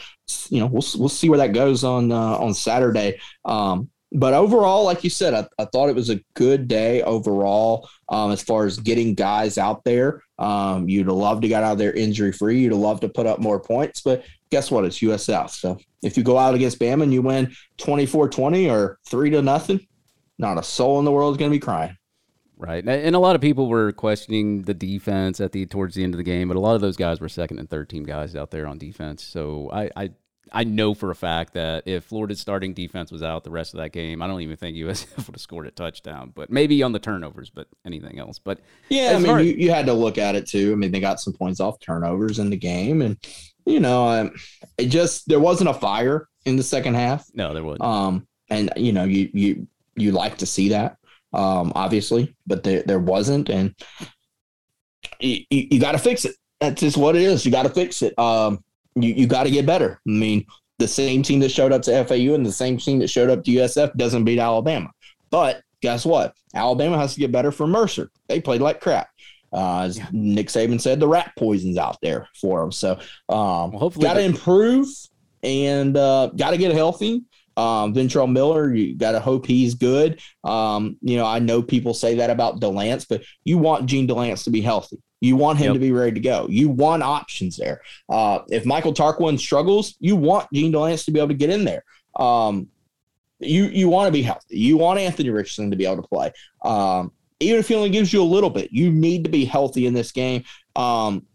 you 0.49 0.59
know, 0.59 0.67
we'll 0.67 0.85
we'll 0.97 1.09
see 1.09 1.29
where 1.29 1.39
that 1.39 1.53
goes 1.53 1.83
on 1.83 2.11
uh, 2.11 2.37
on 2.37 2.53
Saturday. 2.53 3.19
Um, 3.45 3.90
but 4.11 4.33
overall, 4.33 4.83
like 4.83 5.03
you 5.03 5.09
said, 5.09 5.33
I, 5.33 5.47
I 5.57 5.65
thought 5.65 5.89
it 5.89 5.95
was 5.95 6.09
a 6.09 6.19
good 6.33 6.67
day 6.67 7.01
overall 7.03 7.89
um, 8.09 8.31
as 8.31 8.41
far 8.41 8.65
as 8.65 8.77
getting 8.77 9.15
guys 9.15 9.57
out 9.57 9.83
there. 9.85 10.21
Um, 10.37 10.89
you'd 10.89 11.07
have 11.07 11.15
loved 11.15 11.43
to 11.43 11.47
get 11.47 11.63
out 11.63 11.77
there 11.77 11.93
injury 11.93 12.33
free. 12.33 12.59
You'd 12.59 12.73
have 12.73 12.81
loved 12.81 13.01
to 13.01 13.09
put 13.09 13.25
up 13.25 13.39
more 13.39 13.59
points, 13.59 14.01
but 14.01 14.25
guess 14.49 14.69
what? 14.69 14.83
It's 14.83 14.99
USF. 14.99 15.51
So 15.51 15.79
if 16.03 16.17
you 16.17 16.23
go 16.23 16.37
out 16.37 16.55
against 16.55 16.79
Bama 16.79 17.03
and 17.03 17.13
you 17.13 17.21
win 17.21 17.55
24 17.77 18.29
20 18.29 18.69
or 18.69 18.99
three 19.07 19.29
to 19.29 19.41
nothing, 19.41 19.87
not 20.37 20.57
a 20.57 20.63
soul 20.63 20.99
in 20.99 21.05
the 21.05 21.11
world 21.11 21.33
is 21.33 21.37
going 21.37 21.51
to 21.51 21.55
be 21.55 21.59
crying. 21.59 21.95
Right, 22.57 22.87
and 22.87 23.15
a 23.15 23.19
lot 23.19 23.33
of 23.33 23.41
people 23.41 23.69
were 23.69 23.91
questioning 23.91 24.61
the 24.61 24.75
defense 24.75 25.41
at 25.41 25.51
the 25.51 25.65
towards 25.65 25.95
the 25.95 26.03
end 26.03 26.13
of 26.13 26.19
the 26.19 26.23
game, 26.23 26.47
but 26.47 26.57
a 26.57 26.59
lot 26.59 26.75
of 26.75 26.81
those 26.81 26.95
guys 26.95 27.19
were 27.19 27.27
second 27.27 27.57
and 27.57 27.67
third 27.67 27.89
team 27.89 28.03
guys 28.03 28.35
out 28.35 28.51
there 28.51 28.67
on 28.67 28.77
defense. 28.77 29.23
So 29.23 29.71
I, 29.73 29.89
I 29.95 30.09
I 30.51 30.63
know 30.65 30.93
for 30.93 31.11
a 31.11 31.15
fact 31.15 31.53
that 31.53 31.87
if 31.87 32.03
Florida's 32.05 32.41
starting 32.41 32.73
defense 32.73 33.11
was 33.11 33.23
out 33.23 33.43
the 33.43 33.51
rest 33.51 33.73
of 33.73 33.79
that 33.79 33.91
game, 33.91 34.21
I 34.21 34.27
don't 34.27 34.41
even 34.41 34.57
think 34.57 34.75
USF 34.75 35.17
would 35.27 35.35
have 35.35 35.41
scored 35.41 35.67
a 35.67 35.71
touchdown. 35.71 36.31
But 36.35 36.49
maybe 36.49 36.83
on 36.83 36.91
the 36.91 36.99
turnovers, 36.99 37.49
but 37.49 37.67
anything 37.85 38.19
else. 38.19 38.37
But 38.37 38.59
yeah, 38.89 39.13
I 39.15 39.19
mean, 39.19 39.39
you, 39.39 39.53
you, 39.53 39.71
had 39.71 39.85
to 39.85 39.93
look 39.93 40.17
at 40.17 40.35
it 40.35 40.47
too. 40.47 40.73
I 40.73 40.75
mean, 40.75 40.91
they 40.91 40.99
got 40.99 41.21
some 41.21 41.33
points 41.33 41.59
off 41.59 41.79
turnovers 41.79 42.39
in 42.39 42.49
the 42.49 42.57
game, 42.57 43.01
and 43.01 43.17
you 43.65 43.79
know, 43.79 44.29
it 44.77 44.87
just 44.87 45.27
there 45.27 45.39
wasn't 45.39 45.69
a 45.69 45.73
fire 45.73 46.27
in 46.45 46.57
the 46.57 46.63
second 46.63 46.95
half. 46.95 47.25
No, 47.33 47.53
there 47.53 47.63
wasn't. 47.63 47.83
Um, 47.83 48.27
and 48.49 48.71
you 48.75 48.91
know, 48.91 49.05
you 49.05 49.29
you 49.33 49.67
you 49.95 50.11
like 50.11 50.37
to 50.39 50.45
see 50.45 50.69
that, 50.69 50.97
um, 51.33 51.71
obviously, 51.75 52.35
but 52.45 52.63
there 52.63 52.83
there 52.83 52.99
wasn't, 52.99 53.49
and 53.49 53.73
you, 55.19 55.45
you, 55.49 55.67
you 55.71 55.79
got 55.79 55.93
to 55.93 55.97
fix 55.97 56.25
it. 56.25 56.35
That's 56.59 56.81
just 56.81 56.97
what 56.97 57.15
it 57.15 57.21
is. 57.21 57.45
You 57.45 57.51
got 57.51 57.63
to 57.63 57.69
fix 57.69 58.01
it. 58.01 58.17
Um, 58.19 58.63
you, 58.95 59.13
you 59.13 59.27
got 59.27 59.43
to 59.43 59.51
get 59.51 59.65
better. 59.65 59.99
I 60.07 60.09
mean, 60.09 60.45
the 60.79 60.87
same 60.87 61.21
team 61.23 61.39
that 61.41 61.49
showed 61.49 61.71
up 61.71 61.83
to 61.83 62.03
FAU 62.05 62.33
and 62.33 62.45
the 62.45 62.51
same 62.51 62.77
team 62.77 62.99
that 62.99 63.09
showed 63.09 63.29
up 63.29 63.43
to 63.43 63.51
USF 63.51 63.95
doesn't 63.95 64.23
beat 64.23 64.39
Alabama. 64.39 64.91
But 65.29 65.61
guess 65.81 66.05
what? 66.05 66.33
Alabama 66.53 66.97
has 66.97 67.13
to 67.13 67.19
get 67.19 67.31
better 67.31 67.51
for 67.51 67.67
Mercer. 67.67 68.09
They 68.27 68.41
played 68.41 68.61
like 68.61 68.81
crap. 68.81 69.09
Uh, 69.53 69.81
as 69.81 69.97
yeah. 69.97 70.07
Nick 70.11 70.47
Saban 70.47 70.79
said, 70.79 70.99
the 70.99 71.07
rat 71.07 71.33
poison's 71.37 71.77
out 71.77 71.97
there 72.01 72.27
for 72.39 72.61
them. 72.61 72.71
So 72.71 72.93
um, 73.29 73.71
well, 73.71 73.79
hopefully, 73.79 74.03
got 74.03 74.13
to 74.13 74.21
improve 74.21 74.87
and 75.43 75.95
uh, 75.97 76.27
got 76.35 76.51
to 76.51 76.57
get 76.57 76.73
healthy. 76.73 77.23
Um, 77.57 77.93
Ventrell 77.93 78.31
Miller, 78.31 78.73
you 78.73 78.95
got 78.95 79.11
to 79.11 79.19
hope 79.19 79.45
he's 79.45 79.75
good. 79.75 80.21
Um, 80.43 80.97
you 81.01 81.17
know, 81.17 81.25
I 81.25 81.39
know 81.39 81.61
people 81.61 81.93
say 81.93 82.15
that 82.15 82.29
about 82.29 82.61
Delance, 82.61 83.05
but 83.07 83.23
you 83.43 83.57
want 83.57 83.87
Jean 83.87 84.07
Delance 84.07 84.45
to 84.45 84.49
be 84.51 84.61
healthy. 84.61 85.01
You 85.21 85.35
want 85.35 85.59
him 85.59 85.67
yep. 85.67 85.73
to 85.75 85.79
be 85.79 85.91
ready 85.91 86.13
to 86.13 86.19
go. 86.19 86.47
You 86.49 86.69
want 86.69 87.03
options 87.03 87.55
there. 87.55 87.81
Uh, 88.09 88.39
if 88.49 88.65
Michael 88.65 88.93
Tarquin 88.93 89.39
struggles, 89.39 89.95
you 89.99 90.15
want 90.15 90.47
Jean 90.51 90.73
Delance 90.73 91.05
to 91.05 91.11
be 91.11 91.19
able 91.19 91.29
to 91.29 91.35
get 91.35 91.51
in 91.51 91.63
there. 91.63 91.83
Um, 92.15 92.67
you 93.39 93.65
you 93.65 93.87
want 93.87 94.07
to 94.07 94.11
be 94.11 94.23
healthy. 94.23 94.57
You 94.57 94.77
want 94.77 94.99
Anthony 94.99 95.29
Richardson 95.29 95.71
to 95.71 95.77
be 95.77 95.85
able 95.85 96.01
to 96.01 96.07
play. 96.07 96.31
Um, 96.63 97.11
even 97.39 97.59
if 97.59 97.67
he 97.67 97.75
only 97.75 97.89
gives 97.89 98.11
you 98.11 98.21
a 98.21 98.23
little 98.23 98.49
bit, 98.49 98.71
you 98.71 98.91
need 98.91 99.23
to 99.23 99.29
be 99.29 99.45
healthy 99.45 99.85
in 99.85 99.93
this 99.93 100.11
game. 100.11 100.43
Um, 100.75 101.25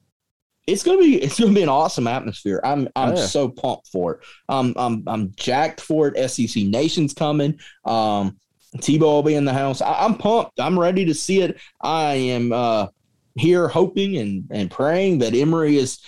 it's 0.67 0.83
gonna 0.83 0.99
be 0.99 1.23
it's 1.23 1.39
gonna 1.39 1.53
be 1.53 1.63
an 1.63 1.69
awesome 1.69 2.09
atmosphere. 2.09 2.61
I'm 2.65 2.89
I'm 2.97 3.13
oh, 3.13 3.17
yeah. 3.17 3.27
so 3.27 3.49
pumped 3.49 3.89
for 3.89 4.15
it. 4.15 4.21
Um, 4.49 4.75
I'm 4.77 5.05
I'm 5.07 5.33
jacked 5.37 5.81
for 5.81 6.09
it. 6.09 6.29
SEC 6.29 6.65
Nation's 6.65 7.15
coming. 7.15 7.59
Um, 7.85 8.39
Tebow 8.79 9.01
will 9.01 9.23
be 9.23 9.35
in 9.35 9.45
the 9.45 9.53
house. 9.53 9.81
I, 9.81 10.05
am 10.05 10.17
pumped. 10.17 10.59
I'm 10.61 10.79
ready 10.79 11.05
to 11.07 11.15
see 11.15 11.41
it. 11.41 11.59
I 11.81 12.15
am 12.15 12.53
uh, 12.53 12.89
here 13.37 13.69
hoping 13.69 14.17
and, 14.17 14.47
and 14.51 14.71
praying 14.71 15.19
that 15.19 15.35
Emory 15.35 15.77
is 15.77 16.01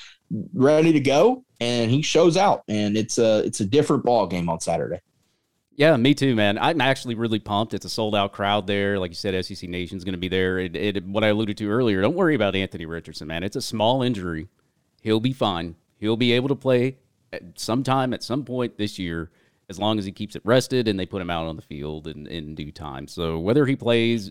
ready 0.53 0.93
to 0.93 1.01
go 1.01 1.45
and 1.61 1.91
he 1.91 2.03
shows 2.03 2.37
out 2.37 2.63
and 2.69 2.97
it's 2.97 3.19
a 3.19 3.39
it's 3.41 3.61
a 3.61 3.65
different 3.65 4.05
ball 4.05 4.27
game 4.27 4.49
on 4.49 4.61
Saturday. 4.61 5.01
Yeah, 5.79 5.97
me 5.97 6.13
too, 6.13 6.35
man. 6.35 6.59
I'm 6.59 6.81
actually 6.81 7.15
really 7.15 7.39
pumped. 7.39 7.73
It's 7.73 7.85
a 7.85 7.89
sold 7.89 8.17
out 8.17 8.33
crowd 8.33 8.67
there. 8.67 8.99
Like 8.99 9.13
you 9.13 9.15
said, 9.15 9.45
SEC 9.45 9.69
Nation's 9.69 10.03
going 10.03 10.15
to 10.15 10.19
be 10.19 10.27
there. 10.27 10.59
It, 10.59 10.75
it, 10.75 11.07
what 11.07 11.23
I 11.23 11.29
alluded 11.29 11.57
to 11.59 11.71
earlier, 11.71 12.03
don't 12.03 12.17
worry 12.17 12.35
about 12.35 12.57
Anthony 12.57 12.85
Richardson, 12.85 13.29
man. 13.29 13.45
It's 13.45 13.55
a 13.55 13.63
small 13.63 14.03
injury. 14.03 14.49
He'll 15.03 15.21
be 15.21 15.33
fine. 15.33 15.77
He'll 15.99 16.17
be 16.17 16.33
able 16.33 16.49
to 16.49 16.57
play 16.57 16.97
at 17.33 17.43
sometime 17.55 18.13
at 18.13 18.25
some 18.25 18.45
point 18.45 18.77
this 18.77 18.99
year 18.99 19.31
as 19.69 19.79
long 19.79 20.01
as 20.01 20.05
he 20.05 20.11
keeps 20.11 20.35
it 20.35 20.43
rested 20.45 20.89
and 20.89 20.99
they 20.99 21.07
put 21.07 21.23
him 21.23 21.31
out 21.31 21.47
on 21.47 21.55
the 21.55 21.63
field 21.63 22.09
in, 22.09 22.27
in 22.27 22.57
due 22.57 22.73
time. 22.73 23.07
So 23.07 23.39
whether 23.39 23.65
he 23.65 23.77
plays, 23.77 24.29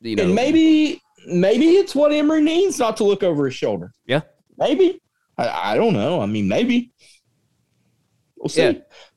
you 0.00 0.16
know, 0.16 0.24
and 0.24 0.34
maybe 0.34 1.00
maybe 1.26 1.76
it's 1.76 1.94
what 1.94 2.12
Emory 2.12 2.42
needs 2.42 2.78
not 2.78 2.96
to 2.98 3.04
look 3.04 3.22
over 3.22 3.46
his 3.46 3.54
shoulder. 3.54 3.92
Yeah. 4.06 4.22
Maybe. 4.58 5.00
I, 5.38 5.72
I 5.72 5.76
don't 5.76 5.92
know. 5.92 6.20
I 6.20 6.26
mean, 6.26 6.48
maybe. 6.48 6.92
We'll 8.36 8.48
see. 8.48 8.62
Yeah. 8.62 8.72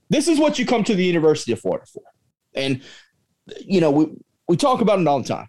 This 0.10 0.28
is 0.28 0.40
what 0.40 0.58
you 0.58 0.66
come 0.66 0.84
to 0.86 0.96
the 0.96 1.04
University 1.04 1.52
of 1.52 1.60
Florida 1.60 1.86
for. 1.86 2.02
And, 2.56 2.82
you 3.62 3.80
know, 3.80 3.92
we, 3.92 4.08
we 4.48 4.58
talk 4.58 4.82
about 4.82 5.00
it 5.00 5.08
all 5.08 5.22
the 5.22 5.28
time. 5.28 5.48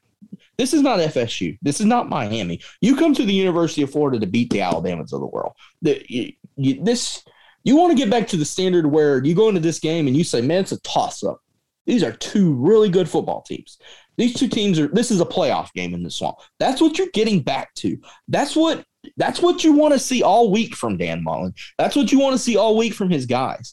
This 0.59 0.75
is 0.75 0.83
not 0.83 0.99
FSU. 0.99 1.59
This 1.63 1.81
is 1.81 1.87
not 1.87 2.11
Miami. 2.11 2.61
You 2.83 2.95
come 2.95 3.15
to 3.15 3.25
the 3.25 3.33
University 3.33 3.81
of 3.81 3.91
Florida 3.91 4.21
to 4.21 4.27
beat 4.27 4.51
the 4.51 4.61
Alabamas 4.61 5.15
of 5.15 5.21
the 5.21 5.27
world. 5.27 5.53
The, 5.81 6.05
you, 6.07 6.33
you, 6.57 6.85
this 6.85 7.25
you 7.65 7.77
want 7.77 7.91
to 7.91 7.97
get 7.97 8.11
back 8.11 8.29
to 8.29 8.37
the 8.37 8.45
standard 8.45 8.87
where 8.87 9.25
you 9.25 9.35
go 9.35 9.49
into 9.49 9.61
this 9.61 9.79
game 9.79 10.07
and 10.07 10.17
you 10.17 10.25
say, 10.25 10.41
man, 10.41 10.61
it's 10.61 10.73
a 10.73 10.81
toss 10.81 11.23
up. 11.23 11.41
These 11.87 12.03
are 12.03 12.13
two 12.13 12.55
really 12.55 12.89
good 12.89 13.09
football 13.09 13.43
teams. 13.43 13.79
These 14.21 14.35
two 14.35 14.49
teams 14.49 14.79
are 14.79 14.87
this 14.87 15.11
is 15.11 15.23
a 15.23 15.25
playoff 15.25 15.73
game 15.73 15.95
in 15.95 16.03
the 16.03 16.11
swamp. 16.11 16.37
That's 16.59 16.83
what 16.83 16.99
you're 16.99 17.09
getting 17.15 17.41
back 17.41 17.73
to. 17.77 17.97
That's 18.29 18.55
what 18.55 18.85
that's 19.17 19.41
what 19.41 19.65
you 19.65 19.73
want 19.73 19.95
to 19.95 19.99
see 19.99 20.23
all 20.23 20.51
week 20.51 20.77
from 20.77 20.99
Dan 20.99 21.25
Mullen. 21.25 21.55
That's 21.79 21.97
what 21.97 22.13
you 22.13 22.21
want 22.21 22.35
to 22.35 22.39
see 22.39 22.55
all 22.55 22.77
week 22.77 22.93
from 22.93 23.09
his 23.09 23.25
guys. 23.25 23.73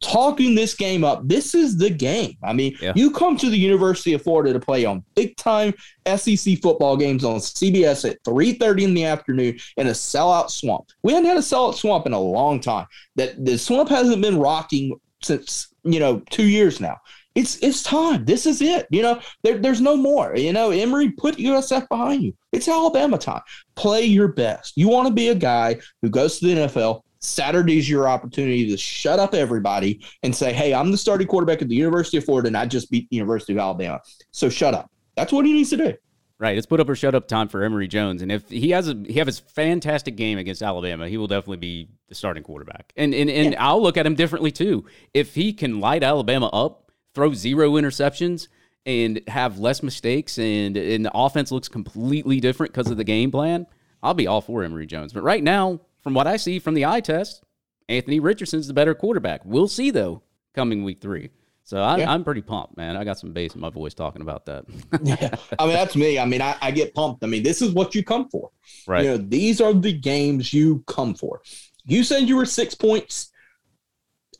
Talking 0.00 0.54
this 0.54 0.76
game 0.76 1.02
up, 1.02 1.26
this 1.26 1.56
is 1.56 1.76
the 1.76 1.90
game. 1.90 2.36
I 2.44 2.52
mean, 2.52 2.76
yeah. 2.80 2.92
you 2.94 3.10
come 3.10 3.36
to 3.36 3.50
the 3.50 3.58
University 3.58 4.12
of 4.12 4.22
Florida 4.22 4.52
to 4.52 4.60
play 4.60 4.84
on 4.84 5.02
big 5.16 5.36
time 5.36 5.74
SEC 6.06 6.60
football 6.62 6.96
games 6.96 7.24
on 7.24 7.40
CBS 7.40 8.08
at 8.08 8.22
3:30 8.22 8.84
in 8.84 8.94
the 8.94 9.04
afternoon 9.04 9.58
in 9.76 9.88
a 9.88 9.90
sellout 9.90 10.50
swamp. 10.50 10.84
We 11.02 11.14
haven't 11.14 11.28
had 11.28 11.36
a 11.36 11.40
sellout 11.40 11.74
swamp 11.74 12.06
in 12.06 12.12
a 12.12 12.20
long 12.20 12.60
time. 12.60 12.86
That 13.16 13.44
the 13.44 13.58
swamp 13.58 13.88
hasn't 13.88 14.22
been 14.22 14.38
rocking 14.38 15.00
since 15.20 15.66
you 15.82 15.98
know 15.98 16.22
two 16.30 16.46
years 16.46 16.78
now 16.78 16.98
it's 17.34 17.56
it's 17.56 17.82
time. 17.82 18.24
This 18.24 18.46
is 18.46 18.62
it. 18.62 18.86
You 18.90 19.02
know, 19.02 19.20
there, 19.42 19.58
there's 19.58 19.80
no 19.80 19.96
more. 19.96 20.36
You 20.36 20.52
know, 20.52 20.70
Emory, 20.70 21.10
put 21.10 21.36
USF 21.36 21.88
behind 21.88 22.22
you. 22.22 22.34
It's 22.52 22.68
Alabama 22.68 23.18
time. 23.18 23.42
Play 23.74 24.04
your 24.04 24.28
best. 24.28 24.74
You 24.76 24.88
want 24.88 25.08
to 25.08 25.14
be 25.14 25.28
a 25.28 25.34
guy 25.34 25.78
who 26.02 26.10
goes 26.10 26.38
to 26.38 26.46
the 26.46 26.54
NFL. 26.54 27.02
Saturday's 27.20 27.88
your 27.88 28.06
opportunity 28.06 28.68
to 28.70 28.76
shut 28.76 29.18
up 29.18 29.34
everybody 29.34 30.04
and 30.22 30.34
say, 30.34 30.52
"Hey, 30.52 30.74
I'm 30.74 30.92
the 30.92 30.98
starting 30.98 31.26
quarterback 31.26 31.62
at 31.62 31.68
the 31.68 31.74
University 31.74 32.18
of 32.18 32.24
Florida, 32.24 32.48
and 32.48 32.56
I 32.56 32.66
just 32.66 32.90
beat 32.90 33.08
the 33.10 33.16
University 33.16 33.54
of 33.54 33.58
Alabama. 33.58 34.00
So 34.30 34.48
shut 34.48 34.74
up." 34.74 34.90
That's 35.16 35.32
what 35.32 35.46
he 35.46 35.52
needs 35.52 35.70
to 35.70 35.76
do. 35.76 35.94
Right, 36.38 36.58
it's 36.58 36.66
put 36.66 36.80
up 36.80 36.88
or 36.88 36.96
shut 36.96 37.14
up 37.14 37.28
time 37.28 37.48
for 37.48 37.62
Emory 37.62 37.88
Jones, 37.88 38.20
and 38.20 38.30
if 38.30 38.48
he 38.50 38.70
has 38.70 38.88
a 38.88 38.94
he 39.06 39.14
have 39.14 39.26
his 39.26 39.38
fantastic 39.38 40.16
game 40.16 40.36
against 40.36 40.62
Alabama, 40.62 41.08
he 41.08 41.16
will 41.16 41.28
definitely 41.28 41.56
be 41.56 41.88
the 42.08 42.14
starting 42.14 42.42
quarterback. 42.42 42.92
And 42.96 43.14
and 43.14 43.30
and 43.30 43.52
yeah. 43.52 43.64
I'll 43.64 43.82
look 43.82 43.96
at 43.96 44.04
him 44.04 44.14
differently 44.14 44.50
too. 44.50 44.84
If 45.14 45.34
he 45.34 45.52
can 45.52 45.80
light 45.80 46.02
Alabama 46.02 46.48
up 46.48 46.83
throw 47.14 47.32
zero 47.32 47.72
interceptions 47.72 48.48
and 48.86 49.22
have 49.28 49.58
less 49.58 49.82
mistakes 49.82 50.38
and, 50.38 50.76
and 50.76 51.04
the 51.04 51.12
offense 51.14 51.50
looks 51.50 51.68
completely 51.68 52.40
different 52.40 52.72
because 52.72 52.90
of 52.90 52.96
the 52.96 53.04
game 53.04 53.30
plan, 53.30 53.66
I'll 54.02 54.14
be 54.14 54.26
all 54.26 54.40
for 54.40 54.62
Emory 54.62 54.86
Jones. 54.86 55.12
But 55.12 55.22
right 55.22 55.42
now, 55.42 55.80
from 56.02 56.14
what 56.14 56.26
I 56.26 56.36
see 56.36 56.58
from 56.58 56.74
the 56.74 56.84
eye 56.84 57.00
test, 57.00 57.42
Anthony 57.88 58.20
Richardson's 58.20 58.66
the 58.66 58.74
better 58.74 58.94
quarterback. 58.94 59.40
We'll 59.44 59.68
see 59.68 59.90
though 59.90 60.22
coming 60.54 60.84
week 60.84 61.00
three. 61.00 61.30
So 61.66 61.82
I'm, 61.82 61.98
yeah. 61.98 62.12
I'm 62.12 62.24
pretty 62.24 62.42
pumped, 62.42 62.76
man. 62.76 62.94
I 62.94 63.04
got 63.04 63.18
some 63.18 63.32
bass 63.32 63.54
in 63.54 63.60
my 63.62 63.70
voice 63.70 63.94
talking 63.94 64.20
about 64.20 64.44
that. 64.46 64.66
yeah, 65.02 65.34
I 65.58 65.64
mean 65.64 65.74
that's 65.74 65.96
me. 65.96 66.18
I 66.18 66.26
mean 66.26 66.42
I, 66.42 66.56
I, 66.60 66.70
get 66.70 66.94
pumped. 66.94 67.24
I 67.24 67.26
mean 67.26 67.42
this 67.42 67.62
is 67.62 67.72
what 67.72 67.94
you 67.94 68.04
come 68.04 68.28
for. 68.28 68.50
Right. 68.86 69.04
You 69.04 69.10
know 69.12 69.16
these 69.16 69.62
are 69.62 69.72
the 69.72 69.92
games 69.92 70.52
you 70.52 70.84
come 70.86 71.14
for. 71.14 71.40
You 71.86 72.04
said 72.04 72.28
you 72.28 72.36
were 72.36 72.44
six 72.44 72.74
points 72.74 73.30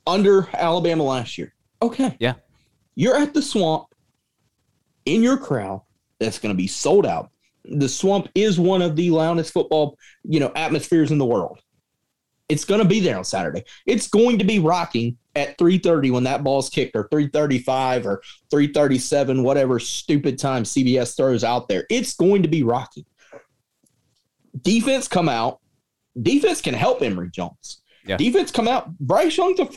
under 0.07 0.49
Alabama 0.53 1.05
last 1.05 1.39
year. 1.39 1.55
Okay. 1.81 2.15
Yeah. 2.21 2.35
You're 2.95 3.17
at 3.17 3.35
the 3.35 3.43
swamp 3.43 3.87
in 5.05 5.23
your 5.23 5.37
crowd 5.37 5.83
that's 6.19 6.39
going 6.39 6.55
to 6.55 6.57
be 6.57 6.67
sold 6.67 7.07
out. 7.07 7.31
The 7.65 7.89
swamp 7.89 8.29
is 8.35 8.61
one 8.61 8.83
of 8.83 8.95
the 8.97 9.11
loudest 9.11 9.53
football, 9.53 9.99
you 10.23 10.41
know, 10.41 10.53
atmospheres 10.55 11.11
in 11.11 11.19
the 11.19 11.25
world. 11.25 11.61
It's 12.49 12.65
going 12.65 12.83
to 12.83 12.87
be 12.87 13.01
there 13.01 13.17
on 13.17 13.25
Saturday. 13.25 13.65
It's 13.87 14.07
going 14.07 14.39
to 14.39 14.45
be 14.45 14.59
rocking 14.59 15.17
at 15.35 15.57
3:30 15.57 16.13
when 16.13 16.25
that 16.25 16.45
ball's 16.45 16.69
kicked 16.69 16.95
or 16.95 17.09
3:35 17.09 18.05
or 18.05 18.23
3:37 18.53 19.43
whatever 19.43 19.79
stupid 19.79 20.39
time 20.39 20.65
CBS 20.65 21.17
throws 21.17 21.43
out 21.43 21.69
there. 21.69 21.87
It's 21.91 22.15
going 22.15 22.43
to 22.43 22.49
be 22.49 22.63
rocking. 22.63 23.07
Defense 24.61 25.09
come 25.09 25.29
out. 25.29 25.61
Defense 26.21 26.61
can 26.61 26.75
help 26.75 27.03
Emory 27.03 27.31
Jones. 27.31 27.81
Yeah. 28.07 28.19
Defense 28.19 28.51
come 28.51 28.69
out. 28.69 28.97
Bryce 28.99 29.37
Young's 29.37 29.61
a, 29.61 29.69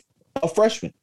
a 0.44 0.48
freshman. 0.48 0.94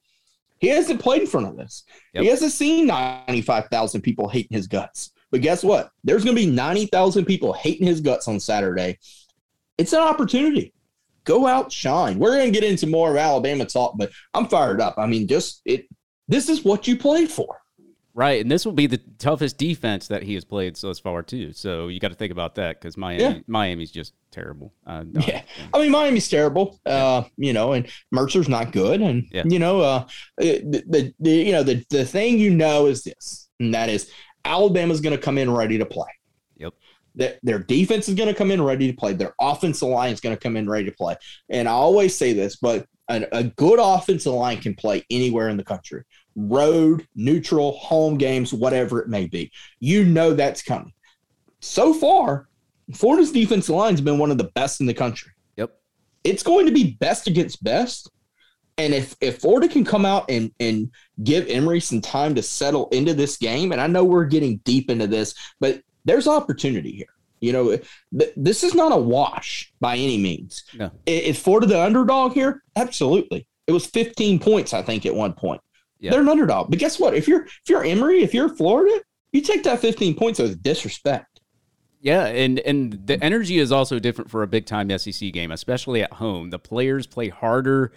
He 0.64 0.70
hasn't 0.70 1.00
played 1.00 1.20
in 1.20 1.26
front 1.26 1.46
of 1.46 1.58
this. 1.58 1.84
Yep. 2.14 2.22
He 2.22 2.30
hasn't 2.30 2.52
seen 2.52 2.86
95,000 2.86 4.00
people 4.00 4.28
hating 4.28 4.56
his 4.56 4.66
guts. 4.66 5.12
But 5.30 5.42
guess 5.42 5.62
what? 5.62 5.90
There's 6.04 6.24
going 6.24 6.34
to 6.34 6.42
be 6.42 6.50
90,000 6.50 7.26
people 7.26 7.52
hating 7.52 7.86
his 7.86 8.00
guts 8.00 8.28
on 8.28 8.40
Saturday. 8.40 8.98
It's 9.76 9.92
an 9.92 10.00
opportunity. 10.00 10.72
Go 11.24 11.46
out, 11.46 11.70
shine. 11.70 12.18
We're 12.18 12.36
going 12.36 12.50
to 12.50 12.60
get 12.60 12.68
into 12.68 12.86
more 12.86 13.10
of 13.10 13.16
Alabama 13.18 13.66
talk, 13.66 13.94
but 13.98 14.10
I'm 14.32 14.48
fired 14.48 14.80
up. 14.80 14.94
I 14.96 15.04
mean, 15.04 15.28
just 15.28 15.60
it. 15.66 15.86
This 16.28 16.48
is 16.48 16.64
what 16.64 16.88
you 16.88 16.96
play 16.96 17.26
for. 17.26 17.60
Right, 18.16 18.40
and 18.40 18.48
this 18.48 18.64
will 18.64 18.72
be 18.72 18.86
the 18.86 19.00
toughest 19.18 19.58
defense 19.58 20.06
that 20.06 20.22
he 20.22 20.34
has 20.34 20.44
played 20.44 20.76
so 20.76 20.94
far 20.94 21.24
too. 21.24 21.52
So 21.52 21.88
you 21.88 21.98
got 21.98 22.08
to 22.08 22.14
think 22.14 22.30
about 22.30 22.54
that 22.54 22.80
because 22.80 22.96
Miami, 22.96 23.22
yeah. 23.22 23.38
Miami's 23.48 23.90
just 23.90 24.14
terrible. 24.30 24.72
Uh, 24.86 25.02
yeah, 25.26 25.42
I 25.72 25.80
mean 25.80 25.90
Miami's 25.90 26.28
terrible. 26.28 26.78
Uh, 26.86 27.24
you 27.36 27.52
know, 27.52 27.72
and 27.72 27.88
Mercer's 28.12 28.48
not 28.48 28.70
good, 28.70 29.00
and 29.00 29.26
yeah. 29.32 29.42
you 29.44 29.58
know, 29.58 29.80
uh, 29.80 30.06
the, 30.38 30.84
the, 30.86 31.14
the 31.18 31.30
you 31.30 31.50
know 31.50 31.64
the 31.64 31.84
the 31.90 32.04
thing 32.04 32.38
you 32.38 32.50
know 32.50 32.86
is 32.86 33.02
this, 33.02 33.48
and 33.58 33.74
that 33.74 33.88
is 33.88 34.12
Alabama's 34.44 35.00
going 35.00 35.16
to 35.16 35.20
come 35.20 35.36
in 35.36 35.50
ready 35.50 35.76
to 35.78 35.86
play. 35.86 36.10
Yep. 36.58 36.74
Their, 37.16 37.38
their 37.42 37.58
defense 37.58 38.08
is 38.08 38.14
going 38.14 38.28
to 38.28 38.34
come 38.34 38.52
in 38.52 38.62
ready 38.62 38.90
to 38.90 38.96
play. 38.96 39.14
Their 39.14 39.34
offensive 39.40 39.88
line 39.88 40.12
is 40.12 40.20
going 40.20 40.36
to 40.36 40.40
come 40.40 40.56
in 40.56 40.70
ready 40.70 40.84
to 40.84 40.92
play. 40.92 41.16
And 41.48 41.68
I 41.68 41.72
always 41.72 42.16
say 42.16 42.32
this, 42.32 42.56
but 42.56 42.86
a, 43.08 43.26
a 43.32 43.44
good 43.44 43.78
offensive 43.80 44.32
line 44.32 44.60
can 44.60 44.74
play 44.74 45.04
anywhere 45.10 45.48
in 45.48 45.56
the 45.56 45.64
country 45.64 46.04
road, 46.36 47.06
neutral, 47.14 47.72
home 47.72 48.18
games, 48.18 48.52
whatever 48.52 49.00
it 49.00 49.08
may 49.08 49.26
be. 49.26 49.50
You 49.80 50.04
know 50.04 50.34
that's 50.34 50.62
coming. 50.62 50.92
So 51.60 51.94
far, 51.94 52.48
Florida's 52.92 53.32
defensive 53.32 53.74
line 53.74 53.94
has 53.94 54.00
been 54.00 54.18
one 54.18 54.30
of 54.30 54.38
the 54.38 54.50
best 54.54 54.80
in 54.80 54.86
the 54.86 54.94
country. 54.94 55.32
Yep. 55.56 55.70
It's 56.24 56.42
going 56.42 56.66
to 56.66 56.72
be 56.72 56.92
best 57.00 57.26
against 57.26 57.62
best. 57.62 58.10
And 58.76 58.92
if 58.92 59.14
if 59.20 59.38
Florida 59.38 59.68
can 59.68 59.84
come 59.84 60.04
out 60.04 60.28
and 60.28 60.50
and 60.58 60.90
give 61.22 61.48
Emory 61.48 61.80
some 61.80 62.00
time 62.00 62.34
to 62.34 62.42
settle 62.42 62.88
into 62.88 63.14
this 63.14 63.36
game, 63.36 63.70
and 63.70 63.80
I 63.80 63.86
know 63.86 64.04
we're 64.04 64.24
getting 64.24 64.56
deep 64.58 64.90
into 64.90 65.06
this, 65.06 65.34
but 65.60 65.80
there's 66.04 66.26
opportunity 66.26 66.90
here. 66.90 67.06
You 67.40 67.52
know, 67.52 67.78
th- 68.18 68.32
this 68.36 68.64
is 68.64 68.74
not 68.74 68.90
a 68.90 68.96
wash 68.96 69.72
by 69.78 69.96
any 69.96 70.18
means. 70.18 70.64
No. 70.74 70.90
Is 71.06 71.38
Florida 71.38 71.66
the 71.66 71.80
underdog 71.80 72.32
here? 72.32 72.62
Absolutely. 72.74 73.46
It 73.66 73.72
was 73.72 73.86
15 73.86 74.38
points, 74.40 74.74
I 74.74 74.82
think, 74.82 75.06
at 75.06 75.14
one 75.14 75.34
point. 75.34 75.60
Yeah. 76.04 76.10
They're 76.10 76.20
an 76.20 76.28
underdog. 76.28 76.68
But 76.68 76.78
guess 76.78 77.00
what? 77.00 77.14
If 77.14 77.26
you're 77.26 77.46
if 77.46 77.62
you're 77.66 77.82
Emory, 77.82 78.22
if 78.22 78.34
you're 78.34 78.50
Florida, 78.50 79.02
you 79.32 79.40
take 79.40 79.62
that 79.62 79.80
15 79.80 80.14
points 80.16 80.38
as 80.38 80.54
disrespect. 80.54 81.40
Yeah, 82.02 82.26
and 82.26 82.58
and 82.58 83.06
the 83.06 83.22
energy 83.24 83.58
is 83.58 83.72
also 83.72 83.98
different 83.98 84.30
for 84.30 84.42
a 84.42 84.46
big 84.46 84.66
time 84.66 84.96
SEC 84.98 85.32
game, 85.32 85.50
especially 85.50 86.02
at 86.02 86.12
home. 86.12 86.50
The 86.50 86.58
players 86.58 87.06
play 87.06 87.30
harder. 87.30 87.92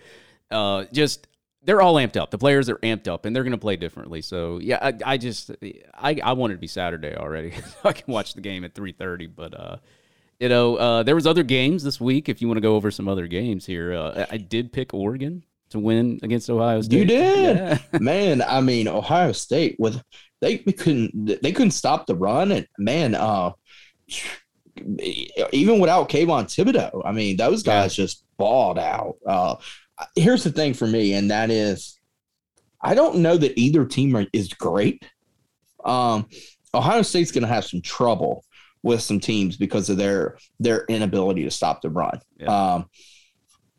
Uh, 0.49 0.85
just 0.93 1.27
they're 1.63 1.81
all 1.81 1.95
amped 1.95 2.15
up. 2.15 2.31
The 2.31 2.37
players 2.37 2.69
are 2.69 2.77
amped 2.77 3.09
up, 3.09 3.25
and 3.25 3.35
they're 3.35 3.43
going 3.43 3.51
to 3.51 3.57
play 3.57 3.75
differently. 3.75 4.21
So 4.21 4.59
yeah, 4.59 4.79
I, 4.81 4.93
I 5.05 5.17
just 5.17 5.51
I, 5.93 6.17
I 6.23 6.31
wanted 6.31 6.53
to 6.53 6.61
be 6.61 6.67
Saturday 6.67 7.13
already. 7.13 7.55
I 7.83 7.91
can 7.91 8.13
watch 8.13 8.35
the 8.35 8.41
game 8.41 8.63
at 8.63 8.73
three 8.73 8.93
thirty, 8.93 9.27
but 9.27 9.53
uh, 9.53 9.77
you 10.39 10.47
know, 10.47 10.77
uh, 10.77 11.03
there 11.03 11.15
was 11.15 11.27
other 11.27 11.43
games 11.43 11.83
this 11.83 11.99
week. 11.99 12.29
If 12.29 12.41
you 12.41 12.47
want 12.47 12.55
to 12.55 12.61
go 12.61 12.77
over 12.77 12.89
some 12.89 13.09
other 13.09 13.27
games 13.27 13.65
here, 13.65 13.93
uh, 13.93 14.27
I 14.31 14.37
did 14.37 14.71
pick 14.71 14.93
Oregon 14.93 15.43
to 15.71 15.79
win 15.79 16.19
against 16.23 16.49
Ohio 16.49 16.81
State. 16.81 16.97
You 16.99 17.05
did, 17.05 17.57
Yeah. 17.93 17.99
man. 17.99 18.41
I 18.41 18.61
mean, 18.61 18.87
Ohio 18.87 19.31
State 19.31 19.75
with 19.79 20.01
they 20.41 20.57
couldn't 20.59 21.41
they 21.41 21.51
couldn't 21.51 21.71
stop 21.71 22.05
the 22.05 22.15
run, 22.15 22.51
and 22.51 22.67
man, 22.77 23.15
uh, 23.15 23.51
even 25.51 25.79
without 25.79 26.09
Kayvon 26.09 26.45
Thibodeaux, 26.45 27.01
I 27.05 27.11
mean, 27.11 27.37
those 27.37 27.63
guys 27.63 27.95
just 27.95 28.23
balled 28.37 28.77
out. 28.79 29.15
Uh, 29.25 29.55
here's 30.15 30.43
the 30.43 30.51
thing 30.51 30.73
for 30.73 30.87
me, 30.87 31.13
and 31.13 31.31
that 31.31 31.49
is, 31.49 31.99
I 32.81 32.93
don't 32.93 33.17
know 33.17 33.37
that 33.37 33.57
either 33.59 33.85
team 33.85 34.27
is 34.33 34.49
great. 34.49 35.03
Um, 35.83 36.27
Ohio 36.73 37.01
State's 37.01 37.31
going 37.31 37.41
to 37.43 37.47
have 37.47 37.65
some 37.65 37.81
trouble 37.81 38.43
with 38.83 39.01
some 39.01 39.19
teams 39.19 39.57
because 39.57 39.89
of 39.89 39.97
their 39.97 40.37
their 40.59 40.85
inability 40.85 41.43
to 41.43 41.51
stop 41.51 41.81
the 41.81 41.89
run. 41.89 42.19
Yeah. 42.39 42.73
Um, 42.75 42.85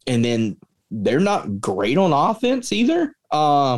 and 0.07 0.25
then 0.25 0.57
they're 0.91 1.21
not 1.21 1.61
great 1.61 1.99
on 1.99 2.13
offense 2.13 2.73
either. 2.73 3.15
Uh, 3.31 3.77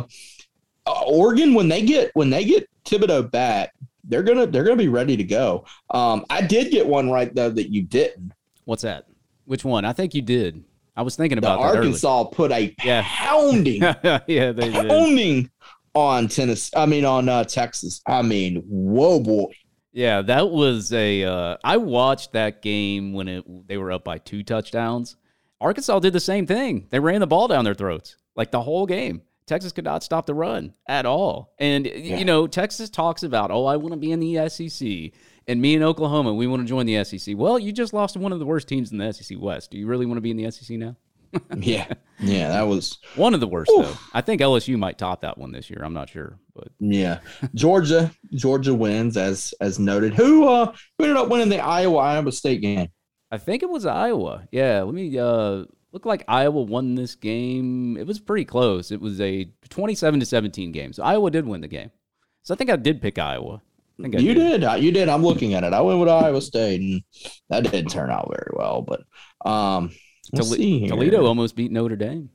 uh, 0.85 1.01
Oregon 1.05 1.53
when 1.53 1.67
they 1.67 1.83
get 1.83 2.11
when 2.13 2.29
they 2.29 2.43
get 2.45 2.67
Thibodeaux 2.85 3.29
back, 3.29 3.73
they're 4.03 4.23
gonna 4.23 4.47
they're 4.47 4.63
gonna 4.63 4.75
be 4.75 4.87
ready 4.87 5.15
to 5.17 5.23
go. 5.23 5.65
Um, 5.91 6.25
I 6.29 6.41
did 6.41 6.71
get 6.71 6.87
one 6.87 7.09
right 7.11 7.33
though 7.33 7.49
that 7.49 7.71
you 7.71 7.83
didn't. 7.83 8.31
What's 8.65 8.81
that? 8.83 9.05
Which 9.45 9.63
one? 9.65 9.85
I 9.85 9.93
think 9.93 10.13
you 10.13 10.21
did. 10.21 10.63
I 10.95 11.03
was 11.03 11.15
thinking 11.15 11.37
about 11.37 11.61
that 11.61 11.77
Arkansas 11.77 12.25
put 12.25 12.51
a 12.51 12.75
Yeah. 12.83 13.03
pounding 13.05 13.81
yeah, 14.03 14.19
they 14.51 14.51
did. 14.51 14.89
pounding 14.89 15.49
on 15.93 16.27
Tennessee. 16.27 16.71
I 16.75 16.85
mean 16.85 17.05
on 17.05 17.29
uh, 17.29 17.43
Texas. 17.43 18.01
I 18.07 18.21
mean, 18.21 18.63
whoa 18.67 19.19
boy. 19.19 19.51
Yeah, 19.93 20.21
that 20.21 20.49
was 20.49 20.93
a. 20.93 21.23
Uh, 21.25 21.57
I 21.63 21.75
watched 21.77 22.31
that 22.33 22.61
game 22.61 23.11
when 23.13 23.27
it 23.27 23.67
they 23.67 23.77
were 23.77 23.91
up 23.91 24.03
by 24.05 24.17
two 24.19 24.41
touchdowns. 24.41 25.17
Arkansas 25.61 25.99
did 25.99 26.13
the 26.13 26.19
same 26.19 26.45
thing. 26.47 26.87
They 26.89 26.99
ran 26.99 27.21
the 27.21 27.27
ball 27.27 27.47
down 27.47 27.63
their 27.65 27.73
throats 27.75 28.17
like 28.35 28.51
the 28.51 28.61
whole 28.61 28.85
game. 28.85 29.21
Texas 29.45 29.71
could 29.71 29.83
not 29.85 30.03
stop 30.03 30.25
the 30.25 30.33
run 30.33 30.73
at 30.87 31.05
all. 31.05 31.53
And 31.59 31.85
Yeah. 31.85 32.17
you 32.17 32.25
know, 32.25 32.47
Texas 32.47 32.89
talks 32.89 33.23
about, 33.23 33.51
oh, 33.51 33.65
I 33.65 33.75
want 33.77 33.91
to 33.93 33.97
be 33.99 34.11
in 34.11 34.19
the 34.19 34.49
SEC, 34.49 35.11
and 35.47 35.61
me 35.61 35.75
and 35.75 35.83
Oklahoma, 35.83 36.33
we 36.33 36.47
want 36.47 36.61
to 36.61 36.67
join 36.67 36.85
the 36.85 37.03
SEC. 37.03 37.35
Well, 37.37 37.59
you 37.59 37.71
just 37.71 37.93
lost 37.93 38.13
to 38.13 38.19
one 38.19 38.31
of 38.31 38.39
the 38.39 38.45
worst 38.45 38.67
teams 38.67 38.91
in 38.91 38.97
the 38.97 39.11
SEC 39.11 39.37
West. 39.39 39.71
Do 39.71 39.77
you 39.77 39.87
really 39.87 40.05
want 40.05 40.17
to 40.17 40.21
be 40.21 40.31
in 40.31 40.37
the 40.37 40.49
SEC 40.51 40.77
now? 40.77 40.95
Yeah, 41.57 41.87
yeah, 42.19 42.49
that 42.49 42.63
was 42.63 42.97
One 43.15 43.33
of 43.33 43.39
the 43.39 43.47
worst, 43.47 43.71
Oof. 43.71 43.85
though. 43.85 43.93
I 44.13 44.19
think 44.21 44.41
LSU 44.41 44.77
might 44.77 44.97
top 44.97 45.21
that 45.21 45.37
one 45.37 45.53
this 45.53 45.69
year. 45.69 45.81
I'm 45.83 45.93
not 45.93 46.09
sure, 46.09 46.37
but 46.53 46.67
yeah. 46.79 47.19
Georgia, 47.55 48.11
Georgia 48.33 48.73
wins 48.73 49.15
as 49.15 49.53
as 49.61 49.79
noted. 49.79 50.13
Who 50.13 50.45
uh 50.47 50.73
who 50.97 51.05
ended 51.05 51.15
up 51.17 51.29
winning 51.29 51.47
the 51.47 51.59
Iowa 51.59 51.97
Iowa 51.99 52.31
State 52.33 52.61
game? 52.61 52.89
I 53.31 53.37
think 53.37 53.63
it 53.63 53.69
was 53.69 53.85
Iowa. 53.85 54.47
Yeah, 54.51 54.81
let 54.81 54.93
me 54.93 55.17
uh 55.17 55.65
look 55.93 56.05
like 56.05 56.23
Iowa 56.27 56.61
won 56.61 56.95
this 56.95 57.15
game. 57.15 57.97
It 57.97 58.05
was 58.07 58.19
pretty 58.19 58.45
close. 58.45 58.91
It 58.91 59.01
was 59.01 59.19
a 59.21 59.49
27 59.69 60.19
to 60.19 60.25
17 60.25 60.71
game. 60.71 60.93
So 60.93 61.03
Iowa 61.03 61.31
did 61.31 61.45
win 61.45 61.61
the 61.61 61.67
game. 61.67 61.91
So 62.43 62.53
I 62.53 62.57
think 62.57 62.69
I 62.69 62.75
did 62.75 63.01
pick 63.01 63.17
Iowa. 63.19 63.61
I 64.03 64.07
I 64.07 64.19
You 64.19 64.33
did. 64.33 64.63
Uh, 64.63 64.73
You 64.75 64.91
did. 64.91 65.09
I'm 65.09 65.23
looking 65.23 65.53
at 65.53 65.63
it. 65.63 65.73
I 65.73 65.81
went 65.81 65.99
with 65.99 66.09
Iowa 66.09 66.41
State, 66.41 66.81
and 66.81 67.03
that 67.49 67.63
didn't 67.63 67.91
turn 67.91 68.09
out 68.09 68.29
very 68.33 68.51
well. 68.53 68.81
But 68.81 69.01
um, 69.47 69.91
Tole- 70.35 70.55
Toledo 70.55 71.25
almost 71.25 71.55
beat 71.55 71.71
Notre 71.71 71.95
Dame. 71.95 72.29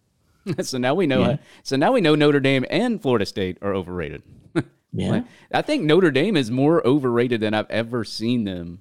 so 0.60 0.78
now 0.78 0.94
we 0.94 1.06
know 1.06 1.20
Yeah. 1.22 1.36
so 1.64 1.76
now 1.76 1.92
we 1.92 2.00
know 2.00 2.14
Notre 2.14 2.40
Dame 2.40 2.64
and 2.70 3.00
Florida 3.02 3.26
State 3.26 3.58
are 3.62 3.74
overrated. 3.74 4.22
Yeah, 4.92 5.24
I 5.52 5.60
think 5.60 5.82
Notre 5.82 6.10
Dame 6.10 6.38
is 6.38 6.50
more 6.50 6.86
overrated 6.86 7.42
than 7.42 7.52
I've 7.52 7.68
ever 7.70 8.02
seen 8.02 8.44
them 8.44 8.80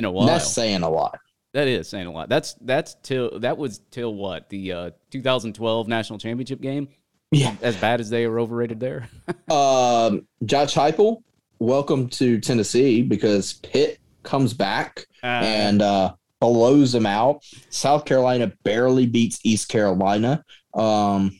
in 0.00 0.06
a 0.06 0.10
while. 0.10 0.26
that's 0.26 0.50
saying 0.50 0.82
a 0.82 0.88
lot. 0.88 1.18
That 1.52 1.68
is 1.68 1.88
saying 1.88 2.06
a 2.06 2.12
lot. 2.12 2.28
That's 2.28 2.54
that's 2.62 2.96
till 3.02 3.38
that 3.40 3.58
was 3.58 3.80
till 3.90 4.14
what 4.14 4.48
the 4.48 4.72
uh, 4.72 4.90
2012 5.10 5.88
national 5.88 6.18
championship 6.18 6.60
game. 6.60 6.88
Yeah. 7.32 7.54
As 7.62 7.76
bad 7.76 8.00
as 8.00 8.10
they 8.10 8.24
are 8.24 8.40
overrated 8.40 8.80
there. 8.80 9.08
Um, 9.50 10.28
Josh 10.44 10.74
Heupel, 10.74 11.22
welcome 11.58 12.08
to 12.10 12.38
Tennessee 12.40 13.02
because 13.02 13.54
Pitt 13.54 13.98
comes 14.22 14.54
back 14.54 15.06
and 15.24 15.82
uh, 15.82 16.14
blows 16.40 16.92
them 16.92 17.04
out. 17.06 17.42
South 17.70 18.04
Carolina 18.04 18.52
barely 18.62 19.06
beats 19.06 19.40
East 19.44 19.68
Carolina. 19.68 20.44
Um, 20.74 21.32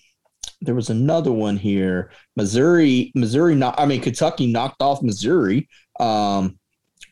there 0.61 0.75
was 0.75 0.91
another 0.91 1.31
one 1.31 1.57
here. 1.57 2.11
Missouri, 2.37 3.13
Missouri, 3.15 3.55
not, 3.55 3.79
I 3.79 3.87
mean 3.87 4.01
Kentucky 4.01 4.51
knocked 4.51 4.83
off 4.83 5.03
Missouri. 5.03 5.69
Um, 6.01 6.59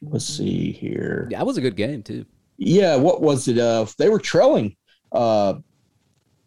let's 0.03 0.25
see 0.25 0.73
here. 0.73 1.29
yeah, 1.31 1.39
that 1.39 1.47
was 1.47 1.57
a 1.57 1.61
good 1.61 1.77
game 1.77 2.03
too. 2.03 2.25
Yeah, 2.57 2.97
what 2.97 3.21
was 3.23 3.47
it? 3.49 3.59
Uh, 3.59 3.87
they 3.99 4.09
were 4.09 4.19
trailing. 4.19 4.77
Uh, 5.13 5.55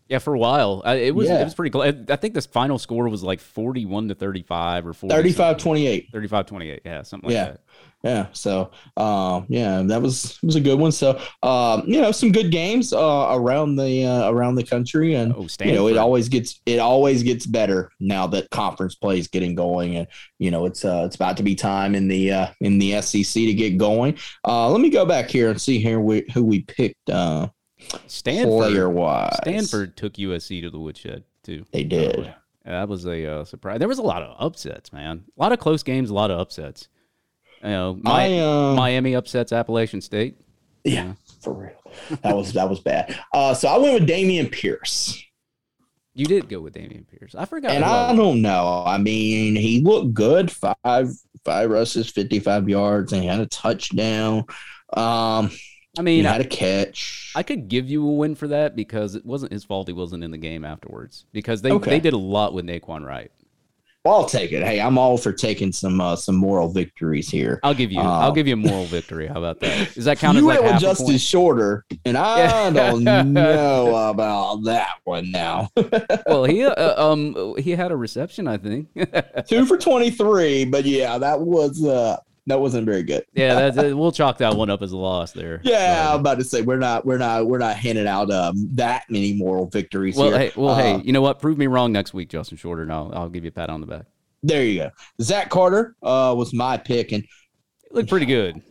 Yeah, 0.10 0.20
for 0.20 0.34
a 0.34 0.39
while 0.39 0.82
I, 0.86 0.95
it 0.95 1.16
was 1.16 1.30
Yeah. 1.30 1.41
it 1.41 1.43
was 1.45 1.56
pretty 1.56 1.70
close. 1.72 1.93
I 2.10 2.16
think 2.18 2.34
this 2.34 2.45
final 2.45 2.78
score 2.78 3.08
was 3.10 3.24
like 3.24 3.39
41 3.39 4.10
to 4.10 4.16
35 4.16 4.88
or 4.88 4.93
40 4.93 5.16
35 5.16 5.38
something. 5.38 5.64
28. 5.64 6.08
35 6.12 6.45
28. 6.47 6.82
Yeah, 6.84 7.02
something 7.04 7.30
like 7.30 7.34
Yeah. 7.34 7.45
that. 7.52 7.62
Yeah. 8.04 8.28
So, 8.32 8.72
um, 8.97 9.45
yeah, 9.47 9.84
that 9.84 10.02
was 10.02 10.39
was 10.41 10.56
a 10.56 10.62
good 10.62 10.80
one. 10.80 10.91
So, 10.91 11.22
um, 11.43 11.84
you 11.86 12.02
know, 12.02 12.12
some 12.12 12.32
good 12.32 12.52
games 12.52 12.93
uh, 12.93 13.28
around 13.32 13.76
the 13.76 14.06
uh, 14.06 14.32
around 14.32 14.56
the 14.56 14.64
country, 14.64 15.14
and 15.14 15.34
Oh, 15.36 15.47
you 15.64 15.74
know, 15.74 15.88
it 15.88 15.97
always 15.97 16.28
gets 16.28 16.62
it 16.66 16.80
always 16.80 17.22
gets 17.22 17.45
better 17.45 17.91
now 17.99 18.26
that 18.28 18.49
conference 18.49 18.95
play 18.95 19.20
is 19.20 19.28
getting 19.28 19.54
going, 19.54 19.97
and 19.97 20.08
you 20.39 20.49
know, 20.49 20.66
it's 20.66 20.84
uh, 20.84 21.04
it's 21.06 21.16
about 21.16 21.38
to 21.38 21.43
be 21.43 21.54
time 21.54 21.93
in 21.93 22.08
the 22.08 22.32
uh, 22.32 22.47
in 22.60 22.80
the 22.80 22.99
SEC 23.02 23.34
to 23.34 23.54
get 23.54 23.78
going. 23.78 24.18
Uh, 24.47 24.70
let 24.70 24.82
me 24.82 24.89
go 24.89 25.06
back 25.06 25.30
here 25.30 25.52
and 25.52 25.62
see 25.62 25.80
here 25.80 25.99
we, 25.99 26.26
who 26.34 26.43
we 26.43 26.62
picked 26.62 27.10
uh, 27.10 27.47
Stanford. 28.08 28.52
player 28.52 28.89
wise. 28.89 29.38
Stanford 29.43 29.95
took 29.95 30.14
USC 30.14 30.62
to 30.64 30.72
the 30.72 30.80
woodshed 30.80 31.24
too. 31.43 31.66
they 31.72 31.84
did. 31.84 32.18
way. 32.18 32.36
That 32.66 32.89
was 32.89 33.06
a 33.06 33.26
uh, 33.26 33.43
surprise. 33.43 33.80
There 33.80 33.88
was 33.88 33.97
a 33.97 34.04
lot 34.04 34.22
of 34.22 34.36
upsets, 34.39 34.93
man. 34.93 35.24
A 35.38 35.41
lot 35.41 35.52
of 35.52 35.60
close 35.60 35.84
games, 35.84 36.10
a 36.10 36.14
lot 36.14 36.32
of 36.32 36.39
upsets. 36.39 36.88
You 37.64 37.70
know, 37.70 37.93
Mi- 37.95 38.01
I 38.05 38.39
uh, 38.39 38.74
Miami 38.76 39.16
upsets 39.16 39.51
Appalachian 39.51 40.01
State. 40.01 40.38
yeah, 40.84 41.14
for 41.41 41.53
real. 41.53 42.18
That 42.24 42.36
was 42.36 42.53
that 42.53 42.70
was 42.70 42.80
bad. 42.80 43.20
Uh, 43.34 43.53
so 43.53 43.68
I 43.68 43.78
went 43.78 43.99
with 43.99 44.09
Dameon 44.09 44.51
Pierce. 44.51 45.22
You 46.14 46.26
did 46.26 46.49
go 46.49 46.59
with 46.59 46.74
Dameon 46.74 47.07
Pierce. 47.07 47.36
I 47.36 47.45
forgot. 47.45 47.72
And 47.72 47.84
who 47.86 47.89
I 47.91 48.16
don't 48.16 48.41
know. 48.41 48.84
I 48.86 48.97
mean, 48.97 49.55
he 49.55 49.82
looked 49.82 50.14
good. 50.14 50.51
Five 50.51 51.09
five 51.45 51.70
rushes, 51.70 52.09
fifty 52.09 52.39
five 52.39 52.68
yards, 52.68 53.14
and 53.14 53.22
he 53.22 53.28
had 53.30 53.39
a 53.39 53.45
touchdown. 53.47 54.39
Um, 54.93 55.51
I 55.97 55.99
he 55.99 56.01
mean, 56.03 56.26
had 56.26 56.41
I, 56.41 56.43
a 56.45 56.47
catch. 56.47 57.32
I 57.36 57.43
could 57.43 57.68
give 57.68 57.89
you 57.89 58.05
a 58.07 58.12
win 58.14 58.36
for 58.36 58.47
that 58.49 58.76
because 58.76 59.16
it 59.16 59.26
wasn't 59.26 59.51
his 59.53 59.64
fault. 59.64 59.88
He 59.88 59.93
wasn't 59.93 60.24
in 60.24 60.32
the 60.32 60.38
game 60.38 60.66
afterwards 60.66 61.26
because 61.32 61.62
they 61.62 61.72
Okay. 61.72 61.91
they 61.91 61.99
did 61.99 62.14
a 62.14 62.18
lot 62.18 62.53
with 62.53 62.66
Nay'Quan 62.66 63.05
Wright. 63.05 63.32
Well, 64.04 64.16
I'll 64.16 64.26
take 64.26 64.52
it. 64.52 64.64
Hey, 64.64 64.82
I'm 64.82 64.97
all 64.97 65.16
for 65.16 65.32
taking 65.32 65.72
some 65.72 66.02
uh, 66.02 66.16
some 66.16 66.36
moral 66.36 66.70
victories 66.70 67.30
here. 67.30 67.60
I'll 67.62 67.76
give 67.76 67.91
you. 67.91 67.99
I'll 67.99 68.30
Um, 68.30 68.34
give 68.34 68.47
you 68.47 68.54
a 68.54 68.58
moral 68.58 68.86
victory. 68.86 69.28
How 69.28 69.36
about 69.36 69.60
that? 69.60 69.93
Does 69.93 70.06
that 70.06 70.18
count 70.18 70.38
as 70.38 70.41
you 70.41 70.47
like 70.47 70.60
went 70.62 70.74
with 70.74 70.82
half 70.82 70.82
a 70.82 70.86
Justin? 70.86 71.18
Shorter, 71.20 71.86
and 72.04 72.18
I 72.18 72.72
don't 72.72 73.04
know 73.04 73.95
about 74.10 74.64
that 74.64 74.95
one 75.04 75.30
now. 75.32 75.70
Well, 76.26 76.45
he 76.45 76.64
uh, 76.64 77.04
um 77.12 77.56
he 77.60 77.72
had 77.72 77.91
a 77.91 77.95
reception, 77.95 78.47
I 78.47 78.58
think. 78.58 78.88
Two 79.47 79.66
for 79.68 79.78
twenty 79.78 80.10
three, 80.10 80.66
but 80.66 80.84
yeah, 80.86 81.18
that 81.20 81.39
was 81.39 81.84
uh 81.86 82.18
that 82.48 82.60
wasn't 82.60 82.86
very 82.86 83.04
good. 83.04 83.24
yeah, 83.34 83.54
that's 83.70 83.78
it. 83.78 83.96
we'll 83.98 84.12
chalk 84.12 84.38
that 84.39 84.56
one 84.56 84.70
up 84.70 84.82
as 84.82 84.92
a 84.92 84.98
loss 84.98 85.32
there. 85.32 85.62
Yeah, 85.64 86.14
I'm 86.14 86.20
about 86.22 86.39
to 86.39 86.44
say 86.44 86.62
we're 86.62 86.78
not 86.78 87.06
we're 87.06 87.18
not 87.18 87.46
we're 87.48 87.60
not 87.60 87.76
handing 87.76 88.08
out 88.08 88.32
um 88.32 88.56
that 88.76 89.04
many 89.10 89.34
moral 89.34 89.68
victories 89.68 90.16
well, 90.18 90.30
here. 90.30 90.39
hey, 90.39 90.52
well, 90.56 90.70
Uh, 90.76 90.78
hey, 90.98 91.02
you 91.04 91.14
know 91.14 91.22
what? 91.22 91.39
Prove 91.39 91.58
me 91.58 91.68
wrong 91.68 91.92
next 91.92 92.14
week, 92.14 92.30
Justin 92.30 92.58
Shorter, 92.58 92.82
and 92.84 92.92
I'll, 92.92 93.12
I'll 93.14 93.30
give 93.30 93.44
you 93.44 93.50
a 93.50 93.52
pat 93.52 93.70
on 93.70 93.80
the 93.82 93.88
back. 93.88 94.06
there 94.44 94.64
you 94.66 94.80
go. 94.80 94.89
Zach 95.22 95.50
Carter 95.50 95.96
uh 96.02 96.34
was 96.38 96.54
my 96.54 96.78
pick, 96.78 97.12
and 97.12 97.24
It 97.24 97.94
looked 97.94 98.10
pretty 98.10 98.26
good. 98.26 98.62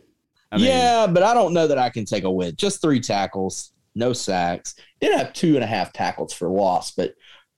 I 0.51 0.57
mean, 0.57 0.65
yeah, 0.65 1.07
but 1.07 1.23
I 1.23 1.33
don't 1.33 1.53
know 1.53 1.67
that 1.67 1.77
I 1.77 1.89
can 1.89 2.03
take 2.03 2.25
a 2.25 2.31
win. 2.31 2.53
Just 2.57 2.81
three 2.81 2.99
tackles, 2.99 3.71
no 3.95 4.11
sacks. 4.11 4.75
Did 4.99 5.17
have 5.17 5.31
two 5.31 5.55
and 5.55 5.63
a 5.63 5.67
half 5.67 5.93
tackles 5.93 6.33
for 6.33 6.49
loss, 6.49 6.91
but 6.91 7.13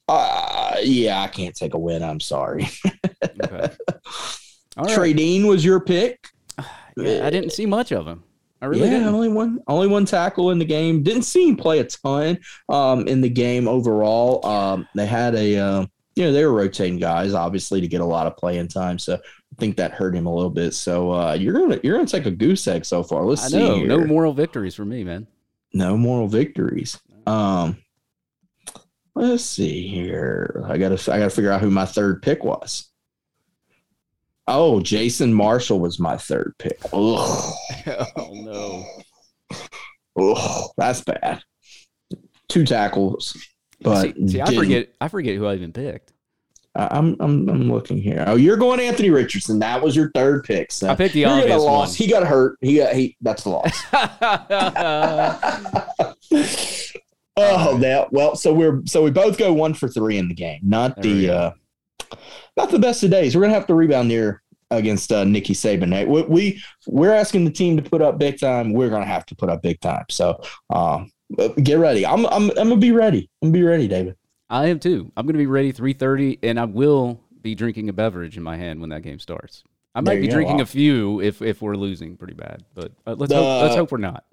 uh 0.07 0.76
yeah, 0.84 1.22
I 1.22 1.28
can't 1.28 1.55
take 1.55 1.74
a 1.74 1.80
win. 1.80 2.03
I'm 2.03 2.20
sorry. 2.20 2.68
Okay. 3.41 3.74
All 4.78 4.86
right. 4.86 4.95
Trey 4.95 5.13
Dean 5.13 5.47
was 5.47 5.63
your 5.63 5.80
pick. 5.80 6.28
Yeah, 6.95 7.26
I 7.26 7.32
didn't 7.32 7.49
see 7.49 7.65
much 7.65 7.91
of 7.91 8.07
him. 8.07 8.24
I 8.61 8.67
really 8.67 8.84
yeah, 8.84 8.99
didn't. 8.99 9.15
only 9.15 9.28
one 9.28 9.59
only 9.67 9.88
one 9.88 10.05
tackle 10.05 10.51
in 10.51 10.59
the 10.59 10.63
game. 10.65 11.01
Didn't 11.01 11.24
see 11.24 11.49
him 11.49 11.57
play 11.57 11.80
a 11.80 11.86
ton 11.86 12.38
um, 12.69 13.07
in 13.07 13.19
the 13.19 13.30
game 13.30 13.67
overall. 13.67 14.45
Um, 14.45 14.88
they 14.93 15.07
had 15.07 15.34
a 15.34 15.57
uh, 15.57 15.86
you 16.15 16.24
know 16.24 16.32
they 16.32 16.45
were 16.45 16.53
rotating 16.53 16.99
guys 16.99 17.34
obviously 17.34 17.82
to 17.82 17.88
get 17.88 18.01
a 18.01 18.05
lot 18.05 18.28
of 18.28 18.38
playing 18.38 18.67
time, 18.67 18.99
so 18.99 19.15
I 19.15 19.55
think 19.59 19.76
that 19.78 19.91
hurt 19.93 20.15
him 20.15 20.28
a 20.28 20.34
little 20.34 20.51
bit. 20.51 20.76
So 20.76 21.11
uh, 21.11 21.34
you're 21.34 21.53
gonna 21.53 21.80
you're 21.84 21.97
gonna 21.97 22.07
take 22.07 22.28
a 22.28 22.32
goose 22.32 22.67
egg 22.67 22.86
so 22.86 23.01
far. 23.01 23.24
Let's 23.24 23.45
I 23.45 23.47
see 23.47 23.57
know. 23.57 23.84
No 23.97 24.05
moral 24.05 24.34
victories 24.34 24.76
for 24.76 24.86
me, 24.86 25.03
man. 25.03 25.26
no 25.74 25.97
moral 25.97 26.28
victories. 26.28 26.99
Um, 27.26 27.78
let's 29.15 29.43
see 29.43 29.88
here. 29.88 30.63
I 30.67 30.78
gotta 30.78 31.11
I 31.11 31.17
gotta 31.17 31.32
figure 31.32 31.51
out 31.51 31.61
who 31.61 31.71
my 31.71 31.88
third 31.88 32.21
pick 32.21 32.43
was. 32.43 32.88
Oh, 34.47 34.81
Jason 34.81 35.33
Marshall 35.33 35.79
was 35.79 35.99
my 35.99 36.17
third 36.17 36.53
pick. 36.59 36.77
Ugh. 36.85 36.93
oh 38.17 38.33
no. 38.33 38.85
Ugh, 40.19 40.69
that's 40.77 41.01
bad. 41.01 41.41
Two 42.49 42.65
tackles, 42.65 43.35
but 43.81 44.15
see, 44.15 44.27
see, 44.27 44.41
I 44.41 44.53
forget. 44.53 44.89
I 45.01 45.07
forget 45.07 45.37
who 45.37 45.47
I 45.47 45.55
even 45.55 45.73
picked. 45.73 46.13
I'm 46.75 47.15
I'm 47.19 47.47
I'm 47.49 47.71
looking 47.71 47.99
here. 47.99 48.23
Oh, 48.25 48.35
you're 48.35 48.57
going 48.57 48.79
Anthony 48.79 49.11
Richardson. 49.11 49.59
That 49.59 49.79
was 49.81 49.95
your 49.95 50.09
third 50.15 50.43
pick. 50.43 50.71
So 50.71 50.89
I 50.89 50.95
picked 50.95 51.13
the 51.13 51.21
you're 51.21 51.29
obvious 51.29 51.61
loss. 51.61 51.89
one. 51.89 51.95
He 51.95 52.11
got 52.11 52.25
hurt. 52.25 52.57
He 52.61 52.77
got 52.77 52.95
he. 52.95 53.15
That's 53.21 53.43
the 53.43 53.49
loss. 53.49 53.83
oh, 57.37 57.77
that 57.77 58.11
well. 58.11 58.35
So 58.35 58.53
we're 58.53 58.81
so 58.85 59.03
we 59.03 59.11
both 59.11 59.37
go 59.37 59.53
one 59.53 59.75
for 59.75 59.87
three 59.87 60.17
in 60.17 60.27
the 60.27 60.33
game. 60.33 60.61
Not 60.63 60.95
There 60.95 61.03
the 61.03 61.29
uh, 61.29 61.51
not 62.57 62.72
the 62.72 62.80
best 62.80 63.03
of 63.03 63.11
days. 63.11 63.36
We're 63.36 63.41
gonna 63.43 63.53
have 63.53 63.68
to 63.68 63.76
rebound 63.76 64.11
here 64.11 64.41
against 64.72 65.11
uh, 65.11 65.24
Nikki 65.24 65.53
Saban. 65.53 66.07
We, 66.07 66.22
we 66.24 66.64
we're 66.88 67.14
asking 67.14 67.45
the 67.45 67.51
team 67.51 67.78
to 67.78 67.84
put 67.88 68.01
up 68.01 68.18
big 68.18 68.39
time. 68.39 68.74
We're 68.74 68.89
gonna 68.89 69.05
have 69.05 69.26
to 69.28 69.36
put 69.36 69.49
up 69.49 69.61
big 69.61 69.80
time. 69.82 70.05
So 70.09 70.41
um, 70.70 71.11
get 71.61 71.76
ready. 71.80 72.05
I'm 72.05 72.26
I'm 72.28 72.49
I'm 72.51 72.70
gonna 72.70 72.78
be 72.78 72.91
ready. 72.91 73.30
I'm 73.41 73.49
gonna 73.49 73.59
be 73.59 73.64
ready, 73.64 73.88
David. 73.88 74.16
I 74.49 74.68
am 74.68 74.80
too. 74.80 75.11
I'm 75.18 75.26
going 75.26 75.34
to 75.34 75.39
be 75.39 75.47
ready 75.47 75.74
3:30, 75.74 76.38
and 76.43 76.59
I 76.59 76.66
will 76.66 77.20
be 77.41 77.55
drinking 77.55 77.89
a 77.89 77.93
beverage 77.93 78.38
in 78.38 78.43
my 78.43 78.55
hand 78.55 78.82
when 78.82 78.91
that 78.91 79.01
game 79.01 79.18
starts. 79.18 79.64
I 79.95 80.01
might 80.01 80.22
be 80.22 80.28
drinking 80.28 80.57
Wow. 80.57 80.64
a 80.64 80.66
few 80.68 81.22
if 81.22 81.41
if 81.41 81.61
we're 81.61 81.76
losing 81.76 82.18
pretty 82.18 82.36
bad, 82.36 82.64
but 82.76 82.91
uh, 83.07 83.16
let's 83.18 83.32
The- 83.32 83.38
hope, 83.38 83.61
let's 83.64 83.76
hope 83.76 83.91
we're 83.91 83.97
not. 83.99 84.26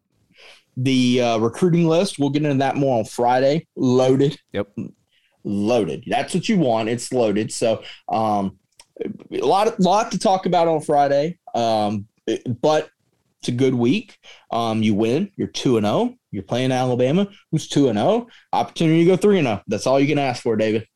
The 0.77 1.21
uh, 1.23 1.39
recruiting 1.39 1.87
list. 1.89 2.19
We'll 2.19 2.31
get 2.31 2.43
into 2.45 2.59
that 2.59 2.77
more 2.77 2.99
on 2.99 3.05
Friday. 3.07 3.67
Loaded. 3.77 4.39
Yep. 4.53 4.69
Loaded. 5.45 6.05
That's 6.07 6.35
what 6.35 6.49
you 6.49 6.59
want. 6.59 6.89
It's 6.89 7.13
loaded. 7.13 7.53
So 7.53 7.83
um, 8.09 8.59
a 9.33 9.39
lot 9.39 9.79
lot 9.81 10.13
to 10.13 10.19
talk 10.19 10.47
about 10.47 10.69
on 10.69 10.81
Friday. 10.81 11.39
Um, 11.55 12.07
but 12.61 12.91
it's 13.41 13.49
a 13.49 13.53
good 13.53 13.75
week. 13.75 14.19
Um, 14.51 14.83
you 14.83 14.95
win. 14.95 15.31
You're 15.37 15.49
two 15.49 15.77
and 15.79 15.87
zero. 15.87 16.15
You're 16.31 16.43
playing 16.43 16.73
Alabama, 16.73 17.27
who's 17.51 17.69
two 17.69 17.89
and 17.89 17.99
zero. 17.99 18.27
Opportunity 18.53 19.01
to 19.05 19.11
go 19.13 19.17
three 19.17 19.39
and 19.39 19.47
zero. 19.47 19.63
That's 19.67 19.87
all 19.87 19.99
you 19.99 20.07
can 20.07 20.19
ask 20.19 20.43
for, 20.43 20.57
David. 20.57 20.87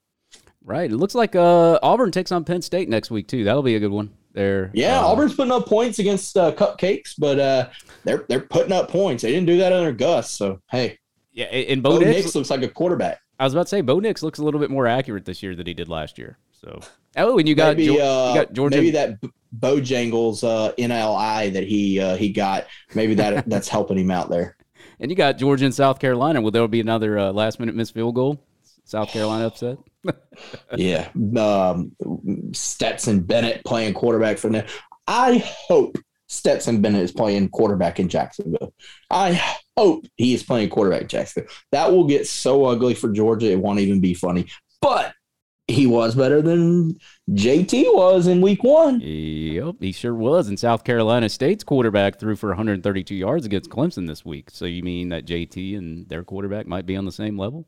Right. 0.62 0.90
It 0.90 0.96
looks 0.96 1.14
like 1.14 1.34
uh, 1.36 1.78
Auburn 1.82 2.10
takes 2.10 2.32
on 2.32 2.44
Penn 2.44 2.62
State 2.62 2.88
next 2.88 3.10
week 3.10 3.28
too. 3.28 3.44
That'll 3.44 3.62
be 3.62 3.76
a 3.76 3.80
good 3.80 3.90
one. 3.90 4.10
There. 4.32 4.70
Yeah, 4.74 4.98
uh, 5.00 5.06
Auburn's 5.12 5.34
putting 5.34 5.52
up 5.52 5.66
points 5.66 6.00
against 6.00 6.36
uh, 6.36 6.50
Cupcakes, 6.52 7.14
but 7.16 7.38
uh, 7.38 7.68
they're 8.02 8.24
they're 8.28 8.40
putting 8.40 8.72
up 8.72 8.88
points. 8.90 9.22
They 9.22 9.30
didn't 9.30 9.46
do 9.46 9.58
that 9.58 9.72
under 9.72 9.92
Gus, 9.92 10.30
so 10.30 10.58
hey, 10.72 10.98
Yeah, 11.32 11.44
and 11.44 11.82
Bo 11.84 11.90
Bo 11.90 11.98
Nix 12.00 12.24
Nix. 12.24 12.34
looks 12.34 12.50
like 12.50 12.62
a 12.62 12.68
quarterback. 12.68 13.20
I 13.38 13.44
was 13.44 13.52
about 13.52 13.64
to 13.64 13.68
say 13.68 13.80
Bo 13.80 13.98
Nix 13.98 14.22
looks 14.22 14.38
a 14.38 14.44
little 14.44 14.60
bit 14.60 14.70
more 14.70 14.86
accurate 14.86 15.24
this 15.24 15.42
year 15.42 15.54
than 15.54 15.66
he 15.66 15.74
did 15.74 15.88
last 15.88 16.18
year. 16.18 16.38
So. 16.52 16.80
Oh, 17.16 17.38
and 17.38 17.48
you 17.48 17.54
got 17.54 17.76
maybe, 17.76 17.94
Geor- 17.94 18.00
uh, 18.00 18.28
you 18.28 18.40
got 18.40 18.52
Georgia. 18.52 18.76
maybe 18.76 18.90
that 18.92 19.20
Bojangles 19.58 20.42
uh, 20.44 20.72
NLI 20.78 21.52
that 21.52 21.64
he 21.64 22.00
uh, 22.00 22.16
he 22.16 22.30
got. 22.30 22.66
Maybe 22.94 23.14
that 23.14 23.48
that's 23.48 23.68
helping 23.68 23.98
him 23.98 24.10
out 24.10 24.30
there. 24.30 24.56
And 25.00 25.10
you 25.10 25.16
got 25.16 25.38
Georgia 25.38 25.64
and 25.64 25.74
South 25.74 25.98
Carolina. 25.98 26.40
Will 26.40 26.50
there 26.50 26.66
be 26.68 26.80
another 26.80 27.18
uh, 27.18 27.32
last 27.32 27.58
minute 27.60 27.74
missed 27.74 27.94
field 27.94 28.14
goal? 28.14 28.44
South 28.84 29.08
Carolina 29.08 29.46
upset. 29.46 29.78
Yeah, 30.76 31.08
um, 31.38 31.92
Stetson 32.52 33.20
Bennett 33.20 33.64
playing 33.64 33.94
quarterback 33.94 34.36
for 34.36 34.50
them. 34.50 34.66
I 35.06 35.38
hope 35.38 35.96
Stetson 36.28 36.80
Bennett 36.80 37.02
is 37.02 37.12
playing 37.12 37.48
quarterback 37.50 38.00
in 38.00 38.08
Jacksonville. 38.08 38.72
I 39.10 39.40
hope 39.76 40.06
he 40.16 40.34
is 40.34 40.42
playing 40.42 40.70
quarterback 40.70 41.02
in 41.02 41.08
Jacksonville. 41.08 41.50
That 41.72 41.92
will 41.92 42.06
get 42.06 42.26
so 42.26 42.64
ugly 42.64 42.94
for 42.94 43.10
Georgia. 43.10 43.50
It 43.50 43.60
won't 43.60 43.80
even 43.80 44.00
be 44.00 44.14
funny. 44.14 44.46
But 44.80 45.14
he 45.66 45.86
was 45.86 46.14
better 46.14 46.42
than 46.42 46.96
JT 47.30 47.94
was 47.94 48.26
in 48.26 48.40
week 48.42 48.62
one. 48.62 49.00
Yep, 49.00 49.76
he 49.80 49.92
sure 49.92 50.14
was. 50.14 50.48
And 50.48 50.58
South 50.58 50.84
Carolina 50.84 51.28
State's 51.28 51.64
quarterback 51.64 52.18
threw 52.18 52.36
for 52.36 52.50
132 52.50 53.14
yards 53.14 53.46
against 53.46 53.70
Clemson 53.70 54.06
this 54.06 54.24
week. 54.24 54.50
So 54.50 54.66
you 54.66 54.82
mean 54.82 55.08
that 55.08 55.26
JT 55.26 55.78
and 55.78 56.08
their 56.08 56.22
quarterback 56.22 56.66
might 56.66 56.84
be 56.84 56.96
on 56.96 57.06
the 57.06 57.12
same 57.12 57.38
level? 57.38 57.66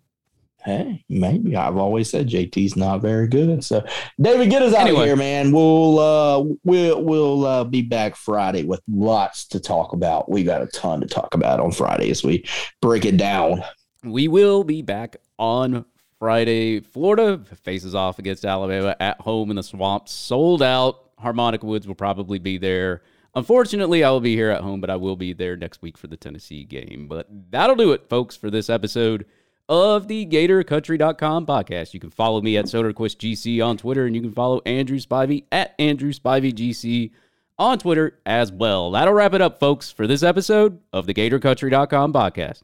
Hey, 0.66 1.04
maybe 1.08 1.54
I've 1.54 1.76
always 1.76 2.10
said 2.10 2.28
JT's 2.28 2.74
not 2.74 3.00
very 3.00 3.28
good. 3.28 3.62
So, 3.62 3.86
David, 4.20 4.50
get 4.50 4.62
us 4.62 4.74
out 4.74 4.80
Anyway. 4.80 5.02
of 5.02 5.06
here, 5.06 5.14
man. 5.16 5.52
We'll 5.52 5.98
uh, 6.00 6.42
we'll 6.64 7.04
we'll 7.04 7.46
uh, 7.46 7.62
be 7.62 7.82
back 7.82 8.16
Friday 8.16 8.64
with 8.64 8.80
lots 8.90 9.46
to 9.46 9.60
talk 9.60 9.92
about. 9.92 10.28
We 10.28 10.42
got 10.42 10.62
a 10.62 10.66
ton 10.66 11.00
to 11.02 11.06
talk 11.06 11.34
about 11.34 11.60
on 11.60 11.70
Friday 11.70 12.10
as 12.10 12.24
we 12.24 12.44
break 12.82 13.04
it 13.04 13.16
down. 13.16 13.62
We 14.02 14.26
will 14.26 14.64
be 14.64 14.82
back 14.82 15.18
on 15.38 15.84
Friday. 16.18 16.80
Florida 16.80 17.40
faces 17.62 17.94
off 17.94 18.18
against 18.18 18.44
Alabama 18.44 18.96
at 18.98 19.20
home 19.20 19.50
in 19.50 19.56
the 19.56 19.62
swamp. 19.62 20.08
Sold 20.08 20.64
out. 20.64 21.10
Harmonic 21.18 21.62
Woods 21.62 21.86
will 21.86 21.94
probably 21.94 22.40
be 22.40 22.58
there. 22.58 23.02
Unfortunately, 23.36 24.02
I 24.02 24.10
will 24.10 24.20
be 24.20 24.34
here 24.34 24.50
at 24.50 24.62
home, 24.62 24.80
but 24.80 24.90
I 24.90 24.96
will 24.96 25.14
be 25.14 25.32
there 25.32 25.56
next 25.56 25.80
week 25.80 25.96
for 25.96 26.08
the 26.08 26.16
Tennessee 26.16 26.64
game. 26.64 27.06
But 27.08 27.28
that'll 27.50 27.76
do 27.76 27.92
it, 27.92 28.08
folks, 28.08 28.34
for 28.34 28.50
this 28.50 28.68
episode 28.68 29.26
of 29.68 30.08
the 30.08 30.26
GatorCountry.com 30.26 31.46
podcast. 31.46 31.94
You 31.94 32.00
can 32.00 32.10
follow 32.10 32.40
me 32.40 32.56
at 32.56 32.66
SoderQuestGC 32.66 33.64
on 33.64 33.76
Twitter, 33.76 34.06
and 34.06 34.14
you 34.14 34.22
can 34.22 34.32
follow 34.32 34.60
Andrew 34.66 34.98
Spivey 34.98 35.44
at 35.50 35.74
Andrew 35.78 36.12
SpiveyGC 36.12 37.10
on 37.58 37.78
Twitter 37.78 38.18
as 38.26 38.52
well. 38.52 38.90
That'll 38.90 39.14
wrap 39.14 39.34
it 39.34 39.40
up, 39.40 39.58
folks, 39.58 39.90
for 39.90 40.06
this 40.06 40.22
episode 40.22 40.80
of 40.92 41.06
the 41.06 41.14
GatorCountry.com 41.14 42.12
podcast. 42.12 42.62